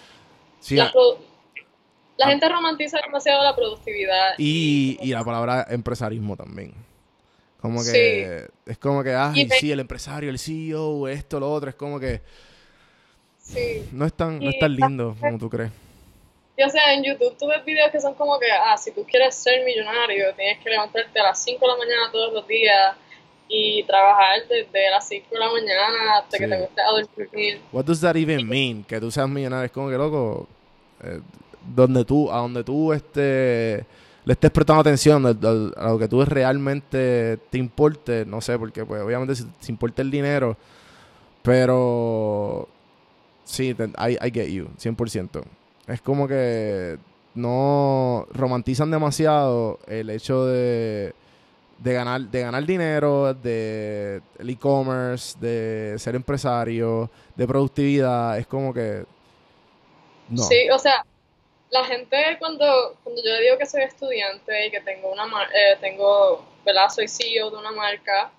la, 0.71 2.27
gente 2.27 2.49
romantiza 2.49 2.99
demasiado 3.05 3.43
la 3.43 3.55
productividad. 3.55 4.35
Y, 4.39 4.99
la 5.13 5.25
palabra 5.25 5.67
empresarismo 5.71 6.37
también. 6.37 6.75
Como 7.61 7.83
que 7.85 8.49
es 8.67 8.79
como 8.79 9.05
que, 9.05 9.13
ah, 9.13 9.33
sí, 9.61 9.71
el 9.71 9.81
empresario, 9.81 10.31
el 10.31 10.39
CEO, 10.39 11.07
esto, 11.07 11.39
lo 11.39 11.53
otro, 11.53 11.71
es 11.71 11.77
como 11.77 12.01
que 12.01 12.21
no 13.93 14.07
es 14.07 14.13
tan, 14.15 14.39
no 14.39 14.51
es 14.51 14.59
tan 14.59 14.75
lindo 14.75 15.17
como 15.21 15.39
tú 15.39 15.49
crees. 15.49 15.71
Y 16.57 16.63
o 16.63 16.69
sea, 16.69 16.93
en 16.93 17.03
YouTube 17.03 17.37
tú 17.39 17.47
ves 17.49 17.65
videos 17.65 17.91
que 17.91 18.01
son 18.01 18.15
como 18.15 18.39
que, 18.39 18.51
ah, 18.51 18.77
si 18.77 18.93
tú 18.93 19.05
quieres 19.05 19.35
ser 19.35 19.65
millonario, 19.65 20.35
tienes 20.35 20.63
que 20.63 20.71
levantarte 20.71 21.19
a 21.19 21.25
las 21.25 21.43
5 21.43 21.59
de 21.61 21.73
la 21.73 21.79
mañana 21.79 22.13
todos 22.13 22.33
los 22.33 22.47
días 22.47 22.97
y 23.55 23.82
trabajar 23.84 24.40
desde 24.48 24.90
las 24.90 25.07
5 25.07 25.26
de 25.30 25.38
la 25.38 25.53
mañana 25.53 26.18
hasta 26.18 26.38
que 26.38 26.48
te 26.48 26.59
guste 26.59 26.80
a 26.80 26.90
dormir. 26.90 27.61
What 27.70 27.84
does 27.84 28.00
that 28.00 28.16
even 28.16 28.48
mean? 28.48 28.82
Que 28.82 28.98
tú 28.98 29.11
seas 29.11 29.28
millonario 29.28 29.66
es 29.66 29.70
como 29.72 29.90
que 29.90 29.98
loco, 29.98 30.48
eh, 31.03 31.20
donde 31.74 32.05
tú, 32.07 32.32
a 32.32 32.38
donde 32.38 32.64
tú 32.64 32.94
este, 32.94 33.84
le 34.24 34.32
estés 34.32 34.50
prestando 34.50 34.80
atención, 34.80 35.26
a, 35.26 35.88
lo 35.88 35.98
que 35.98 36.09
tú 36.09 36.24
realmente 36.24 37.38
te 37.50 37.59
importe, 37.59 38.24
no 38.24 38.40
sé, 38.40 38.59
porque 38.59 38.86
pues 38.86 39.03
obviamente 39.03 39.34
si 39.34 39.44
te 39.44 39.70
importa 39.70 40.00
el 40.00 40.11
dinero, 40.11 40.57
pero 41.42 42.68
Sí, 43.44 43.74
te- 43.74 43.92
I, 43.98 44.16
I 44.24 44.30
get 44.32 44.48
you, 44.48 44.68
100%. 44.78 45.42
Es 45.88 46.00
como 46.00 46.26
que 46.26 46.96
no 47.34 48.26
romantizan 48.32 48.90
demasiado 48.90 49.78
el 49.86 50.09
hecho 50.09 50.46
de, 50.46 51.12
de 51.83 51.93
ganar 51.93 52.20
de 52.20 52.41
ganar 52.41 52.64
dinero, 52.64 53.35
de 53.35 54.20
el 54.39 54.51
e-commerce, 54.51 55.37
de 55.41 55.99
ser 55.99 56.14
empresario, 56.14 57.11
de 57.35 57.47
productividad. 57.47 58.39
Es 58.39 58.47
como 58.47 58.72
que 58.72 59.05
no. 60.28 60.43
Sí, 60.45 60.70
o 60.70 60.78
sea, 60.78 61.05
la 61.70 61.85
gente 61.85 62.37
cuando, 62.39 62.97
cuando 63.03 63.22
yo 63.24 63.41
digo 63.41 63.59
que 63.59 63.66
soy 63.66 63.83
estudiante 63.83 64.66
y 64.66 64.70
que 64.70 64.80
tengo 64.80 65.11
una 65.11 65.24
eh, 65.24 65.76
tengo, 65.80 66.45
¿verdad? 66.64 66.89
Soy 66.89 67.09
CEO 67.09 67.51
de 67.51 67.57
una 67.57 67.72
marca, 67.72 68.30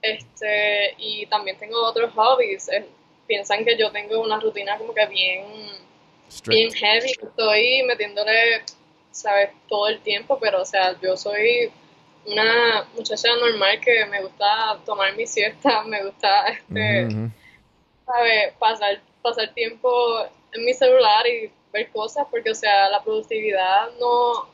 este, 0.00 0.94
y 0.98 1.26
también 1.26 1.58
tengo 1.58 1.82
otros 1.82 2.12
hobbies, 2.12 2.68
eh, 2.68 2.86
piensan 3.26 3.64
que 3.64 3.76
yo 3.76 3.90
tengo 3.90 4.20
una 4.20 4.38
rutina 4.38 4.78
como 4.78 4.94
que 4.94 5.06
bien, 5.06 5.44
bien 6.46 6.72
heavy, 6.72 7.10
estoy 7.10 7.82
metiéndole, 7.84 8.62
sabes, 9.10 9.50
todo 9.68 9.88
el 9.88 10.00
tiempo, 10.00 10.38
pero 10.38 10.62
o 10.62 10.64
sea, 10.64 10.94
yo 11.00 11.16
soy 11.16 11.72
una 12.26 12.86
muchacha 12.94 13.28
normal 13.36 13.80
que 13.80 14.06
me 14.06 14.22
gusta 14.22 14.78
tomar 14.84 15.14
mi 15.16 15.26
siesta, 15.26 15.82
me 15.86 16.04
gusta, 16.04 16.48
este, 16.48 17.06
ujú. 17.06 17.30
¿sabes? 18.06 18.52
Pasar, 18.58 19.00
pasar 19.22 19.52
tiempo 19.54 19.88
en 20.52 20.64
mi 20.64 20.72
celular 20.72 21.26
y 21.26 21.50
ver 21.72 21.90
cosas, 21.90 22.26
porque, 22.30 22.50
o 22.50 22.54
sea, 22.54 22.88
la 22.88 23.02
productividad 23.02 23.90
no, 23.98 24.48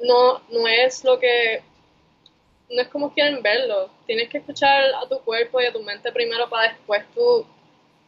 no, 0.00 0.40
no 0.50 0.68
es 0.68 1.04
lo 1.04 1.18
que, 1.18 1.62
no 2.70 2.82
es 2.82 2.88
como 2.88 3.12
quieren 3.12 3.42
verlo. 3.42 3.90
Tienes 4.06 4.28
que 4.28 4.38
escuchar 4.38 4.84
a 4.94 5.08
tu 5.08 5.18
cuerpo 5.20 5.60
y 5.60 5.66
a 5.66 5.72
tu 5.72 5.82
mente 5.82 6.10
primero 6.12 6.48
para 6.48 6.72
después 6.72 7.04
tú 7.14 7.44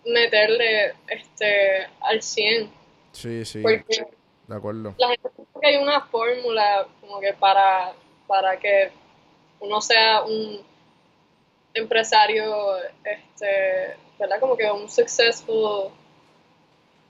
meterle 0.04 0.94
este, 1.08 1.86
al 2.00 2.22
100. 2.22 2.70
Sí, 3.12 3.44
sí, 3.44 3.60
Porque 3.60 4.06
de 4.46 4.56
acuerdo. 4.56 4.94
la 4.98 5.08
gente 5.08 5.28
piensa 5.36 5.60
que 5.60 5.66
hay 5.66 5.76
una 5.76 6.00
fórmula 6.00 6.86
como 7.00 7.20
que 7.20 7.32
para, 7.34 7.92
para 8.32 8.58
que 8.58 8.90
uno 9.60 9.82
sea 9.82 10.22
un 10.22 10.60
empresario, 11.74 12.78
este, 13.04 13.94
¿verdad? 14.18 14.40
Como 14.40 14.56
que 14.56 14.70
un 14.70 14.88
successful 14.88 15.90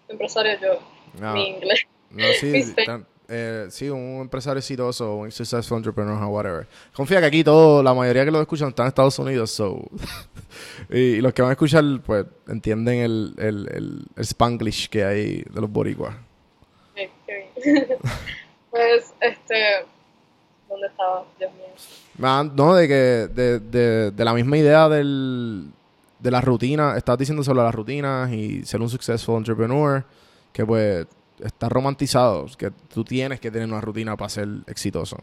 empresario 0.08 0.58
yo, 0.60 0.78
No, 1.20 1.34
mi 1.34 1.46
inglés. 1.50 1.86
no, 2.10 2.26
sí, 2.40 2.74
eh, 3.28 3.66
sí, 3.70 3.88
un 3.88 4.22
empresario 4.22 4.58
exitoso, 4.58 5.14
un 5.14 5.30
successful 5.30 5.76
entrepreneur, 5.76 6.20
o 6.24 6.26
whatever. 6.26 6.66
Confía 6.92 7.20
que 7.20 7.26
aquí 7.26 7.44
todo, 7.44 7.84
la 7.84 7.94
mayoría 7.94 8.24
que 8.24 8.32
lo 8.32 8.40
escuchan 8.40 8.70
están 8.70 8.86
en 8.86 8.88
Estados 8.88 9.16
Unidos, 9.20 9.52
so. 9.52 9.80
y, 10.90 10.98
y 10.98 11.20
los 11.20 11.32
que 11.32 11.42
van 11.42 11.50
a 11.50 11.52
escuchar, 11.52 11.84
pues, 12.04 12.26
entienden 12.48 12.98
el, 12.98 13.34
el, 13.38 13.68
el, 13.72 14.04
el 14.16 14.24
spanglish 14.24 14.88
que 14.88 15.04
hay 15.04 15.42
de 15.42 15.60
los 15.60 15.70
boricuas. 15.70 16.16
Sí, 16.96 17.08
qué 17.26 17.48
bien. 17.62 17.86
pues, 18.72 19.14
este, 19.20 19.86
¿dónde 20.72 20.86
estaba? 20.88 21.24
Dios 21.38 21.52
mío. 21.52 21.66
Ah, 22.22 22.44
No, 22.54 22.74
de 22.74 22.88
que, 22.88 22.94
de, 22.94 23.60
de, 23.60 24.10
de 24.10 24.24
la 24.24 24.34
misma 24.34 24.56
idea 24.58 24.88
del, 24.88 25.70
de 26.18 26.30
la 26.30 26.40
rutina, 26.40 26.96
estás 26.96 27.18
diciendo 27.18 27.42
sobre 27.44 27.62
las 27.62 27.74
rutinas 27.74 28.30
y 28.32 28.64
ser 28.64 28.80
un 28.80 28.88
successful 28.88 29.36
entrepreneur, 29.36 30.04
que 30.52 30.64
pues 30.66 31.06
está 31.42 31.68
romantizado, 31.68 32.46
que 32.56 32.70
tú 32.92 33.04
tienes 33.04 33.40
que 33.40 33.50
tener 33.50 33.68
una 33.68 33.80
rutina 33.80 34.16
para 34.16 34.28
ser 34.28 34.48
exitoso. 34.66 35.16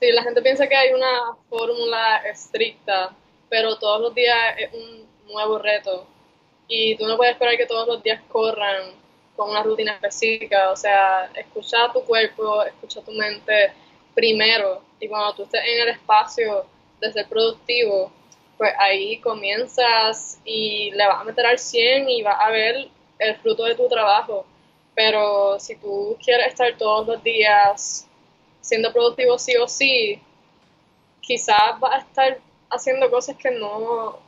Sí, 0.00 0.12
la 0.12 0.22
gente 0.22 0.42
piensa 0.42 0.68
que 0.68 0.76
hay 0.76 0.92
una 0.92 1.34
fórmula 1.48 2.18
estricta, 2.30 3.10
pero 3.48 3.76
todos 3.78 4.00
los 4.00 4.14
días 4.14 4.36
es 4.58 4.70
un 4.72 5.32
nuevo 5.32 5.58
reto. 5.58 6.06
Y 6.68 6.96
tú 6.96 7.06
no 7.06 7.16
puedes 7.16 7.32
esperar 7.32 7.56
que 7.56 7.66
todos 7.66 7.88
los 7.88 8.02
días 8.02 8.20
corran 8.28 8.92
con 9.34 9.50
una 9.50 9.62
rutina 9.62 9.94
específica. 9.94 10.70
O 10.70 10.76
sea, 10.76 11.30
escucha 11.34 11.86
a 11.86 11.92
tu 11.92 12.02
cuerpo, 12.02 12.62
escucha 12.64 13.00
a 13.00 13.04
tu 13.04 13.12
mente 13.12 13.72
primero. 14.18 14.82
Y 15.00 15.08
cuando 15.08 15.34
tú 15.34 15.42
estés 15.44 15.62
en 15.64 15.82
el 15.82 15.88
espacio 15.90 16.66
de 17.00 17.12
ser 17.12 17.28
productivo, 17.28 18.10
pues 18.56 18.72
ahí 18.78 19.18
comienzas 19.20 20.40
y 20.44 20.90
le 20.92 21.06
vas 21.06 21.20
a 21.20 21.24
meter 21.24 21.46
al 21.46 21.58
100 21.58 22.08
y 22.08 22.22
vas 22.22 22.36
a 22.40 22.50
ver 22.50 22.88
el 23.18 23.36
fruto 23.36 23.64
de 23.64 23.74
tu 23.76 23.88
trabajo. 23.88 24.44
Pero 24.94 25.58
si 25.60 25.76
tú 25.76 26.16
quieres 26.24 26.48
estar 26.48 26.76
todos 26.76 27.06
los 27.06 27.22
días 27.22 28.06
siendo 28.60 28.92
productivo 28.92 29.38
sí 29.38 29.56
o 29.56 29.68
sí, 29.68 30.20
quizás 31.20 31.78
vas 31.80 31.94
a 31.94 31.98
estar 31.98 32.38
haciendo 32.70 33.10
cosas 33.10 33.36
que 33.36 33.50
no, 33.50 34.18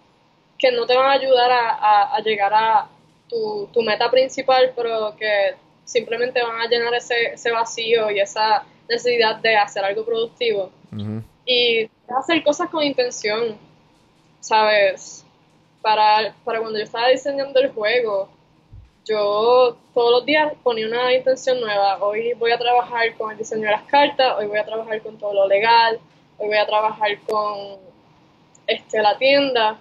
que 0.59 0.73
no 0.73 0.87
te 0.87 0.97
van 0.97 1.09
a 1.09 1.13
ayudar 1.13 1.51
a, 1.51 1.71
a- 1.71 2.17
a 2.17 2.21
llegar 2.21 2.53
a 2.55 2.89
tu, 3.29 3.69
tu 3.73 3.83
meta 3.83 4.11
principal, 4.11 4.73
pero 4.77 5.17
que 5.17 5.57
simplemente 5.85 6.43
van 6.43 6.61
a 6.61 6.67
llenar 6.69 6.95
ese, 6.95 7.35
ese 7.35 7.51
vacío 7.53 8.11
y 8.11 8.21
esa 8.21 8.65
necesidad 8.91 9.37
de 9.37 9.57
hacer 9.57 9.85
algo 9.85 10.05
productivo. 10.05 10.71
Y 11.47 11.89
hacer 12.09 12.43
cosas 12.43 12.69
con 12.69 12.83
intención, 12.83 13.57
¿sabes? 14.41 15.25
Para, 15.81 16.35
para 16.45 16.61
cuando 16.61 16.79
yo 16.79 16.85
estaba 16.85 17.09
diseñando 17.09 17.59
el 17.61 17.71
juego, 17.71 18.29
yo 19.07 19.77
todos 19.95 20.11
los 20.11 20.27
días 20.27 20.53
ponía 20.63 20.87
una 20.87 21.15
intención 21.15 21.61
nueva. 21.61 21.99
Hoy 22.03 22.35
voy 22.35 22.53
a 22.53 22.59
trabajar 22.59 23.15
con 23.17 23.31
el 23.33 23.39
diseño 23.39 23.63
de 23.63 23.73
las 23.73 23.85
cartas, 23.85 24.35
hoy 24.39 24.47
voy 24.47 24.59
a 24.59 24.65
trabajar 24.65 25.01
con 25.03 25.17
todo 25.17 25.33
lo 25.33 25.49
legal, 25.49 25.99
hoy 26.39 26.49
voy 26.49 26.59
a 26.59 26.67
trabajar 26.67 27.19
con 27.21 27.79
este, 28.67 29.01
la 29.01 29.17
tienda. 29.17 29.79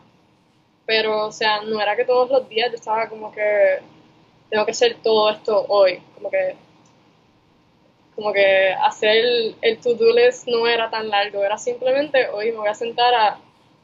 Pero, 0.86 1.28
o 1.28 1.32
sea, 1.32 1.62
no 1.62 1.82
era 1.82 1.96
que 1.96 2.06
todos 2.06 2.30
los 2.30 2.48
días 2.48 2.70
yo 2.70 2.76
estaba 2.76 3.10
como 3.10 3.32
que 3.32 3.80
tengo 4.50 4.66
que 4.66 4.72
hacer 4.72 4.98
todo 5.04 5.30
esto 5.30 5.66
hoy. 5.68 6.02
Como 6.16 6.30
que, 6.30 6.56
como 8.20 8.34
que 8.34 8.74
hacer 8.74 9.16
el, 9.16 9.56
el 9.62 9.78
to-do 9.78 10.14
list 10.14 10.46
no 10.46 10.68
era 10.68 10.90
tan 10.90 11.08
largo, 11.08 11.42
era 11.42 11.58
simplemente 11.58 12.28
hoy 12.28 12.52
me 12.52 12.58
voy 12.58 12.68
a 12.68 12.74
sentar 12.74 13.14
a 13.14 13.40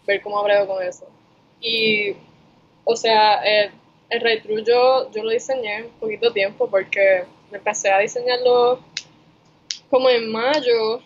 ver 0.05 0.21
cómo 0.21 0.43
brego 0.43 0.67
con 0.67 0.83
eso. 0.83 1.07
Y, 1.61 2.13
o 2.83 2.97
sea, 2.97 3.35
el, 3.35 3.71
el 4.09 4.65
yo, 4.65 5.09
yo 5.09 5.23
lo 5.23 5.29
diseñé 5.29 5.83
un 5.83 5.91
poquito 6.01 6.33
tiempo 6.33 6.69
porque 6.69 7.23
empecé 7.49 7.89
a 7.89 7.99
diseñarlo 7.99 8.81
como 9.89 10.09
en 10.09 10.29
mayo 10.29 11.01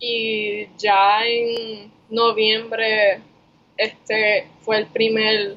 y 0.00 0.66
ya 0.78 1.24
en 1.24 1.92
noviembre 2.10 3.20
este 3.76 4.48
fue 4.62 4.78
el 4.78 4.86
primer 4.86 5.56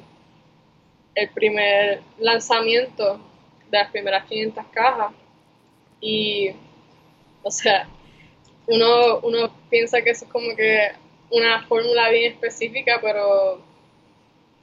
el 1.16 1.28
primer 1.30 2.00
lanzamiento 2.20 3.20
de 3.68 3.78
las 3.78 3.90
primeras 3.90 4.24
500 4.26 4.64
cajas 4.72 5.12
y 6.00 6.50
o 7.42 7.50
sea 7.50 7.88
uno, 8.66 9.18
uno 9.22 9.50
piensa 9.68 10.00
que 10.02 10.10
eso 10.10 10.24
es 10.24 10.30
como 10.30 10.54
que 10.56 10.92
una 11.30 11.62
fórmula 11.66 12.08
bien 12.10 12.32
específica 12.32 12.98
pero 13.02 13.60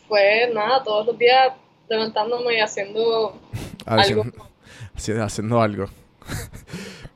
fue 0.07 0.49
nada 0.53 0.83
todos 0.83 1.05
los 1.07 1.17
días 1.17 1.53
levantándome 1.89 2.55
y 2.55 2.59
haciendo 2.59 3.39
Haciendo, 3.85 4.23
Algo. 4.23 4.37
haci- 4.95 5.21
haciendo 5.23 5.61
algo. 5.61 5.85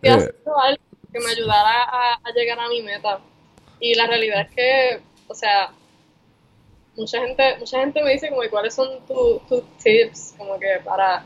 y 0.01 0.07
Eh, 0.07 0.11
haciendo 0.11 0.57
algo 0.61 0.81
que 1.11 1.19
me 1.19 1.31
ayudara 1.31 1.83
a, 1.83 2.13
a 2.23 2.31
llegar 2.33 2.57
a 2.59 2.69
mi 2.69 2.81
meta. 2.81 3.19
Y 3.81 3.93
la 3.95 4.07
realidad 4.07 4.41
es 4.47 4.51
que, 4.55 5.01
o 5.27 5.35
sea, 5.35 5.71
mucha 6.95 7.19
gente, 7.19 7.57
mucha 7.59 7.79
gente 7.79 8.01
me 8.01 8.13
dice 8.13 8.29
como 8.29 8.41
cuáles 8.49 8.73
son 8.73 9.05
tu- 9.05 9.41
tus 9.49 9.63
tips 9.83 10.35
como 10.37 10.57
que 10.59 10.79
para, 10.85 11.25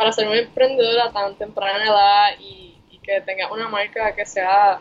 para 0.00 0.12
ser 0.12 0.26
una 0.28 0.38
emprendedora 0.38 1.12
tan 1.12 1.34
temprana 1.34 1.84
edad 1.84 2.28
y, 2.40 2.74
que 3.02 3.20
tenga 3.20 3.52
una 3.52 3.68
marca 3.68 4.14
que 4.14 4.24
sea 4.24 4.80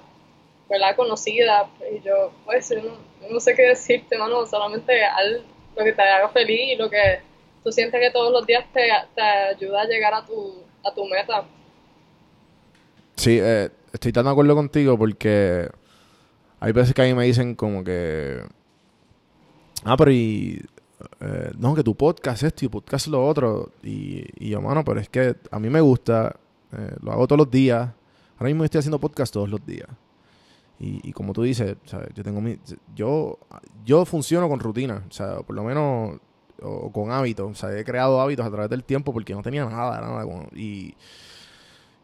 ¿verdad? 0.70 0.96
conocida. 0.96 1.70
Y 1.92 2.02
yo, 2.02 2.32
pues, 2.46 2.70
yo 2.70 2.82
no, 2.82 2.94
no 3.30 3.40
sé 3.42 3.54
qué 3.54 3.64
decirte, 3.64 4.18
mano, 4.18 4.46
solamente 4.46 5.04
haz 5.04 5.42
lo 5.76 5.84
que 5.84 5.92
te 5.92 6.02
haga 6.02 6.30
feliz 6.30 6.74
y 6.74 6.76
lo 6.78 6.90
que 6.90 7.20
tú 7.66 7.72
sientes 7.72 8.00
que 8.00 8.12
todos 8.12 8.32
los 8.32 8.48
días 8.48 8.64
te, 8.74 8.88
te 9.14 9.22
ayuda 9.22 9.82
a 9.82 9.86
llegar 9.88 10.14
a 10.14 10.26
tu, 10.26 10.64
a 10.86 10.94
tu 10.94 11.06
meta. 11.06 11.44
Sí, 13.16 13.40
eh, 13.42 13.70
estoy 13.92 14.14
tan 14.14 14.24
de 14.24 14.32
acuerdo 14.32 14.56
contigo 14.56 14.98
porque 14.98 15.68
hay 16.62 16.72
veces 16.72 16.94
que 16.94 17.02
a 17.02 17.06
mí 17.06 17.14
me 17.14 17.26
dicen 17.26 17.56
como 17.56 17.84
que... 17.84 18.42
Ah, 19.84 19.98
pero 19.98 20.12
y... 20.12 20.66
eh, 21.22 21.52
no, 21.58 21.76
que 21.76 21.84
tu 21.84 21.96
podcast 21.96 22.44
esto 22.44 22.66
y 22.66 22.68
tu 22.68 22.72
podcast 22.80 23.08
lo 23.08 23.26
otro. 23.26 23.72
Y, 23.84 24.24
y 24.38 24.50
yo, 24.50 24.62
mano, 24.62 24.84
pero 24.84 25.00
es 25.00 25.10
que 25.10 25.36
a 25.52 25.60
mí 25.60 25.70
me 25.70 25.82
gusta, 25.82 26.36
eh, 26.72 26.96
lo 27.02 27.12
hago 27.12 27.28
todos 27.28 27.40
los 27.40 27.52
días. 27.52 27.90
Ahora 28.38 28.50
mismo 28.50 28.64
estoy 28.64 28.80
haciendo 28.80 29.00
podcast 29.00 29.34
todos 29.34 29.50
los 29.50 29.66
días. 29.66 29.88
Y, 30.80 31.10
y 31.10 31.12
como 31.12 31.34
tú 31.34 31.44
dices, 31.44 31.76
¿sabes? 31.86 32.10
yo 32.16 32.24
tengo 32.24 32.40
mi, 32.40 32.58
yo, 32.96 33.38
yo 33.86 34.06
funciono 34.06 34.48
con 34.48 34.62
rutina, 34.62 35.04
o 35.10 35.12
sea, 35.12 35.42
por 35.42 35.54
lo 35.54 35.64
menos 35.64 36.20
o 36.62 36.92
con 36.92 37.12
hábitos, 37.12 37.52
o 37.52 37.56
sea, 37.56 37.78
he 37.78 37.84
creado 37.84 38.20
hábitos 38.22 38.46
a 38.46 38.52
través 38.52 38.70
del 38.70 38.84
tiempo 38.84 39.14
porque 39.14 39.34
no 39.34 39.42
tenía 39.42 39.66
nada, 39.66 40.00
nada, 40.00 40.26
y, 40.56 40.94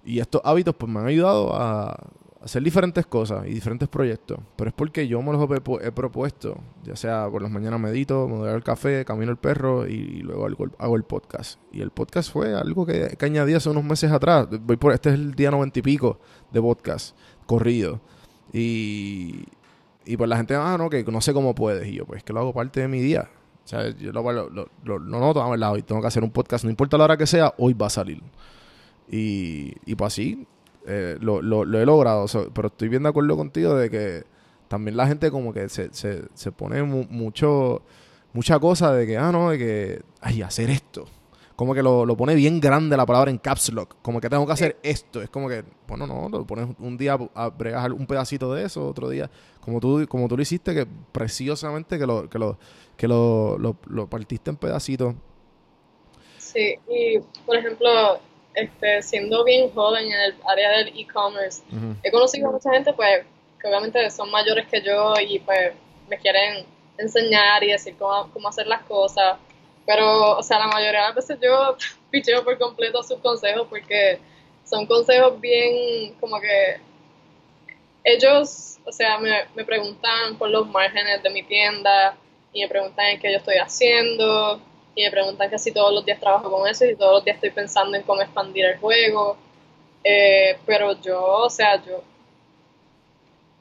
y 0.04 0.20
estos 0.20 0.42
hábitos 0.44 0.76
pues 0.76 0.92
me 0.92 1.00
han 1.00 1.08
ayudado 1.08 1.54
a 1.54 1.98
hacer 2.46 2.62
diferentes 2.62 3.08
cosas 3.08 3.48
y 3.48 3.56
diferentes 3.56 3.90
proyectos, 3.90 4.38
pero 4.56 4.70
es 4.70 4.74
porque 4.76 5.08
yo 5.08 5.20
me 5.24 5.34
los 5.34 5.50
he, 5.82 5.92
propuesto, 5.92 6.60
ya 6.84 6.96
sea 6.96 7.28
por 7.28 7.42
las 7.42 7.50
mañanas 7.50 7.80
medito, 7.80 8.28
me 8.28 8.38
doy 8.38 8.54
el 8.54 8.64
café, 8.64 9.04
camino 9.04 9.32
el 9.32 9.38
perro 9.38 9.88
y, 9.88 10.22
luego 10.22 10.46
hago, 10.78 10.96
el 10.96 11.04
podcast. 11.04 11.60
Y 11.72 11.82
el 11.82 11.90
podcast 11.90 12.32
fue 12.32 12.54
algo 12.54 12.86
que, 12.86 13.18
añadí 13.20 13.56
hace 13.56 13.72
unos 13.72 13.84
meses 13.84 14.12
atrás. 14.12 14.48
Voy 14.62 14.78
por, 14.78 14.94
este 14.94 15.10
es 15.10 15.16
el 15.16 15.34
día 15.34 15.50
noventa 15.50 15.80
y 15.80 15.82
pico 15.82 16.20
de 16.52 16.62
podcast 16.62 17.18
corrido. 17.48 18.00
Y, 18.54 19.46
y 20.06 20.16
pues 20.16 20.30
la 20.30 20.38
gente, 20.38 20.54
ah, 20.56 20.78
no, 20.78 20.88
que 20.88 21.04
no 21.04 21.22
sé 21.22 21.34
cómo 21.34 21.56
puedes. 21.56 21.88
Y 21.88 21.94
yo, 21.96 22.06
pues 22.06 22.24
que 22.24 22.32
lo 22.32 22.42
hago 22.42 22.54
parte 22.54 22.80
de 22.80 22.88
mi 22.88 23.02
día. 23.02 23.28
O 23.64 23.68
sea, 23.68 23.90
yo 23.90 24.12
lo, 24.12 24.22
lo, 24.32 24.50
lo, 24.50 24.70
lo 25.00 25.20
noto, 25.20 25.42
a 25.42 25.50
ver, 25.50 25.64
hoy 25.64 25.82
tengo 25.82 26.00
que 26.00 26.08
hacer 26.08 26.24
un 26.24 26.30
podcast, 26.30 26.64
no 26.64 26.70
importa 26.70 26.96
la 27.00 27.06
hora 27.06 27.18
que 27.18 27.26
sea, 27.26 27.56
hoy 27.58 27.74
va 27.74 27.88
a 27.88 27.90
salir. 27.90 28.22
Y, 29.10 29.74
y 29.84 29.96
pues 29.96 30.14
así, 30.14 30.48
eh, 30.86 31.18
lo, 31.20 31.42
lo, 31.42 31.64
he 31.80 31.86
logrado. 31.86 32.26
pero 32.54 32.68
estoy 32.68 32.90
bien 32.90 33.04
de 33.04 33.10
acuerdo 33.10 33.36
contigo 33.36 33.76
de 33.76 33.90
que 33.90 34.24
también 34.68 34.98
la 34.98 35.08
gente 35.08 35.32
como 35.32 35.54
que 35.54 35.70
se, 35.70 35.94
se, 35.94 36.24
se 36.34 36.52
pone 36.52 36.84
mucho, 36.84 37.82
mucha 38.34 38.60
cosa 38.60 38.94
de 38.94 39.08
que, 39.08 39.18
ah, 39.18 39.32
no, 39.32 39.52
de 39.52 39.58
que, 39.58 40.02
ay, 40.22 40.42
hacer 40.42 40.70
esto. 40.70 41.06
Como 41.56 41.74
que 41.74 41.82
lo, 41.82 42.06
lo 42.06 42.18
pone 42.18 42.36
bien 42.36 42.60
grande 42.60 42.98
la 42.98 43.06
palabra 43.06 43.32
en 43.32 43.38
caps 43.38 43.72
lock. 43.72 43.96
Como 44.02 44.20
que 44.20 44.30
tengo 44.30 44.46
que 44.46 44.52
hacer 44.52 44.78
esto. 44.84 45.22
Es 45.22 45.30
como 45.30 45.48
que, 45.48 45.64
bueno, 45.88 46.06
no, 46.06 46.28
lo 46.28 46.46
pones 46.46 46.68
un 46.80 46.98
día 46.98 47.18
a 47.34 47.50
bregar 47.50 47.94
un 47.94 48.06
pedacito 48.06 48.54
de 48.54 48.66
eso, 48.66 48.86
otro 48.86 49.10
día, 49.10 49.30
como 49.62 49.80
tú, 49.80 50.06
como 50.10 50.28
tú 50.28 50.36
lo 50.36 50.44
hiciste, 50.44 50.74
que 50.74 50.86
preciosamente 51.14 51.98
que 51.98 52.06
lo, 52.06 52.30
que 52.30 52.38
lo, 52.38 52.60
que 52.98 53.08
lo, 53.08 53.58
lo, 53.58 53.78
lo 53.88 54.10
partiste 54.10 54.50
en 54.50 54.58
pedacitos. 54.58 55.16
Sí, 56.38 56.76
y 56.90 57.20
por 57.46 57.56
ejemplo, 57.56 58.20
este, 58.56 59.02
siendo 59.02 59.44
bien 59.44 59.70
joven 59.72 60.06
en 60.06 60.20
el 60.20 60.36
área 60.48 60.70
del 60.78 61.00
e-commerce, 61.00 61.62
he 62.04 62.12
conocido 62.12 62.50
a 62.50 62.52
mucha 62.52 62.72
gente 62.72 62.94
pues 62.94 63.26
que 63.60 63.68
obviamente 63.68 64.10
son 64.10 64.32
mayores 64.32 64.68
que 64.68 64.82
yo 64.82 65.14
y 65.20 65.40
pues 65.40 65.74
me 66.08 66.18
quieren 66.18 66.66
enseñar 66.98 67.64
y 67.64 67.72
decir 67.72 67.96
cómo, 67.98 68.32
cómo 68.32 68.48
hacer 68.48 68.68
las 68.68 68.84
cosas. 68.84 69.38
Pero, 69.86 70.38
o 70.38 70.44
sea, 70.44 70.60
la 70.60 70.68
mayoría 70.68 71.02
de 71.02 71.08
las 71.08 71.16
veces 71.16 71.38
yo 71.42 71.76
picheo 72.10 72.44
por 72.44 72.58
completo 72.58 73.04
sus 73.04 73.20
consejos 73.20 73.68
porque 73.70 74.20
son 74.64 74.86
consejos 74.86 75.40
bien 75.40 76.16
como 76.20 76.40
que 76.40 76.80
ellos, 78.04 78.78
o 78.86 78.92
sea, 78.92 79.18
me, 79.18 79.46
me 79.56 79.66
preguntan 79.66 80.38
por 80.38 80.50
los 80.50 80.68
márgenes 80.68 81.22
de 81.22 81.30
mi 81.30 81.44
tienda 81.44 82.16
y 82.54 82.62
me 82.62 82.70
preguntan 82.70 83.20
qué 83.20 83.32
yo 83.32 83.38
estoy 83.40 83.58
haciendo 83.58 84.62
y 84.96 85.04
me 85.04 85.12
preguntan 85.12 85.50
que 85.50 85.60
si 85.60 85.74
todos 85.74 85.94
los 85.94 86.06
días 86.06 86.20
trabajo 86.20 86.50
con 86.50 86.68
eso 86.68 86.86
y 86.86 86.96
todos 86.96 87.16
los 87.16 87.26
días 87.26 87.36
estoy 87.36 87.52
pensando 87.52 87.98
en 87.98 88.04
cómo 88.04 88.22
expandir 88.22 88.66
el 88.66 88.78
juego. 88.78 89.38
Eh, 90.04 90.58
pero 90.66 91.00
yo, 91.02 91.22
o 91.22 91.50
sea, 91.50 91.84
yo, 91.84 92.02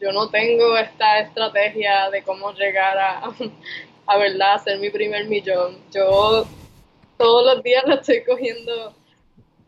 yo 0.01 0.13
no 0.13 0.31
tengo 0.31 0.77
esta 0.77 1.19
estrategia 1.19 2.09
de 2.11 2.23
cómo 2.23 2.53
llegar 2.53 2.97
a, 2.99 3.33
a 4.07 4.17
verdad, 4.17 4.55
hacer 4.55 4.79
mi 4.79 4.91
primer 4.91 5.27
millón. 5.27 5.79
Yo 5.93 6.47
todos 7.19 7.55
los 7.55 7.65
días 7.65 7.83
lo 7.85 7.95
estoy 7.95 8.23
cogiendo 8.23 8.95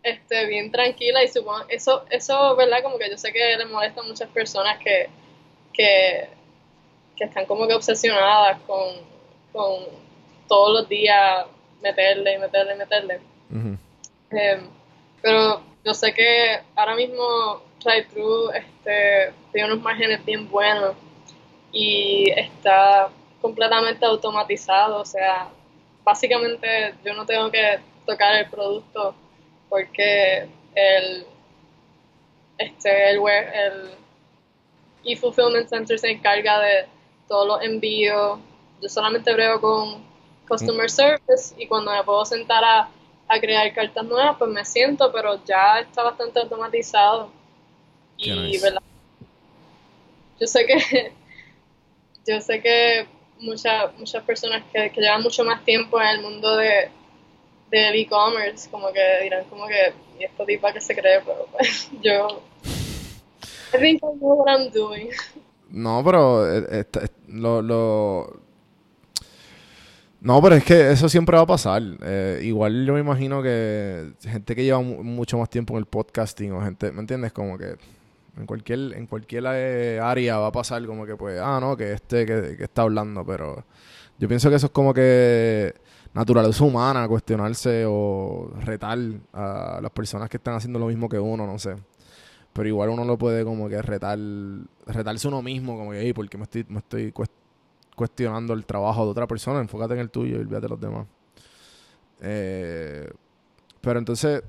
este, 0.04 0.46
bien 0.46 0.70
tranquila 0.70 1.24
y 1.24 1.28
supongo, 1.28 1.64
eso, 1.68 2.04
eso, 2.10 2.54
¿verdad? 2.54 2.82
Como 2.84 2.96
que 2.96 3.10
yo 3.10 3.18
sé 3.18 3.32
que 3.32 3.56
le 3.56 3.66
molesta 3.66 4.02
a 4.02 4.04
muchas 4.04 4.28
personas 4.28 4.78
que, 4.78 5.08
que, 5.72 6.28
que 7.16 7.24
están 7.24 7.44
como 7.46 7.66
que 7.66 7.74
obsesionadas 7.74 8.60
con, 8.68 8.86
con 9.52 9.82
todos 10.46 10.80
los 10.80 10.88
días 10.88 11.46
meterle 11.82 12.34
y 12.34 12.38
meterle 12.38 12.74
y 12.74 12.78
meterle. 12.78 13.20
Em, 14.30 14.68
pero 15.22 15.62
yo 15.84 15.94
sé 15.94 16.12
que 16.12 16.60
ahora 16.74 16.94
mismo 16.94 17.62
TryTrue 17.80 18.58
este, 18.58 19.32
tiene 19.52 19.72
unos 19.72 19.82
márgenes 19.82 20.24
bien 20.24 20.48
buenos 20.48 20.96
y 21.72 22.30
está 22.30 23.08
completamente 23.40 24.04
automatizado, 24.04 25.00
o 25.00 25.04
sea, 25.04 25.48
básicamente 26.04 26.94
yo 27.04 27.14
no 27.14 27.26
tengo 27.26 27.50
que 27.50 27.78
tocar 28.06 28.34
el 28.36 28.48
producto 28.48 29.14
porque 29.68 30.48
el 30.74 31.26
este 32.58 33.10
el 33.10 33.18
web, 33.18 33.46
el 33.52 33.90
e-fulfillment 35.04 35.68
center 35.68 35.98
se 35.98 36.10
encarga 36.10 36.60
de 36.60 36.86
todos 37.28 37.46
los 37.46 37.62
envíos. 37.62 38.38
Yo 38.80 38.88
solamente 38.88 39.32
brego 39.32 39.60
con 39.60 40.04
customer 40.46 40.90
service 40.90 41.54
y 41.58 41.66
cuando 41.66 41.92
me 41.92 42.02
puedo 42.04 42.24
sentar 42.24 42.62
a, 42.64 42.88
crear 43.40 43.74
cartas 43.74 44.04
nuevas, 44.04 44.36
pues 44.38 44.50
me 44.50 44.64
siento, 44.64 45.12
pero 45.12 45.44
ya 45.44 45.80
está 45.80 46.04
bastante 46.04 46.38
automatizado. 46.38 47.30
Y, 48.16 48.58
¿verdad? 48.60 48.82
Yo 50.40 50.46
sé 50.46 50.64
que, 50.64 51.12
yo 52.26 52.40
sé 52.40 52.62
que 52.62 53.06
muchas 53.40 53.92
muchas 53.98 54.22
personas 54.24 54.62
que, 54.72 54.90
llevan 54.96 55.22
mucho 55.22 55.44
más 55.44 55.64
tiempo 55.64 56.00
en 56.00 56.08
el 56.08 56.22
mundo 56.22 56.56
de 56.56 56.90
del 57.70 57.96
e-commerce, 57.96 58.70
como 58.70 58.92
que 58.92 59.22
dirán 59.24 59.44
como 59.50 59.66
que, 59.66 59.92
¿y 60.20 60.24
esto 60.24 60.44
tipa 60.44 60.72
que 60.72 60.80
se 60.80 60.94
cree? 60.94 61.20
Pero 61.20 61.46
pues 61.50 61.90
yo... 62.00 62.42
I 63.74 63.78
think 63.78 63.96
I 63.96 64.18
know 64.18 64.34
what 64.34 64.48
I'm 64.48 64.70
doing. 64.70 65.10
No, 65.68 66.02
pero 66.04 66.48
eh, 66.48 66.86
lo, 67.26 67.60
lo, 67.60 68.45
no, 70.26 70.42
pero 70.42 70.56
es 70.56 70.64
que 70.64 70.90
eso 70.90 71.08
siempre 71.08 71.36
va 71.36 71.44
a 71.44 71.46
pasar. 71.46 71.80
Eh, 72.02 72.40
igual 72.42 72.84
yo 72.84 72.94
me 72.94 72.98
imagino 72.98 73.40
que 73.44 74.12
gente 74.22 74.56
que 74.56 74.64
lleva 74.64 74.80
mucho 74.80 75.38
más 75.38 75.48
tiempo 75.48 75.74
en 75.74 75.78
el 75.78 75.86
podcasting 75.86 76.50
o 76.50 76.60
gente, 76.62 76.90
¿me 76.90 76.98
entiendes? 76.98 77.32
Como 77.32 77.56
que 77.56 77.76
en 78.36 78.44
cualquier 78.44 78.94
en 78.94 79.06
cualquier 79.06 79.44
eh, 79.46 80.00
área 80.02 80.38
va 80.38 80.48
a 80.48 80.52
pasar 80.52 80.84
como 80.84 81.06
que 81.06 81.14
pues, 81.14 81.40
ah, 81.40 81.60
no, 81.60 81.76
que 81.76 81.92
este 81.92 82.26
que, 82.26 82.56
está 82.58 82.82
hablando, 82.82 83.24
pero 83.24 83.64
yo 84.18 84.26
pienso 84.26 84.50
que 84.50 84.56
eso 84.56 84.66
es 84.66 84.72
como 84.72 84.92
que 84.92 85.72
naturaleza 86.12 86.64
humana, 86.64 87.06
cuestionarse 87.06 87.84
o 87.86 88.50
retar 88.64 88.98
a 89.32 89.78
las 89.80 89.92
personas 89.92 90.28
que 90.28 90.38
están 90.38 90.54
haciendo 90.54 90.80
lo 90.80 90.86
mismo 90.88 91.08
que 91.08 91.20
uno, 91.20 91.46
no 91.46 91.56
sé. 91.60 91.76
Pero 92.52 92.68
igual 92.68 92.88
uno 92.88 93.04
lo 93.04 93.16
puede 93.16 93.44
como 93.44 93.68
que 93.68 93.80
retar, 93.80 94.18
retarse 94.86 95.28
uno 95.28 95.40
mismo, 95.40 95.78
como 95.78 95.92
que, 95.92 96.12
¿por 96.14 96.28
qué 96.28 96.36
me 96.36 96.44
estoy, 96.44 96.66
me 96.68 96.78
estoy 96.78 97.12
cuestionando 97.12 97.45
el 97.98 98.66
trabajo 98.66 99.04
de 99.04 99.10
otra 99.10 99.26
persona, 99.26 99.60
enfócate 99.60 99.94
en 99.94 100.00
el 100.00 100.10
tuyo 100.10 100.36
y 100.36 100.40
olvídate 100.40 100.62
de 100.62 100.68
los 100.68 100.80
demás. 100.80 101.06
Eh, 102.20 103.10
pero 103.80 103.98
entonces, 103.98 104.42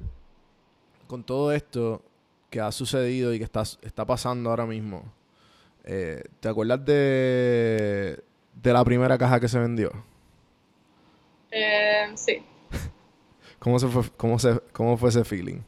con 1.08 1.24
todo 1.24 1.52
esto 1.52 2.02
que 2.50 2.62
ha 2.62 2.72
sucedido 2.72 3.34
y 3.34 3.38
que 3.38 3.44
está, 3.44 3.62
está 3.62 4.06
pasando 4.06 4.50
ahora 4.50 4.66
mismo, 4.66 5.04
eh, 5.84 6.24
¿te 6.40 6.50
acuerdas 6.50 6.84
de, 6.86 8.24
de 8.56 8.74
la 8.74 8.84
primera 8.84 9.18
caja 9.18 9.40
que 9.40 9.48
se 9.48 9.60
vendió? 9.60 9.92
Eh, 11.52 12.12
sí. 12.16 12.44
¿Cómo, 13.60 13.80
se 13.80 13.88
fue, 13.88 14.04
cómo, 14.18 14.40
se, 14.40 14.60
¿Cómo 14.74 14.98
fue 14.98 15.10
ese 15.10 15.24
feeling? 15.24 15.62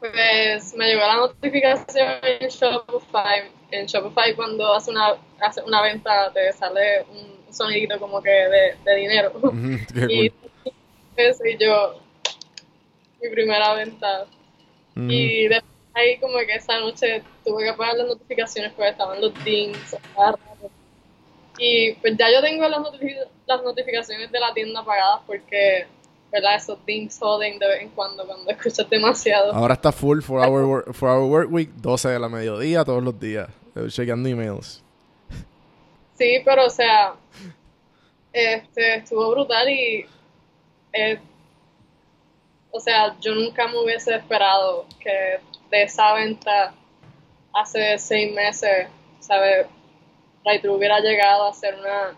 Pues 0.00 0.74
me 0.74 0.86
llegó 0.86 1.00
la 1.00 1.16
notificación 1.16 2.18
en 2.22 2.48
Shopify. 2.48 3.61
En 3.72 3.86
Shopify 3.86 4.34
cuando 4.34 4.72
hace 4.72 4.90
una, 4.90 5.14
hace 5.40 5.62
una 5.62 5.82
venta 5.82 6.30
te 6.32 6.52
sale 6.52 7.04
un 7.10 7.52
sonidito 7.52 7.98
como 7.98 8.22
que 8.22 8.30
de, 8.30 8.76
de 8.84 8.96
dinero. 8.96 9.32
y 10.08 10.32
eso 11.16 11.44
y 11.44 11.56
yo, 11.58 12.00
mi 13.20 13.28
primera 13.30 13.74
venta. 13.74 14.26
Y 14.94 15.48
después 15.48 15.72
ahí 15.94 16.18
como 16.18 16.38
que 16.38 16.54
esa 16.54 16.78
noche 16.80 17.22
tuve 17.44 17.64
que 17.64 17.70
apagar 17.70 17.96
las 17.96 18.08
notificaciones 18.08 18.72
porque 18.72 18.90
estaban 18.90 19.20
los 19.20 19.32
dings. 19.44 19.96
Y 21.58 21.92
pues 21.94 22.16
ya 22.16 22.30
yo 22.30 22.40
tengo 22.40 22.68
las, 22.68 22.80
las 23.46 23.62
notificaciones 23.62 24.30
de 24.30 24.40
la 24.40 24.52
tienda 24.54 24.80
apagadas 24.80 25.20
porque 25.26 25.86
¿verdad? 26.32 26.56
Esos 26.56 26.78
dings 26.86 27.18
joden 27.18 27.58
de 27.58 27.68
vez 27.68 27.82
en 27.82 27.90
cuando 27.90 28.26
cuando 28.26 28.50
escuchas 28.50 28.88
demasiado. 28.88 29.52
Ahora 29.52 29.74
está 29.74 29.92
full 29.92 30.22
for 30.22 30.40
our, 30.40 30.64
work, 30.66 30.92
for 30.94 31.10
our 31.10 31.24
work 31.24 31.52
week, 31.52 31.70
12 31.82 32.08
de 32.08 32.18
la 32.18 32.28
mediodía 32.30 32.84
todos 32.84 33.02
los 33.02 33.20
días, 33.20 33.48
chequeando 33.88 34.28
emails. 34.28 34.82
Sí, 36.14 36.40
pero 36.44 36.66
o 36.66 36.70
sea, 36.70 37.14
este, 38.32 38.96
estuvo 38.96 39.30
brutal 39.30 39.68
y, 39.68 40.06
eh, 40.92 41.18
o 42.70 42.80
sea, 42.80 43.16
yo 43.20 43.34
nunca 43.34 43.66
me 43.68 43.78
hubiese 43.78 44.14
esperado 44.14 44.86
que 45.00 45.38
de 45.70 45.82
esa 45.82 46.14
venta 46.14 46.74
hace 47.54 47.98
seis 47.98 48.32
meses, 48.32 48.88
¿sabes? 49.20 49.66
Right, 50.44 50.64
hubiera 50.66 51.00
llegado 51.00 51.48
a 51.48 51.54
ser 51.54 51.74
una 51.74 52.16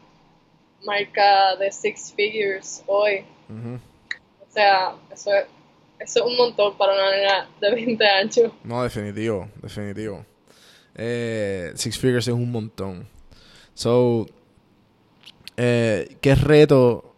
marca 0.84 1.56
de 1.56 1.70
six 1.72 2.12
figures 2.14 2.82
hoy. 2.86 3.24
O 3.48 4.50
sea, 4.52 4.94
eso 5.12 5.32
es, 5.34 5.46
eso 5.98 6.20
es 6.20 6.26
un 6.26 6.36
montón 6.36 6.76
para 6.76 6.94
una 6.94 7.16
niña 7.16 7.48
de 7.60 7.74
20 7.74 8.06
años. 8.06 8.52
No, 8.62 8.82
definitivo, 8.82 9.48
definitivo. 9.62 10.24
Eh, 10.96 11.72
Six 11.74 11.98
Figures 11.98 12.28
es 12.28 12.34
un 12.34 12.50
montón. 12.50 13.08
So, 13.74 14.26
eh, 15.56 16.16
¿qué 16.20 16.34
reto 16.34 17.14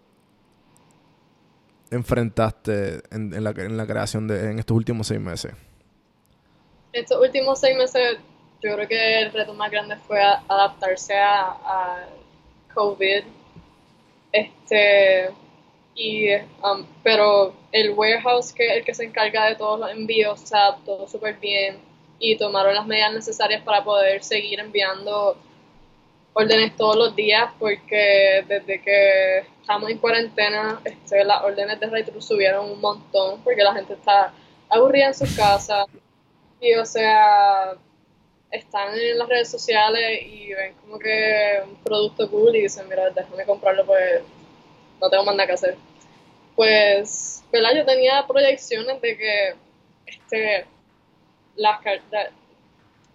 enfrentaste 1.91 3.03
en, 3.11 3.45
la, 3.45 3.55
creación 3.55 4.27
de 4.29 4.51
en 4.51 4.59
estos 4.59 4.77
últimos 4.77 5.07
seis 5.07 5.21
meses? 5.21 5.53
Estos 6.93 7.21
últimos 7.21 7.61
seis 7.61 7.77
meses 7.77 8.19
yo 8.63 8.75
creo 8.75 8.89
que 8.89 9.21
el 9.21 9.33
reto 9.33 9.53
más 9.55 9.71
grande 9.71 9.97
fue 10.07 10.21
adaptarse 10.23 11.15
a, 11.15 11.51
a 11.51 12.09
COVID. 12.75 13.25
Este, 14.33 15.31
y, 15.95 16.35
um, 16.35 16.87
pero 17.03 17.55
el 17.73 17.91
warehouse, 17.91 18.53
que 18.53 18.79
el 18.79 18.85
que 18.85 18.95
se 18.95 19.05
encarga 19.05 19.47
de 19.47 19.57
todos 19.57 19.81
los 19.81 19.91
envíos, 19.91 20.41
se 20.41 20.57
adaptó 20.57 21.09
súper 21.09 21.37
bien 21.39 21.79
y 22.19 22.37
tomaron 22.37 22.75
las 22.75 22.87
medidas 22.87 23.13
necesarias 23.13 23.63
para 23.63 23.85
poder 23.85 24.23
seguir 24.23 24.61
enviando 24.61 25.37
órdenes 26.33 26.77
todos 26.77 26.97
los 26.97 27.17
días 27.17 27.51
porque 27.59 28.45
desde 28.47 28.83
que 28.83 29.39
estamos 29.61 29.91
en 29.91 29.99
cuarentena 29.99 30.81
este, 30.85 31.25
las 31.25 31.43
órdenes 31.43 31.81
de 31.81 31.87
retro 31.87 32.21
subieron 32.21 32.71
un 32.71 32.81
montón 32.81 33.41
porque 33.43 33.63
la 33.63 33.75
gente 33.75 33.95
está 33.95 34.33
aburrida 34.69 35.07
en 35.07 35.15
sus 35.15 35.35
casas 35.35 35.87
y 36.61 36.75
o 36.75 36.85
sea 36.85 37.75
están 38.51 38.95
en 38.95 39.19
las 39.19 39.29
redes 39.29 39.51
sociales 39.51 40.21
y 40.23 40.53
ven 40.53 40.75
como 40.75 40.99
que 40.99 41.63
un 41.65 41.77
producto 41.77 42.31
cool 42.31 42.55
y 42.55 42.63
dicen 42.63 42.89
mira 42.89 43.09
déjame 43.11 43.45
comprarlo 43.45 43.87
pues 43.87 44.23
no 45.01 45.09
tengo 45.09 45.25
más 45.25 45.37
nada 45.37 45.47
que 45.47 45.55
hacer 45.55 45.77
pues 46.55 47.45
¿verdad? 47.51 47.77
yo 47.77 47.87
tenía 47.87 48.27
proyecciones 48.27 49.01
de 49.01 49.17
que 49.17 49.55
este 50.07 50.67
las 51.57 51.81
cartas 51.81 52.33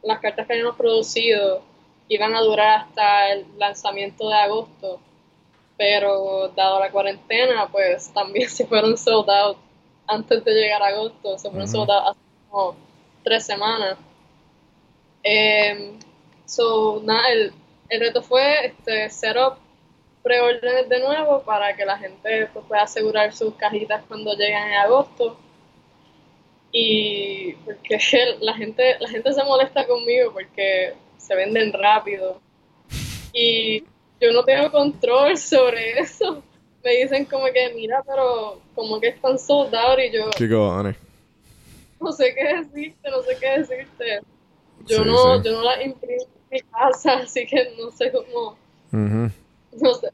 las 0.03 0.19
cartas 0.19 0.47
que 0.47 0.53
habíamos 0.53 0.75
producido 0.75 1.61
iban 2.07 2.35
a 2.35 2.41
durar 2.41 2.81
hasta 2.81 3.31
el 3.31 3.45
lanzamiento 3.57 4.27
de 4.27 4.35
agosto, 4.35 4.99
pero 5.77 6.49
dado 6.49 6.79
la 6.79 6.91
cuarentena, 6.91 7.67
pues 7.71 8.11
también 8.13 8.49
se 8.49 8.65
fueron 8.65 8.97
sold 8.97 9.29
out 9.29 9.57
antes 10.07 10.43
de 10.43 10.53
llegar 10.53 10.81
a 10.81 10.87
agosto, 10.87 11.37
se 11.37 11.49
fueron 11.49 11.67
sold 11.67 11.89
out 11.89 12.09
hace 12.09 12.19
como 12.49 12.75
tres 13.23 13.45
semanas. 13.45 13.97
Eh, 15.23 15.97
so, 16.45 17.01
nada, 17.03 17.31
el, 17.31 17.53
el, 17.89 17.99
reto 17.99 18.21
fue 18.23 18.65
este, 18.65 19.07
up 19.39 19.57
preórdenes 20.23 20.89
de 20.89 20.99
nuevo 20.99 21.43
para 21.43 21.75
que 21.75 21.85
la 21.85 21.97
gente 21.97 22.47
pues, 22.47 22.65
pueda 22.65 22.83
asegurar 22.83 23.33
sus 23.33 23.53
cajitas 23.55 24.03
cuando 24.07 24.33
lleguen 24.33 24.63
en 24.63 24.73
agosto 24.73 25.37
y 26.71 27.53
porque 27.65 27.97
la 28.39 28.53
gente 28.53 28.95
la 28.99 29.09
gente 29.09 29.33
se 29.33 29.43
molesta 29.43 29.85
conmigo 29.85 30.31
porque 30.31 30.93
se 31.17 31.35
venden 31.35 31.73
rápido. 31.73 32.39
Y 33.33 33.81
yo 34.19 34.31
no 34.33 34.43
tengo 34.43 34.71
control 34.71 35.37
sobre 35.37 35.99
eso. 35.99 36.43
Me 36.83 36.91
dicen 36.97 37.25
como 37.25 37.45
que, 37.45 37.73
mira, 37.75 38.03
pero 38.05 38.59
como 38.73 38.99
que 38.99 39.09
están 39.09 39.37
soldados 39.37 39.99
y 39.99 40.11
yo... 40.11 40.29
No 41.99 42.11
sé 42.11 42.33
qué 42.33 42.57
decirte, 42.57 43.09
no 43.09 43.21
sé 43.21 43.37
qué 43.39 43.59
decirte. 43.59 44.21
Yo 44.87 45.05
no 45.05 45.41
yo 45.43 45.51
no 45.51 45.63
la 45.63 45.83
imprimo 45.83 46.23
en 46.23 46.49
mi 46.51 46.59
casa, 46.61 47.13
así 47.23 47.45
que 47.45 47.73
no 47.77 47.91
sé 47.91 48.11
cómo... 48.11 48.57
No 48.91 49.93
sé 49.93 50.09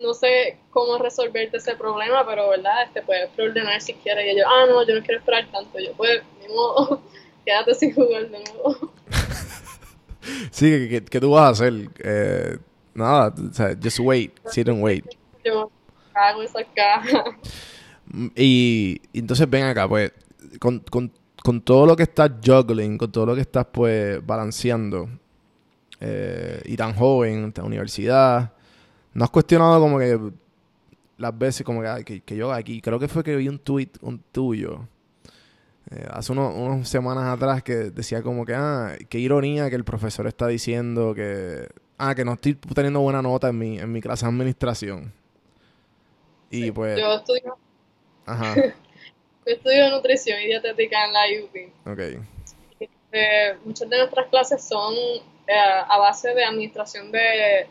no 0.00 0.14
sé 0.14 0.58
cómo 0.70 0.98
resolverte 0.98 1.58
ese 1.58 1.76
problema, 1.76 2.26
pero 2.26 2.48
verdad, 2.48 2.84
este 2.86 3.02
puedes 3.02 3.28
preordenar 3.30 3.80
si 3.80 3.94
quieres. 3.94 4.34
Y 4.34 4.38
yo, 4.38 4.44
ah, 4.48 4.66
no, 4.68 4.86
yo 4.86 4.94
no 4.94 5.02
quiero 5.02 5.18
esperar 5.18 5.46
tanto. 5.50 5.78
Yo, 5.78 5.92
pues, 5.96 6.22
ni 6.40 6.48
modo, 6.48 7.02
quédate 7.44 7.74
sin 7.74 7.94
jugar 7.94 8.28
de 8.28 8.38
nuevo. 8.38 8.92
Sí, 10.50 11.00
¿qué, 11.08 11.18
tú 11.18 11.30
vas 11.30 11.44
a 11.44 11.48
hacer? 11.48 11.88
Eh, 12.04 12.58
nada, 12.92 13.34
o 13.50 13.54
sea, 13.54 13.74
just 13.82 14.00
wait, 14.00 14.38
sit 14.50 14.68
and 14.68 14.82
wait. 14.82 15.02
Yo 15.42 15.70
hago 16.14 16.42
esa 16.42 16.62
caja. 16.74 17.24
Y, 18.36 19.00
entonces 19.14 19.48
ven 19.48 19.64
acá, 19.64 19.88
pues, 19.88 20.12
con, 20.58 20.82
todo 21.64 21.86
lo 21.86 21.96
que 21.96 22.02
estás 22.02 22.32
juggling, 22.44 22.98
con 22.98 23.10
todo 23.10 23.26
lo 23.26 23.34
que 23.34 23.40
estás, 23.40 23.66
pues, 23.72 24.24
balanceando, 24.24 25.08
eh, 26.00 26.60
y 26.66 26.76
tan 26.76 26.94
joven, 26.94 27.44
en 27.44 27.52
la 27.56 27.64
universidad, 27.64 28.52
¿no 29.14 29.24
has 29.24 29.30
cuestionado 29.30 29.80
como 29.80 29.98
que 29.98 30.18
las 31.18 31.38
veces 31.38 31.64
como 31.64 31.82
que, 32.04 32.22
que, 32.22 32.36
yo 32.36 32.52
aquí, 32.52 32.80
creo 32.80 32.98
que 32.98 33.08
fue 33.08 33.22
que 33.22 33.36
vi 33.36 33.48
un 33.48 33.58
tweet 33.58 33.90
un 34.00 34.20
tuyo, 34.32 34.88
eh, 35.90 36.06
hace 36.10 36.32
unas 36.32 36.88
semanas 36.88 37.24
atrás 37.24 37.62
que 37.62 37.74
decía 37.74 38.22
como 38.22 38.46
que, 38.46 38.54
ah, 38.54 38.96
qué 39.08 39.18
ironía 39.18 39.68
que 39.68 39.76
el 39.76 39.84
profesor 39.84 40.26
está 40.26 40.46
diciendo 40.46 41.14
que, 41.14 41.68
ah, 41.98 42.14
que 42.14 42.24
no 42.24 42.34
estoy 42.34 42.54
teniendo 42.54 43.00
buena 43.00 43.20
nota 43.22 43.48
en 43.48 43.58
mi, 43.58 43.78
en 43.78 43.92
mi 43.92 44.00
clase 44.00 44.24
de 44.24 44.32
administración. 44.32 45.12
Y 46.50 46.70
pues... 46.70 46.98
Yo 46.98 47.14
estudio... 47.14 47.58
Ajá. 48.26 48.54
yo 48.56 48.72
estudio 49.44 49.90
nutrición 49.90 50.40
y 50.40 50.46
dietética 50.46 51.04
en 51.04 51.12
la 51.12 51.20
UP. 51.42 51.90
Ok. 51.92 52.24
Eh, 53.12 53.56
muchas 53.64 53.90
de 53.90 53.98
nuestras 53.98 54.28
clases 54.28 54.62
son 54.62 54.94
eh, 54.94 55.52
a 55.52 55.98
base 55.98 56.32
de 56.32 56.44
administración 56.44 57.10
de, 57.10 57.66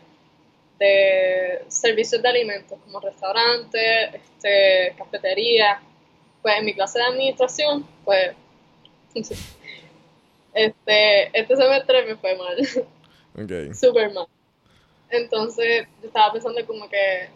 de 0.80 1.64
servicios 1.68 2.20
de 2.20 2.28
alimentos, 2.28 2.76
como 2.84 2.98
restaurantes, 2.98 4.14
este, 4.14 4.94
cafeterías 4.98 5.78
pues 6.42 6.54
en 6.58 6.64
mi 6.64 6.74
clase 6.74 6.98
de 6.98 7.04
administración, 7.04 7.86
pues, 8.04 8.32
este, 10.54 11.38
este 11.38 11.56
semestre 11.56 12.06
me 12.06 12.16
fue 12.16 12.36
mal. 12.36 12.56
Okay. 13.44 13.74
Súper 13.74 14.12
mal. 14.12 14.26
Entonces, 15.10 15.86
yo 16.00 16.08
estaba 16.08 16.32
pensando 16.32 16.64
como 16.66 16.88
que, 16.88 17.28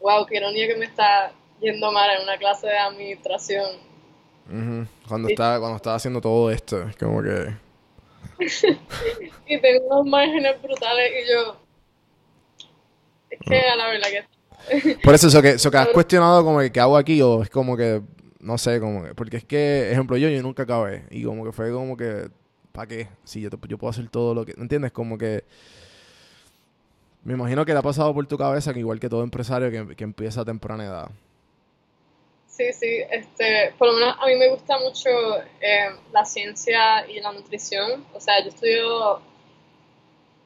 wow, 0.00 0.26
qué 0.26 0.36
ironía 0.36 0.66
que 0.66 0.76
me 0.76 0.86
está 0.86 1.32
yendo 1.60 1.92
mal 1.92 2.10
en 2.16 2.22
una 2.22 2.38
clase 2.38 2.66
de 2.66 2.78
administración. 2.78 3.88
Cuando, 5.06 5.28
estaba, 5.28 5.60
cuando 5.60 5.76
estaba 5.76 5.96
haciendo 5.96 6.22
todo 6.22 6.50
esto, 6.50 6.90
como 6.98 7.22
que... 7.22 7.54
y 9.46 9.60
tengo 9.60 9.86
unos 9.88 10.06
márgenes 10.06 10.60
brutales 10.62 11.12
y 11.22 11.30
yo... 11.30 11.67
Es 13.30 13.38
que 13.40 13.58
a 13.58 13.76
la 13.76 13.88
verdad 13.88 14.08
que... 14.08 14.96
Por 15.02 15.14
eso, 15.14 15.28
eso 15.28 15.40
que, 15.40 15.50
eso 15.50 15.70
que 15.70 15.76
has 15.76 15.88
cuestionado 15.88 16.44
como 16.44 16.60
que, 16.60 16.72
¿qué 16.72 16.80
hago 16.80 16.96
aquí? 16.96 17.22
O 17.22 17.42
es 17.42 17.50
como 17.50 17.76
que 17.76 18.02
no 18.40 18.56
sé, 18.58 18.80
como 18.80 19.04
que, 19.04 19.14
porque 19.14 19.38
es 19.38 19.44
que, 19.44 19.90
ejemplo, 19.90 20.16
yo, 20.16 20.28
yo 20.28 20.42
nunca 20.42 20.62
acabé. 20.62 21.04
Y 21.10 21.24
como 21.24 21.44
que 21.44 21.52
fue 21.52 21.72
como 21.72 21.96
que, 21.96 22.28
¿para 22.72 22.86
qué? 22.86 23.08
Si 23.24 23.40
yo, 23.40 23.50
yo 23.68 23.78
puedo 23.78 23.90
hacer 23.90 24.08
todo 24.08 24.34
lo 24.34 24.44
que, 24.44 24.52
¿entiendes? 24.52 24.92
Como 24.92 25.18
que, 25.18 25.44
me 27.24 27.34
imagino 27.34 27.64
que 27.64 27.72
te 27.72 27.78
ha 27.78 27.82
pasado 27.82 28.14
por 28.14 28.26
tu 28.26 28.38
cabeza 28.38 28.72
que 28.72 28.80
igual 28.80 29.00
que 29.00 29.08
todo 29.08 29.22
empresario 29.22 29.70
que, 29.70 29.96
que 29.96 30.04
empieza 30.04 30.42
a 30.42 30.44
temprana 30.44 30.84
edad. 30.84 31.10
Sí, 32.46 32.72
sí, 32.72 33.02
este, 33.10 33.72
por 33.78 33.88
lo 33.88 33.94
menos 33.94 34.16
a 34.18 34.26
mí 34.26 34.34
me 34.36 34.48
gusta 34.48 34.78
mucho 34.78 35.10
eh, 35.60 35.90
la 36.12 36.24
ciencia 36.24 37.08
y 37.08 37.20
la 37.20 37.32
nutrición. 37.32 38.04
O 38.14 38.20
sea, 38.20 38.42
yo 38.42 38.48
estudio 38.48 39.20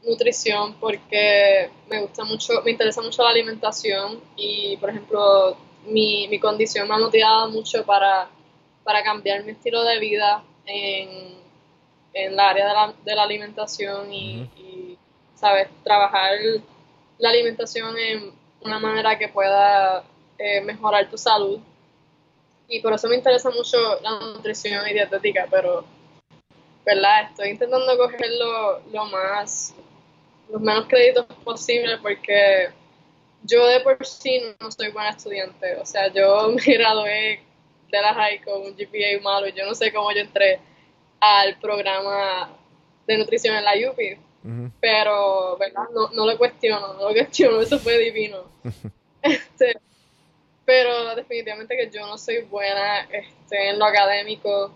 nutrición 0.07 0.75
porque 0.75 1.71
me 1.89 2.01
gusta 2.01 2.25
mucho, 2.25 2.63
me 2.65 2.73
interesa 2.73 3.03
mucho 3.03 3.23
la 3.23 3.31
alimentación 3.31 4.21
y, 4.37 4.77
por 4.79 4.91
ejemplo, 4.91 5.57
mi, 5.87 6.29
mi 6.29 6.39
condición 6.39 6.89
me 6.89 6.95
ha 6.95 6.99
motivado 6.99 7.51
mucho 7.51 7.85
para, 7.85 8.29
para 8.85 9.03
cambiar 9.03 9.45
mi 9.45 9.53
estilo 9.53 9.83
de 9.85 9.99
vida 9.99 10.43
en, 10.67 11.37
en 12.15 12.37
la 12.37 12.51
área 12.51 12.67
de 12.67 12.75
la, 12.75 12.95
de 13.05 13.15
la 13.15 13.23
alimentación 13.23 14.13
y, 14.13 14.99
¿sabes? 15.35 15.69
Trabajar 15.83 16.33
la 17.19 17.31
alimentación 17.31 17.97
en 17.99 18.33
una 18.61 18.79
manera 18.79 19.19
que 19.19 19.29
pueda 19.29 20.05
eh, 20.39 20.61
mejorar 20.61 21.09
tu 21.11 21.19
salud. 21.19 21.59
Y 22.69 22.81
por 22.81 22.93
eso 22.93 23.09
me 23.09 23.17
interesa 23.17 23.51
mucho 23.51 23.77
la 24.01 24.19
nutrición 24.21 24.87
y 24.89 24.93
dietética, 24.95 25.47
pero, 25.51 25.85
¿verdad? 26.87 27.25
Estoy 27.31 27.51
intentando 27.51 27.97
coger 27.99 28.31
lo, 28.39 28.81
lo 28.93 29.05
más, 29.07 29.75
los 30.53 30.61
menos 30.61 30.87
créditos 30.87 31.25
posible 31.43 31.97
porque 32.03 32.69
yo 33.43 33.67
de 33.67 33.81
por 33.81 34.05
sí 34.07 34.41
no 34.61 34.71
soy 34.71 34.91
buena 34.91 35.11
estudiante. 35.11 35.77
O 35.77 35.87
sea, 35.87 36.13
yo 36.13 36.49
me 36.55 36.75
gradué 36.75 37.41
de 37.91 38.01
la 38.01 38.15
high 38.15 38.41
con 38.43 38.63
un 38.63 38.77
GPA 38.77 39.21
malo 39.23 39.49
y 39.49 39.53
yo 39.53 39.65
no 39.67 39.75
sé 39.75 39.93
cómo 39.93 40.13
yo 40.13 40.21
entré 40.21 40.61
al 41.21 41.59
programa 41.59 42.51
de 43.07 43.19
nutrición 43.19 43.57
en 43.57 43.65
la 43.65 43.73
UP. 43.73 43.99
Pero, 44.81 45.57
¿verdad? 45.57 45.85
No, 45.95 46.11
no 46.11 46.27
lo 46.27 46.37
cuestiono, 46.37 46.95
no 46.95 47.09
lo 47.09 47.15
cuestiono, 47.15 47.61
eso 47.61 47.79
fue 47.79 47.97
divino. 47.99 48.43
este, 49.23 49.77
pero 50.65 51.15
definitivamente 51.15 51.77
que 51.77 51.91
yo 51.91 52.05
no 52.07 52.19
soy 52.19 52.41
buena 52.43 53.03
este, 53.03 53.69
en 53.69 53.79
lo 53.79 53.85
académico, 53.85 54.75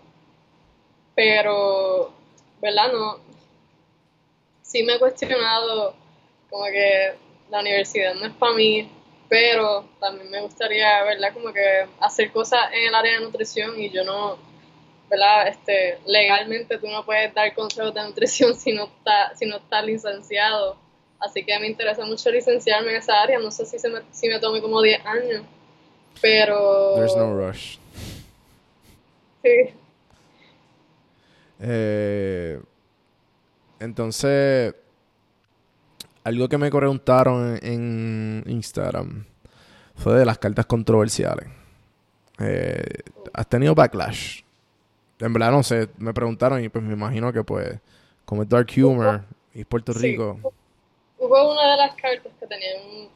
pero, 1.15 2.13
¿verdad? 2.61 2.93
No, 2.93 3.19
sí 4.67 4.83
me 4.83 4.95
he 4.95 4.99
cuestionado 4.99 5.95
como 6.49 6.65
que 6.65 7.13
la 7.49 7.61
universidad 7.61 8.13
no 8.15 8.25
es 8.25 8.33
para 8.33 8.53
mí, 8.53 8.89
pero 9.29 9.85
también 9.99 10.29
me 10.29 10.41
gustaría, 10.41 11.03
¿verdad? 11.03 11.33
Como 11.33 11.51
que 11.53 11.87
hacer 11.99 12.31
cosas 12.31 12.71
en 12.73 12.87
el 12.89 12.95
área 12.95 13.13
de 13.13 13.25
nutrición 13.25 13.79
y 13.79 13.89
yo 13.89 14.03
no, 14.03 14.37
¿verdad? 15.09 15.47
Este, 15.47 15.99
legalmente 16.05 16.77
tú 16.77 16.87
no 16.87 17.05
puedes 17.05 17.33
dar 17.33 17.53
consejos 17.55 17.93
de 17.93 18.03
nutrición 18.03 18.55
si 18.59 18.73
no 18.73 18.85
estás 18.85 19.39
si 19.39 19.45
no 19.45 19.57
está 19.57 19.81
licenciado. 19.81 20.77
Así 21.19 21.43
que 21.43 21.57
me 21.59 21.67
interesa 21.67 22.05
mucho 22.05 22.29
licenciarme 22.29 22.91
en 22.91 22.97
esa 22.97 23.19
área. 23.19 23.39
No 23.39 23.49
sé 23.49 23.65
si, 23.65 23.79
se 23.79 23.89
me, 23.89 24.01
si 24.11 24.27
me 24.27 24.39
tome 24.39 24.61
como 24.61 24.79
10 24.83 25.03
años, 25.03 25.41
pero... 26.21 26.93
There's 26.95 27.15
no 27.15 27.33
rush. 27.35 27.77
Sí. 29.41 29.73
Eh, 31.59 32.59
entonces, 33.79 34.73
algo 36.23 36.49
que 36.49 36.57
me 36.57 36.69
preguntaron 36.69 37.59
en, 37.61 38.43
Instagram 38.47 39.25
fue 39.95 40.15
de 40.15 40.25
las 40.25 40.37
cartas 40.37 40.65
controversiales. 40.65 41.47
Eh, 42.39 42.83
¿Has 43.33 43.47
tenido 43.47 43.73
backlash? 43.73 44.41
En 45.19 45.33
verdad 45.33 45.51
no 45.51 45.63
sé, 45.63 45.89
me 45.97 46.13
preguntaron 46.13 46.63
y 46.63 46.69
pues 46.69 46.83
me 46.83 46.93
imagino 46.93 47.33
que 47.33 47.43
pues, 47.43 47.79
como 48.25 48.43
es 48.43 48.49
Dark 48.49 48.67
Humor 48.77 49.23
y 49.53 49.63
Puerto 49.63 49.93
Rico. 49.93 50.39
Hubo 51.17 51.51
una 51.51 51.71
de 51.71 51.77
las 51.77 51.95
cartas 51.95 52.31
que 52.39 52.45
tenía 52.45 52.69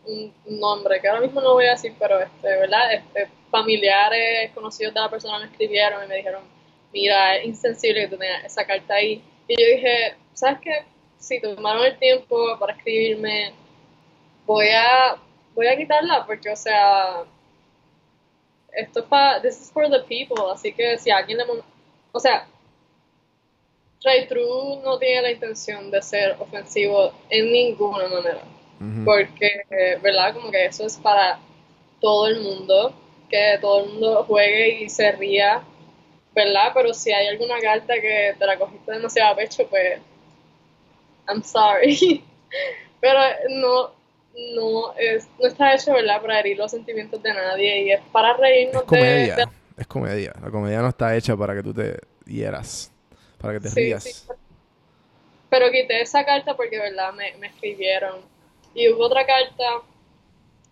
un, 0.07 0.59
nombre 0.59 0.99
que 0.99 1.07
ahora 1.07 1.21
mismo 1.21 1.39
no 1.39 1.53
voy 1.53 1.65
a 1.65 1.71
decir, 1.71 1.93
pero 1.99 2.19
este, 2.19 2.47
¿verdad? 2.47 2.93
Este, 2.93 3.29
familiares, 3.51 4.51
conocidos 4.55 4.93
de 4.93 4.99
la 4.99 5.09
persona 5.09 5.37
me 5.37 5.45
escribieron 5.45 6.03
y 6.03 6.07
me 6.07 6.15
dijeron, 6.15 6.43
mira, 6.91 7.37
es 7.37 7.45
insensible 7.45 8.01
que 8.01 8.07
tú 8.07 8.17
tengas 8.17 8.45
esa 8.45 8.65
carta 8.65 8.95
ahí. 8.95 9.23
Y 9.47 9.61
yo 9.61 9.75
dije, 9.75 10.15
¿sabes 10.33 10.59
qué? 10.61 10.85
Si 11.17 11.39
tomaron 11.39 11.85
el 11.85 11.97
tiempo 11.97 12.57
para 12.59 12.73
escribirme, 12.73 13.53
voy 14.45 14.67
a, 14.69 15.17
voy 15.53 15.67
a 15.67 15.77
quitarla 15.77 16.25
porque, 16.25 16.49
o 16.49 16.55
sea, 16.55 17.23
esto 18.73 18.99
es 19.01 19.05
para, 19.05 19.41
this 19.41 19.61
is 19.61 19.71
for 19.71 19.89
the 19.89 19.99
people, 19.99 20.51
así 20.51 20.73
que 20.73 20.97
si 20.97 21.11
alguien 21.11 21.37
le, 21.37 21.45
o 22.11 22.19
sea, 22.19 22.47
Try 23.99 24.27
True 24.27 24.81
no 24.83 24.97
tiene 24.97 25.21
la 25.21 25.31
intención 25.31 25.91
de 25.91 26.01
ser 26.01 26.35
ofensivo 26.39 27.13
en 27.29 27.51
ninguna 27.51 28.07
manera, 28.07 28.41
porque, 29.05 29.63
¿verdad? 30.01 30.33
Como 30.33 30.49
que 30.49 30.65
eso 30.65 30.87
es 30.87 30.97
para 30.97 31.39
todo 31.99 32.27
el 32.27 32.41
mundo, 32.41 32.93
que 33.29 33.59
todo 33.61 33.83
el 33.83 33.91
mundo 33.91 34.23
juegue 34.27 34.83
y 34.83 34.89
se 34.89 35.11
ría, 35.11 35.61
¿verdad? 36.33 36.71
Pero 36.73 36.93
si 36.95 37.11
hay 37.11 37.27
alguna 37.27 37.59
carta 37.59 37.93
que 37.93 38.35
te 38.39 38.45
la 38.45 38.57
cogiste 38.57 38.91
demasiado 38.91 39.33
a 39.33 39.35
pecho, 39.35 39.67
pues, 39.67 39.99
I'm 41.31 41.43
sorry. 41.43 42.23
Pero 43.01 43.19
no, 43.49 43.91
no, 44.55 44.93
es, 44.97 45.27
no 45.39 45.47
está 45.47 45.73
hecho, 45.73 45.93
¿verdad? 45.93 46.21
Para 46.21 46.39
herir 46.39 46.57
los 46.57 46.71
sentimientos 46.71 47.21
de 47.23 47.33
nadie 47.33 47.83
y 47.83 47.91
es 47.91 48.01
para 48.11 48.33
reírnos 48.37 48.83
es 48.83 48.87
comedia, 48.87 49.49
Es 49.77 49.87
comedia. 49.87 50.33
La 50.41 50.51
comedia 50.51 50.81
no 50.81 50.89
está 50.89 51.15
hecha 51.15 51.35
para 51.35 51.55
que 51.55 51.63
tú 51.63 51.73
te 51.73 51.99
hieras, 52.25 52.91
para 53.39 53.53
que 53.53 53.61
te 53.61 53.69
rías. 53.69 54.27
Pero 55.49 55.71
quité 55.71 56.01
esa 56.01 56.23
carta 56.23 56.55
porque, 56.55 56.77
¿verdad? 56.77 57.13
Me, 57.13 57.35
me 57.37 57.47
escribieron. 57.47 58.21
Y 58.73 58.89
hubo 58.89 59.05
otra 59.05 59.25
carta 59.25 59.65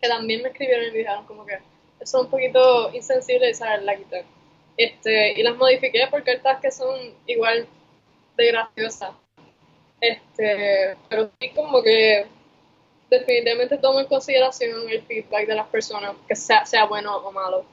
que 0.01 0.07
también 0.07 0.41
me 0.41 0.49
escribieron 0.49 0.85
y 0.87 0.91
me 0.91 0.97
dijeron 0.99 1.25
como 1.25 1.45
que 1.45 1.59
son 2.03 2.25
un 2.25 2.31
poquito 2.31 2.93
insensibles 2.93 3.51
y 3.51 3.53
saber 3.53 3.83
la 3.83 3.95
quitar. 3.95 4.23
Este, 4.77 5.37
y 5.37 5.43
las 5.43 5.57
modifiqué 5.57 6.07
por 6.09 6.23
cartas 6.23 6.59
que 6.61 6.71
son 6.71 6.97
igual 7.27 7.67
de 8.37 8.47
graciosas. 8.47 9.11
Este, 10.01 10.95
pero 11.09 11.29
sí 11.39 11.51
como 11.55 11.81
que 11.83 12.25
definitivamente 13.09 13.77
tomo 13.77 13.99
en 13.99 14.05
consideración 14.05 14.71
el 14.89 15.01
feedback 15.03 15.47
de 15.47 15.55
las 15.55 15.67
personas, 15.67 16.15
que 16.27 16.35
sea, 16.35 16.65
sea 16.65 16.85
bueno 16.85 17.17
o 17.17 17.31
malo. 17.31 17.65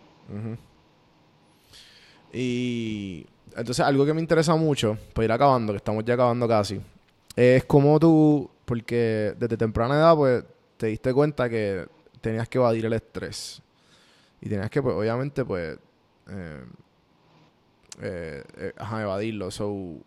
Y 2.32 3.26
entonces 3.56 3.84
algo 3.84 4.04
que 4.04 4.14
me 4.14 4.20
interesa 4.20 4.56
mucho, 4.56 4.98
para 5.14 5.24
ir 5.24 5.32
acabando, 5.32 5.72
que 5.72 5.78
estamos 5.78 6.04
ya 6.04 6.14
acabando 6.14 6.48
casi, 6.48 6.80
es 7.36 7.64
como 7.64 8.00
tú, 8.00 8.50
porque 8.64 9.34
desde 9.38 9.56
temprana 9.56 9.94
edad, 9.96 10.16
pues, 10.16 10.44
te 10.76 10.86
diste 10.88 11.12
cuenta 11.14 11.48
que 11.48 11.86
tenías 12.20 12.48
que 12.48 12.58
evadir 12.58 12.86
el 12.86 12.92
estrés. 12.94 13.62
Y 14.40 14.48
tenías 14.48 14.70
que, 14.70 14.82
pues, 14.82 14.94
obviamente, 14.94 15.44
pues, 15.44 15.78
eh, 16.28 16.64
eh, 18.02 18.42
eh, 18.58 18.72
evadirlo. 18.78 19.50
So, 19.50 19.98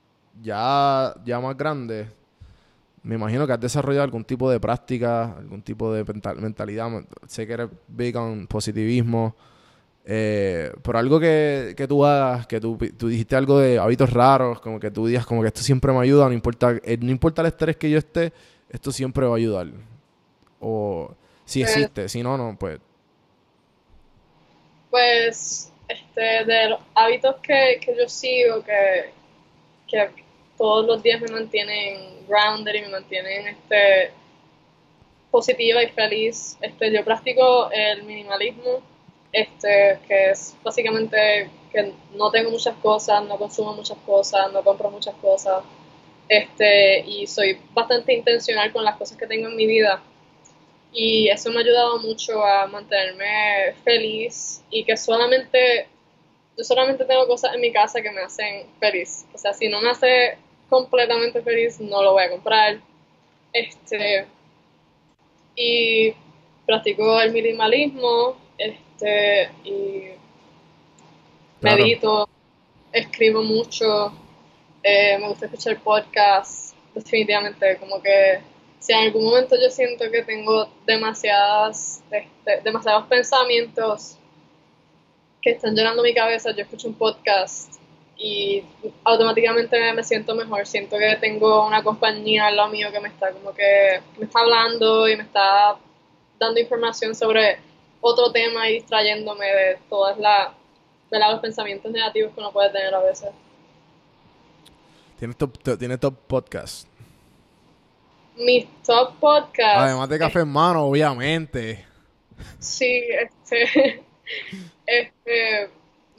ya, 0.42 1.14
ya 1.26 1.40
más 1.40 1.58
grande, 1.58 2.08
me 3.04 3.16
imagino 3.16 3.48
que 3.48 3.54
has 3.54 3.60
desarrollado 3.60 4.04
algún 4.04 4.26
tipo 4.26 4.50
de 4.50 4.60
práctica, 4.60 5.36
algún 5.38 5.62
tipo 5.62 5.94
de 5.94 6.04
mentalidad. 6.38 6.90
Sé 7.28 7.48
que 7.48 7.54
eres 7.54 7.70
big 7.88 8.16
on 8.18 8.48
positivismo. 8.48 9.36
Eh, 10.12 10.72
por 10.82 10.98
algo 10.98 11.20
que, 11.20 11.74
que, 11.78 11.88
tú 11.88 12.04
hagas, 12.04 12.48
que 12.48 12.60
tú, 12.60 12.78
tú, 12.98 13.10
dijiste 13.10 13.36
algo 13.36 13.60
de 13.60 13.78
hábitos 13.78 14.12
raros, 14.12 14.60
como 14.60 14.80
que 14.80 14.90
tú 14.90 15.06
digas 15.06 15.26
como 15.26 15.42
que 15.42 15.48
esto 15.48 15.62
siempre 15.62 15.94
me 15.94 16.00
ayuda, 16.00 16.28
no 16.28 16.34
importa, 16.34 16.74
no 16.74 17.12
importa 17.12 17.42
el 17.42 17.50
estrés 17.50 17.78
que 17.78 17.92
yo 17.92 18.00
esté, 18.00 18.34
esto 18.70 18.92
siempre 18.92 19.28
va 19.28 19.34
a 19.34 19.38
ayudar. 19.38 19.68
O 20.60 21.14
si 21.46 21.62
existe, 21.62 22.10
si 22.10 22.24
no, 22.24 22.38
no, 22.38 22.58
pues 22.58 22.80
pues, 24.90 25.72
este, 25.88 26.46
de 26.46 26.70
los 26.70 26.80
hábitos 26.96 27.36
que, 27.42 27.80
yo 27.98 28.08
sigo, 28.08 28.64
que, 28.64 30.10
todos 30.60 30.86
los 30.86 31.02
días 31.02 31.22
me 31.22 31.32
mantienen 31.32 32.28
grounded 32.28 32.76
y 32.76 32.82
me 32.82 32.90
mantienen 32.90 33.48
este, 33.48 34.12
positiva 35.32 35.82
y 35.82 35.88
feliz. 35.88 36.58
Este, 36.62 36.92
yo 36.92 37.04
practico 37.04 37.72
el 37.72 38.04
minimalismo, 38.04 38.82
este, 39.32 39.98
que 40.08 40.32
es 40.32 40.56
básicamente 40.64 41.50
que 41.72 41.94
no 42.14 42.30
tengo 42.30 42.52
muchas 42.52 42.76
cosas, 42.76 43.24
no 43.24 43.38
consumo 43.38 43.74
muchas 43.74 43.98
cosas, 44.06 44.52
no 44.52 44.64
compro 44.64 44.92
muchas 44.92 45.16
cosas, 45.16 45.64
este, 46.28 47.00
y 47.08 47.26
soy 47.26 47.58
bastante 47.74 48.14
intencional 48.14 48.72
con 48.72 48.84
las 48.84 48.98
cosas 48.98 49.18
que 49.18 49.26
tengo 49.26 49.48
en 49.48 49.56
mi 49.56 49.66
vida 49.66 50.04
y 50.92 51.30
eso 51.30 51.52
me 51.52 51.58
ha 51.58 51.62
ayudado 51.62 52.00
mucho 52.00 52.44
a 52.44 52.68
mantenerme 52.68 53.74
feliz 53.84 54.64
y 54.70 54.84
que 54.84 54.98
solamente, 54.98 55.88
yo 56.58 56.64
solamente 56.64 57.06
tengo 57.06 57.28
cosas 57.28 57.54
en 57.54 57.62
mi 57.62 57.72
casa 57.72 58.02
que 58.02 58.12
me 58.12 58.22
hacen 58.22 58.68
feliz. 58.80 59.26
O 59.34 59.38
sea, 59.38 59.54
si 59.54 59.70
no 59.70 59.82
me 59.82 59.92
hace 59.92 60.38
completamente 60.70 61.42
feliz, 61.42 61.80
no 61.80 62.04
lo 62.04 62.14
voy 62.14 62.24
a 62.24 62.30
comprar. 62.32 62.80
Este, 63.52 64.28
y 65.56 66.14
practico 66.66 67.20
el 67.20 67.32
minimalismo, 67.34 68.38
este, 68.58 69.50
y 69.64 70.12
medito, 71.62 72.30
escribo 72.92 73.44
mucho, 73.44 74.14
eh, 74.84 75.18
me 75.20 75.28
gusta 75.28 75.48
escuchar 75.48 75.80
podcasts, 75.82 76.76
definitivamente, 76.94 77.78
como 77.78 78.02
que 78.02 78.40
si 78.80 78.94
en 78.94 79.00
algún 79.00 79.26
momento 79.26 79.56
yo 79.62 79.70
siento 79.70 80.10
que 80.12 80.24
tengo 80.24 80.70
demasiadas, 80.86 82.02
este, 82.12 82.62
demasiados 82.64 83.08
pensamientos 83.08 84.16
que 85.42 85.52
están 85.52 85.76
llenando 85.76 86.04
mi 86.04 86.14
cabeza, 86.14 86.52
yo 86.52 86.64
escucho 86.64 86.88
un 86.88 86.94
podcast 86.94 87.79
y 88.20 88.64
automáticamente 89.06 89.94
me 89.94 90.04
siento 90.04 90.36
mejor, 90.36 90.68
siento 90.68 90.98
que 90.98 91.18
tengo 91.22 91.66
una 91.66 91.82
compañía 91.82 92.48
al 92.48 92.58
lado 92.58 92.70
mío 92.70 92.92
que 92.92 93.00
me 93.00 93.08
está 93.08 93.32
como 93.32 93.54
que 93.54 94.02
me 94.18 94.26
está 94.26 94.42
hablando 94.42 95.08
y 95.08 95.16
me 95.16 95.24
está 95.24 95.78
dando 96.38 96.60
información 96.60 97.16
sobre 97.16 97.60
otro 98.02 98.32
tema 98.32 98.70
y 98.70 98.74
distrayéndome 98.74 99.46
de 99.46 99.80
todas 99.90 100.18
las 100.20 100.50
de 101.10 101.20
los 101.20 101.40
pensamientos 101.40 101.92
negativos 101.92 102.34
que 102.34 102.40
uno 102.40 102.52
puede 102.52 102.70
tener 102.70 102.94
a 102.94 103.00
veces. 103.00 103.30
¿Tienes 105.18 105.38
top, 105.38 105.78
¿tienes 105.78 106.00
top 106.00 106.16
podcast? 106.28 106.90
mis 108.40 108.66
top 108.84 109.20
podcasts. 109.20 109.82
Además 109.82 110.10
de 110.10 110.20
Café 110.20 110.40
en 110.40 110.48
Mano, 110.48 110.86
obviamente. 110.86 111.86
Sí, 112.60 113.04
este. 113.10 114.04
Este. 114.86 115.70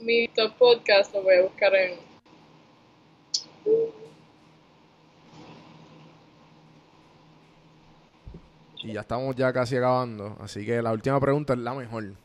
Mi 0.01 0.27
top 0.29 0.57
podcast 0.57 1.13
lo 1.13 1.21
voy 1.21 1.35
a 1.35 1.41
buscar 1.43 1.75
en. 1.75 1.99
Y 8.83 8.93
ya 8.93 9.01
estamos 9.01 9.35
ya 9.35 9.53
casi 9.53 9.77
acabando. 9.77 10.35
Así 10.39 10.65
que 10.65 10.81
la 10.81 10.91
última 10.91 11.19
pregunta 11.19 11.53
es 11.53 11.59
la 11.59 11.73
mejor 11.73 12.15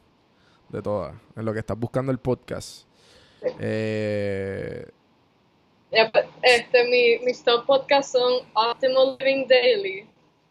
de 0.70 0.82
todas. 0.82 1.14
En 1.36 1.44
lo 1.44 1.52
que 1.52 1.58
estás 1.58 1.78
buscando 1.78 2.10
el 2.12 2.18
podcast. 2.18 2.86
Eh, 3.60 4.88
este, 6.42 6.84
mi, 6.88 7.24
mis 7.24 7.44
top 7.44 7.66
podcasts 7.66 8.12
son 8.12 8.42
Optimal 8.54 9.16
Living 9.20 9.46
Daily, 9.46 10.06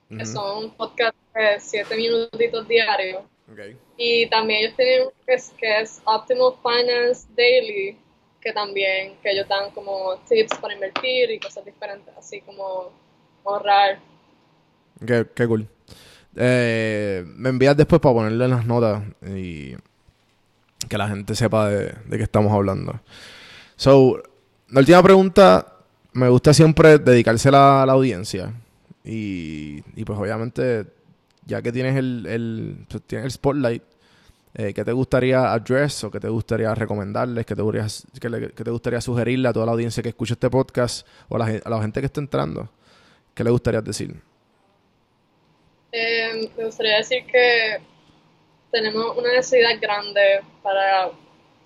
que 0.10 0.26
son 0.26 0.72
podcasts 0.72 1.20
de 1.34 1.60
7 1.60 1.98
minutitos 1.98 2.68
diarios. 2.68 3.24
Y 3.98 4.28
también 4.30 4.62
ellos 4.62 4.76
tienen 4.76 5.10
que 5.26 5.34
es, 5.34 5.54
que 5.58 5.82
es 5.82 6.02
Optimal 6.06 6.54
Finance 6.62 7.28
Daily, 7.36 7.98
que 8.41 8.52
también, 8.52 9.16
que 9.22 9.32
ellos 9.32 9.48
dan 9.48 9.72
como 9.72 10.18
tips 10.28 10.58
para 10.58 10.74
invertir 10.74 11.32
y 11.32 11.39
cosas 11.39 11.64
diferentes, 11.64 12.14
así 12.18 12.41
como 12.41 12.91
ahorrar. 13.46 14.00
Qué, 15.06 15.26
qué 15.34 15.48
cool. 15.48 15.68
Eh, 16.36 17.24
me 17.28 17.50
envías 17.50 17.78
después 17.78 18.02
para 18.02 18.16
ponerle 18.16 18.46
en 18.46 18.52
las 18.52 18.66
notas 18.66 19.04
y 19.26 19.76
que 20.89 20.98
la 20.98 21.08
gente 21.08 21.36
sepa 21.36 21.70
de, 21.70 21.93
de 22.06 22.18
qué 22.18 22.24
estamos 22.24 22.52
hablando. 22.52 23.00
So, 23.76 24.22
la 24.70 24.80
última 24.80 25.02
pregunta, 25.04 25.76
me 26.14 26.30
gusta 26.30 26.54
siempre 26.54 26.98
dedicársela 26.98 27.84
a 27.84 27.86
la 27.86 27.93
audiencia. 27.93 28.54
Y, 29.04 29.82
pues 30.04 30.18
obviamente, 30.18 30.86
ya 31.46 31.62
que 31.62 31.72
tienes 31.72 31.96
el, 31.96 32.26
el, 32.26 32.86
pues, 32.89 33.04
tienes 33.04 33.26
el 33.26 33.32
spotlight, 33.32 33.84
eh, 34.58 34.74
¿qué 34.74 34.86
te 34.86 34.93
gustaría 34.93 35.52
address 35.52 36.06
o 36.06 36.12
qué 36.12 36.20
te 36.20 36.30
gustaría 36.30 36.74
recomendarles? 36.74 37.46
¿Qué 37.46 37.56
te, 37.56 37.62
gustaría, 37.62 39.02
sugerirle 39.02 39.50
a 39.50 39.54
toda 39.54 39.66
la 39.66 39.74
audiencia 39.74 40.02
que 40.02 40.10
escucha 40.10 40.34
este 40.34 40.50
podcast 40.50 41.06
o 41.28 41.36
a 41.36 41.39
la, 41.39 41.82
gente 41.82 42.00
que 42.00 42.06
está 42.06 42.22
entrando? 42.22 42.70
¿qué 43.34 43.43
le 43.43 43.50
gustaría 43.50 43.82
decir? 43.82 44.16
Eh, 45.91 46.50
me 46.58 46.66
gustaría 46.66 46.98
decir 46.98 47.26
que 47.26 47.82
tenemos 48.72 49.18
una 49.18 49.34
necesidad 49.34 49.72
grande 49.82 50.39
para 50.64 51.12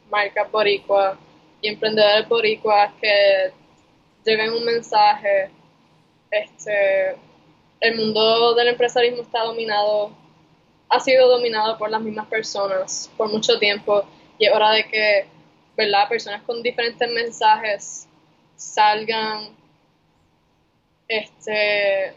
marcas 0.10 0.52
boricuas 0.52 1.16
y 1.62 1.68
emprendedores 1.68 2.28
boricuas 2.28 2.92
que 3.00 3.52
lleven 4.26 4.52
un 4.52 4.66
mensaje. 4.66 5.52
Este, 6.32 7.16
el 7.80 7.96
mundo 7.96 8.54
del 8.56 8.70
empresarismo 8.70 9.22
está 9.22 9.44
dominado, 9.44 10.12
ha 10.90 11.00
sido 11.00 11.30
dominado 11.30 11.78
por 11.78 11.90
las 11.90 12.02
mismas 12.02 12.28
personas 12.28 13.10
por 13.18 13.32
mucho 13.32 13.58
tiempo 13.60 14.04
y 14.38 14.46
es 14.46 14.54
hora 14.54 14.72
de 14.72 14.86
que, 14.88 15.28
¿verdad? 15.78 16.10
Personas 16.10 16.42
con 16.44 16.62
diferentes 16.62 17.10
mensajes 17.12 18.08
salgan, 18.56 19.56
este, 21.08 22.14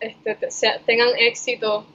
este, 0.00 0.38
tengan 0.84 1.08
éxito 1.18 1.86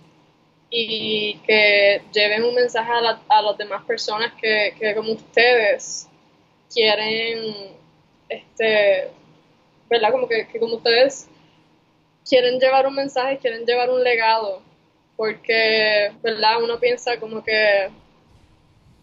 y 0.69 1.35
que 1.45 2.01
lleven 2.13 2.43
un 2.43 2.55
mensaje 2.55 2.91
a, 2.91 3.21
a 3.29 3.41
las 3.41 3.57
demás 3.57 3.83
personas 3.85 4.33
que, 4.41 4.75
que, 4.79 4.95
como 4.95 5.11
ustedes 5.11 6.09
quieren, 6.73 7.75
este, 8.27 9.11
¿verdad? 9.89 10.11
Como 10.11 10.27
que, 10.27 10.47
como 10.59 10.75
ustedes 10.75 11.29
quieren 12.27 12.59
llevar 12.59 12.87
un 12.87 12.95
mensaje, 12.95 13.37
quieren 13.37 13.65
llevar 13.65 13.89
un 13.89 14.03
legado, 14.03 14.61
porque, 15.15 16.11
¿verdad? 16.21 16.63
Uno 16.63 16.79
piensa 16.79 17.19
como 17.19 17.43
que, 17.43 17.89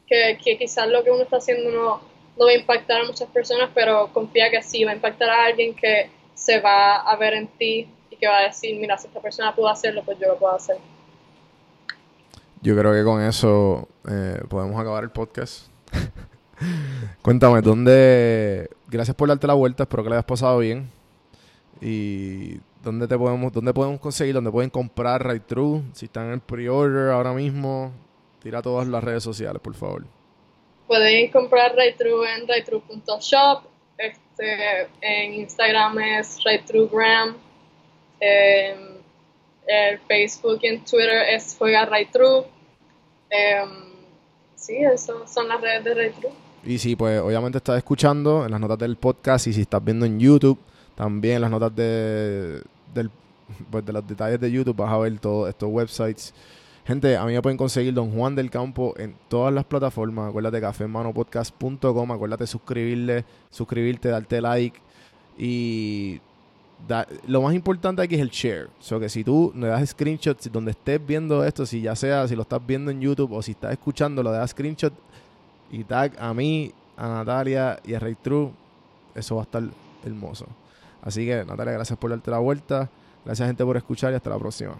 que, 0.06 0.38
que 0.42 0.58
quizás 0.58 0.88
lo 0.88 1.04
que 1.04 1.10
uno 1.10 1.22
está 1.22 1.36
haciendo 1.36 1.70
no, 1.70 2.00
no 2.38 2.46
va 2.46 2.52
a 2.52 2.54
impactar 2.54 3.02
a 3.02 3.04
muchas 3.04 3.28
personas, 3.28 3.70
pero 3.74 4.12
confía 4.12 4.50
que 4.50 4.62
sí, 4.62 4.84
va 4.84 4.92
a 4.92 4.94
impactar 4.94 5.28
a 5.30 5.44
alguien 5.44 5.74
que 5.74 6.10
se 6.34 6.60
va 6.60 6.96
a 6.96 7.16
ver 7.16 7.34
en 7.34 7.48
ti 7.48 7.86
y 8.10 8.16
que 8.16 8.26
va 8.26 8.38
a 8.38 8.42
decir, 8.44 8.78
mira, 8.80 8.96
si 8.96 9.08
esta 9.08 9.20
persona 9.20 9.54
pudo 9.54 9.68
hacerlo, 9.68 10.02
pues 10.04 10.18
yo 10.18 10.28
lo 10.28 10.38
puedo 10.38 10.54
hacer. 10.54 10.78
Yo 12.62 12.76
creo 12.76 12.92
que 12.92 13.04
con 13.04 13.22
eso 13.22 13.88
eh, 14.08 14.40
podemos 14.48 14.78
acabar 14.80 15.04
el 15.04 15.10
podcast. 15.10 15.66
Cuéntame, 17.22 17.62
¿dónde... 17.62 18.68
Gracias 18.88 19.14
por 19.16 19.28
darte 19.28 19.46
la 19.46 19.54
vuelta, 19.54 19.84
espero 19.84 20.02
que 20.02 20.10
le 20.10 20.16
hayas 20.16 20.24
pasado 20.24 20.58
bien. 20.58 20.90
Y 21.80 22.58
¿dónde 22.82 23.06
te 23.06 23.16
podemos, 23.16 23.52
dónde 23.52 23.72
podemos 23.72 24.00
conseguir, 24.00 24.34
dónde 24.34 24.50
pueden 24.50 24.70
comprar 24.70 25.26
Right 25.26 25.44
True? 25.46 25.82
Si 25.92 26.06
están 26.06 26.32
en 26.32 26.40
pre-order 26.40 27.10
ahora 27.10 27.32
mismo, 27.32 27.92
tira 28.42 28.62
todas 28.62 28.86
las 28.88 29.02
redes 29.02 29.22
sociales, 29.22 29.60
por 29.62 29.74
favor. 29.74 30.04
Pueden 30.86 31.30
comprar 31.30 31.74
Right 31.76 31.96
True 31.96 32.26
en 32.34 32.48
righttrue.shop. 32.48 33.64
Este, 33.96 34.88
en 35.00 35.34
Instagram 35.34 35.98
es 36.00 36.42
RightTrueGram. 36.42 37.36
Eh, 38.20 38.76
el 39.66 39.98
Facebook 40.00 40.58
y 40.62 40.66
en 40.66 40.84
Twitter 40.84 41.28
es 41.28 41.54
Juega 41.58 41.86
Right 41.86 42.10
True. 42.10 42.44
Em, 43.28 43.70
sí, 44.56 44.76
esas 44.78 45.32
son 45.32 45.48
las 45.48 45.60
redes 45.60 45.84
de 45.84 45.94
Right 45.94 46.14
True. 46.18 46.32
Y 46.64 46.78
sí, 46.78 46.96
pues 46.96 47.20
obviamente 47.20 47.58
estás 47.58 47.78
escuchando 47.78 48.44
en 48.44 48.50
las 48.50 48.60
notas 48.60 48.78
del 48.78 48.96
podcast 48.96 49.46
y 49.46 49.52
si 49.52 49.62
estás 49.62 49.82
viendo 49.82 50.04
en 50.04 50.18
YouTube, 50.18 50.58
también 51.00 51.40
las 51.40 51.50
notas 51.50 51.74
de, 51.74 52.62
del, 52.92 53.10
pues 53.70 53.86
de 53.86 53.90
los 53.90 54.06
detalles 54.06 54.38
de 54.38 54.52
YouTube 54.52 54.76
vas 54.76 54.92
a 54.92 54.98
ver 54.98 55.18
todos 55.18 55.48
estos 55.48 55.70
websites. 55.72 56.34
Gente, 56.84 57.16
a 57.16 57.24
mí 57.24 57.32
me 57.32 57.40
pueden 57.40 57.56
conseguir 57.56 57.94
Don 57.94 58.10
Juan 58.10 58.34
del 58.34 58.50
Campo 58.50 58.92
en 58.98 59.14
todas 59.28 59.50
las 59.50 59.64
plataformas. 59.64 60.28
Acuérdate 60.28 60.60
cafemanopodcast.com. 60.60 62.12
Acuérdate 62.12 62.46
suscribirle, 62.46 63.24
suscribirte, 63.48 64.10
darte 64.10 64.42
like. 64.42 64.78
Y 65.38 66.20
lo 67.26 67.40
más 67.40 67.54
importante 67.54 68.02
aquí 68.02 68.16
es 68.16 68.20
el 68.20 68.28
share. 68.28 68.66
O 68.66 68.82
sea, 68.82 69.00
que 69.00 69.08
si 69.08 69.24
tú 69.24 69.54
le 69.56 69.68
das 69.68 69.88
screenshots 69.88 70.52
donde 70.52 70.72
estés 70.72 71.00
viendo 71.06 71.42
esto, 71.42 71.64
si 71.64 71.80
ya 71.80 71.96
sea 71.96 72.28
si 72.28 72.36
lo 72.36 72.42
estás 72.42 72.60
viendo 72.66 72.90
en 72.90 73.00
YouTube 73.00 73.32
o 73.32 73.40
si 73.40 73.52
estás 73.52 73.72
escuchando, 73.72 74.22
lo 74.22 74.32
das 74.32 74.50
screenshot 74.50 74.92
y 75.72 75.82
tag 75.82 76.12
a 76.18 76.34
mí, 76.34 76.74
a 76.94 77.08
Natalia 77.08 77.80
y 77.86 77.94
a 77.94 77.98
Ray 78.00 78.16
True, 78.16 78.50
eso 79.14 79.36
va 79.36 79.40
a 79.40 79.44
estar 79.44 79.62
hermoso. 80.04 80.46
Así 81.02 81.24
que, 81.24 81.44
Natalia, 81.44 81.72
gracias 81.72 81.98
por 81.98 82.10
darte 82.10 82.30
la 82.30 82.38
vuelta. 82.38 82.90
Gracias, 83.24 83.46
gente, 83.48 83.64
por 83.64 83.76
escuchar 83.76 84.12
y 84.12 84.16
hasta 84.16 84.30
la 84.30 84.38
próxima. 84.38 84.74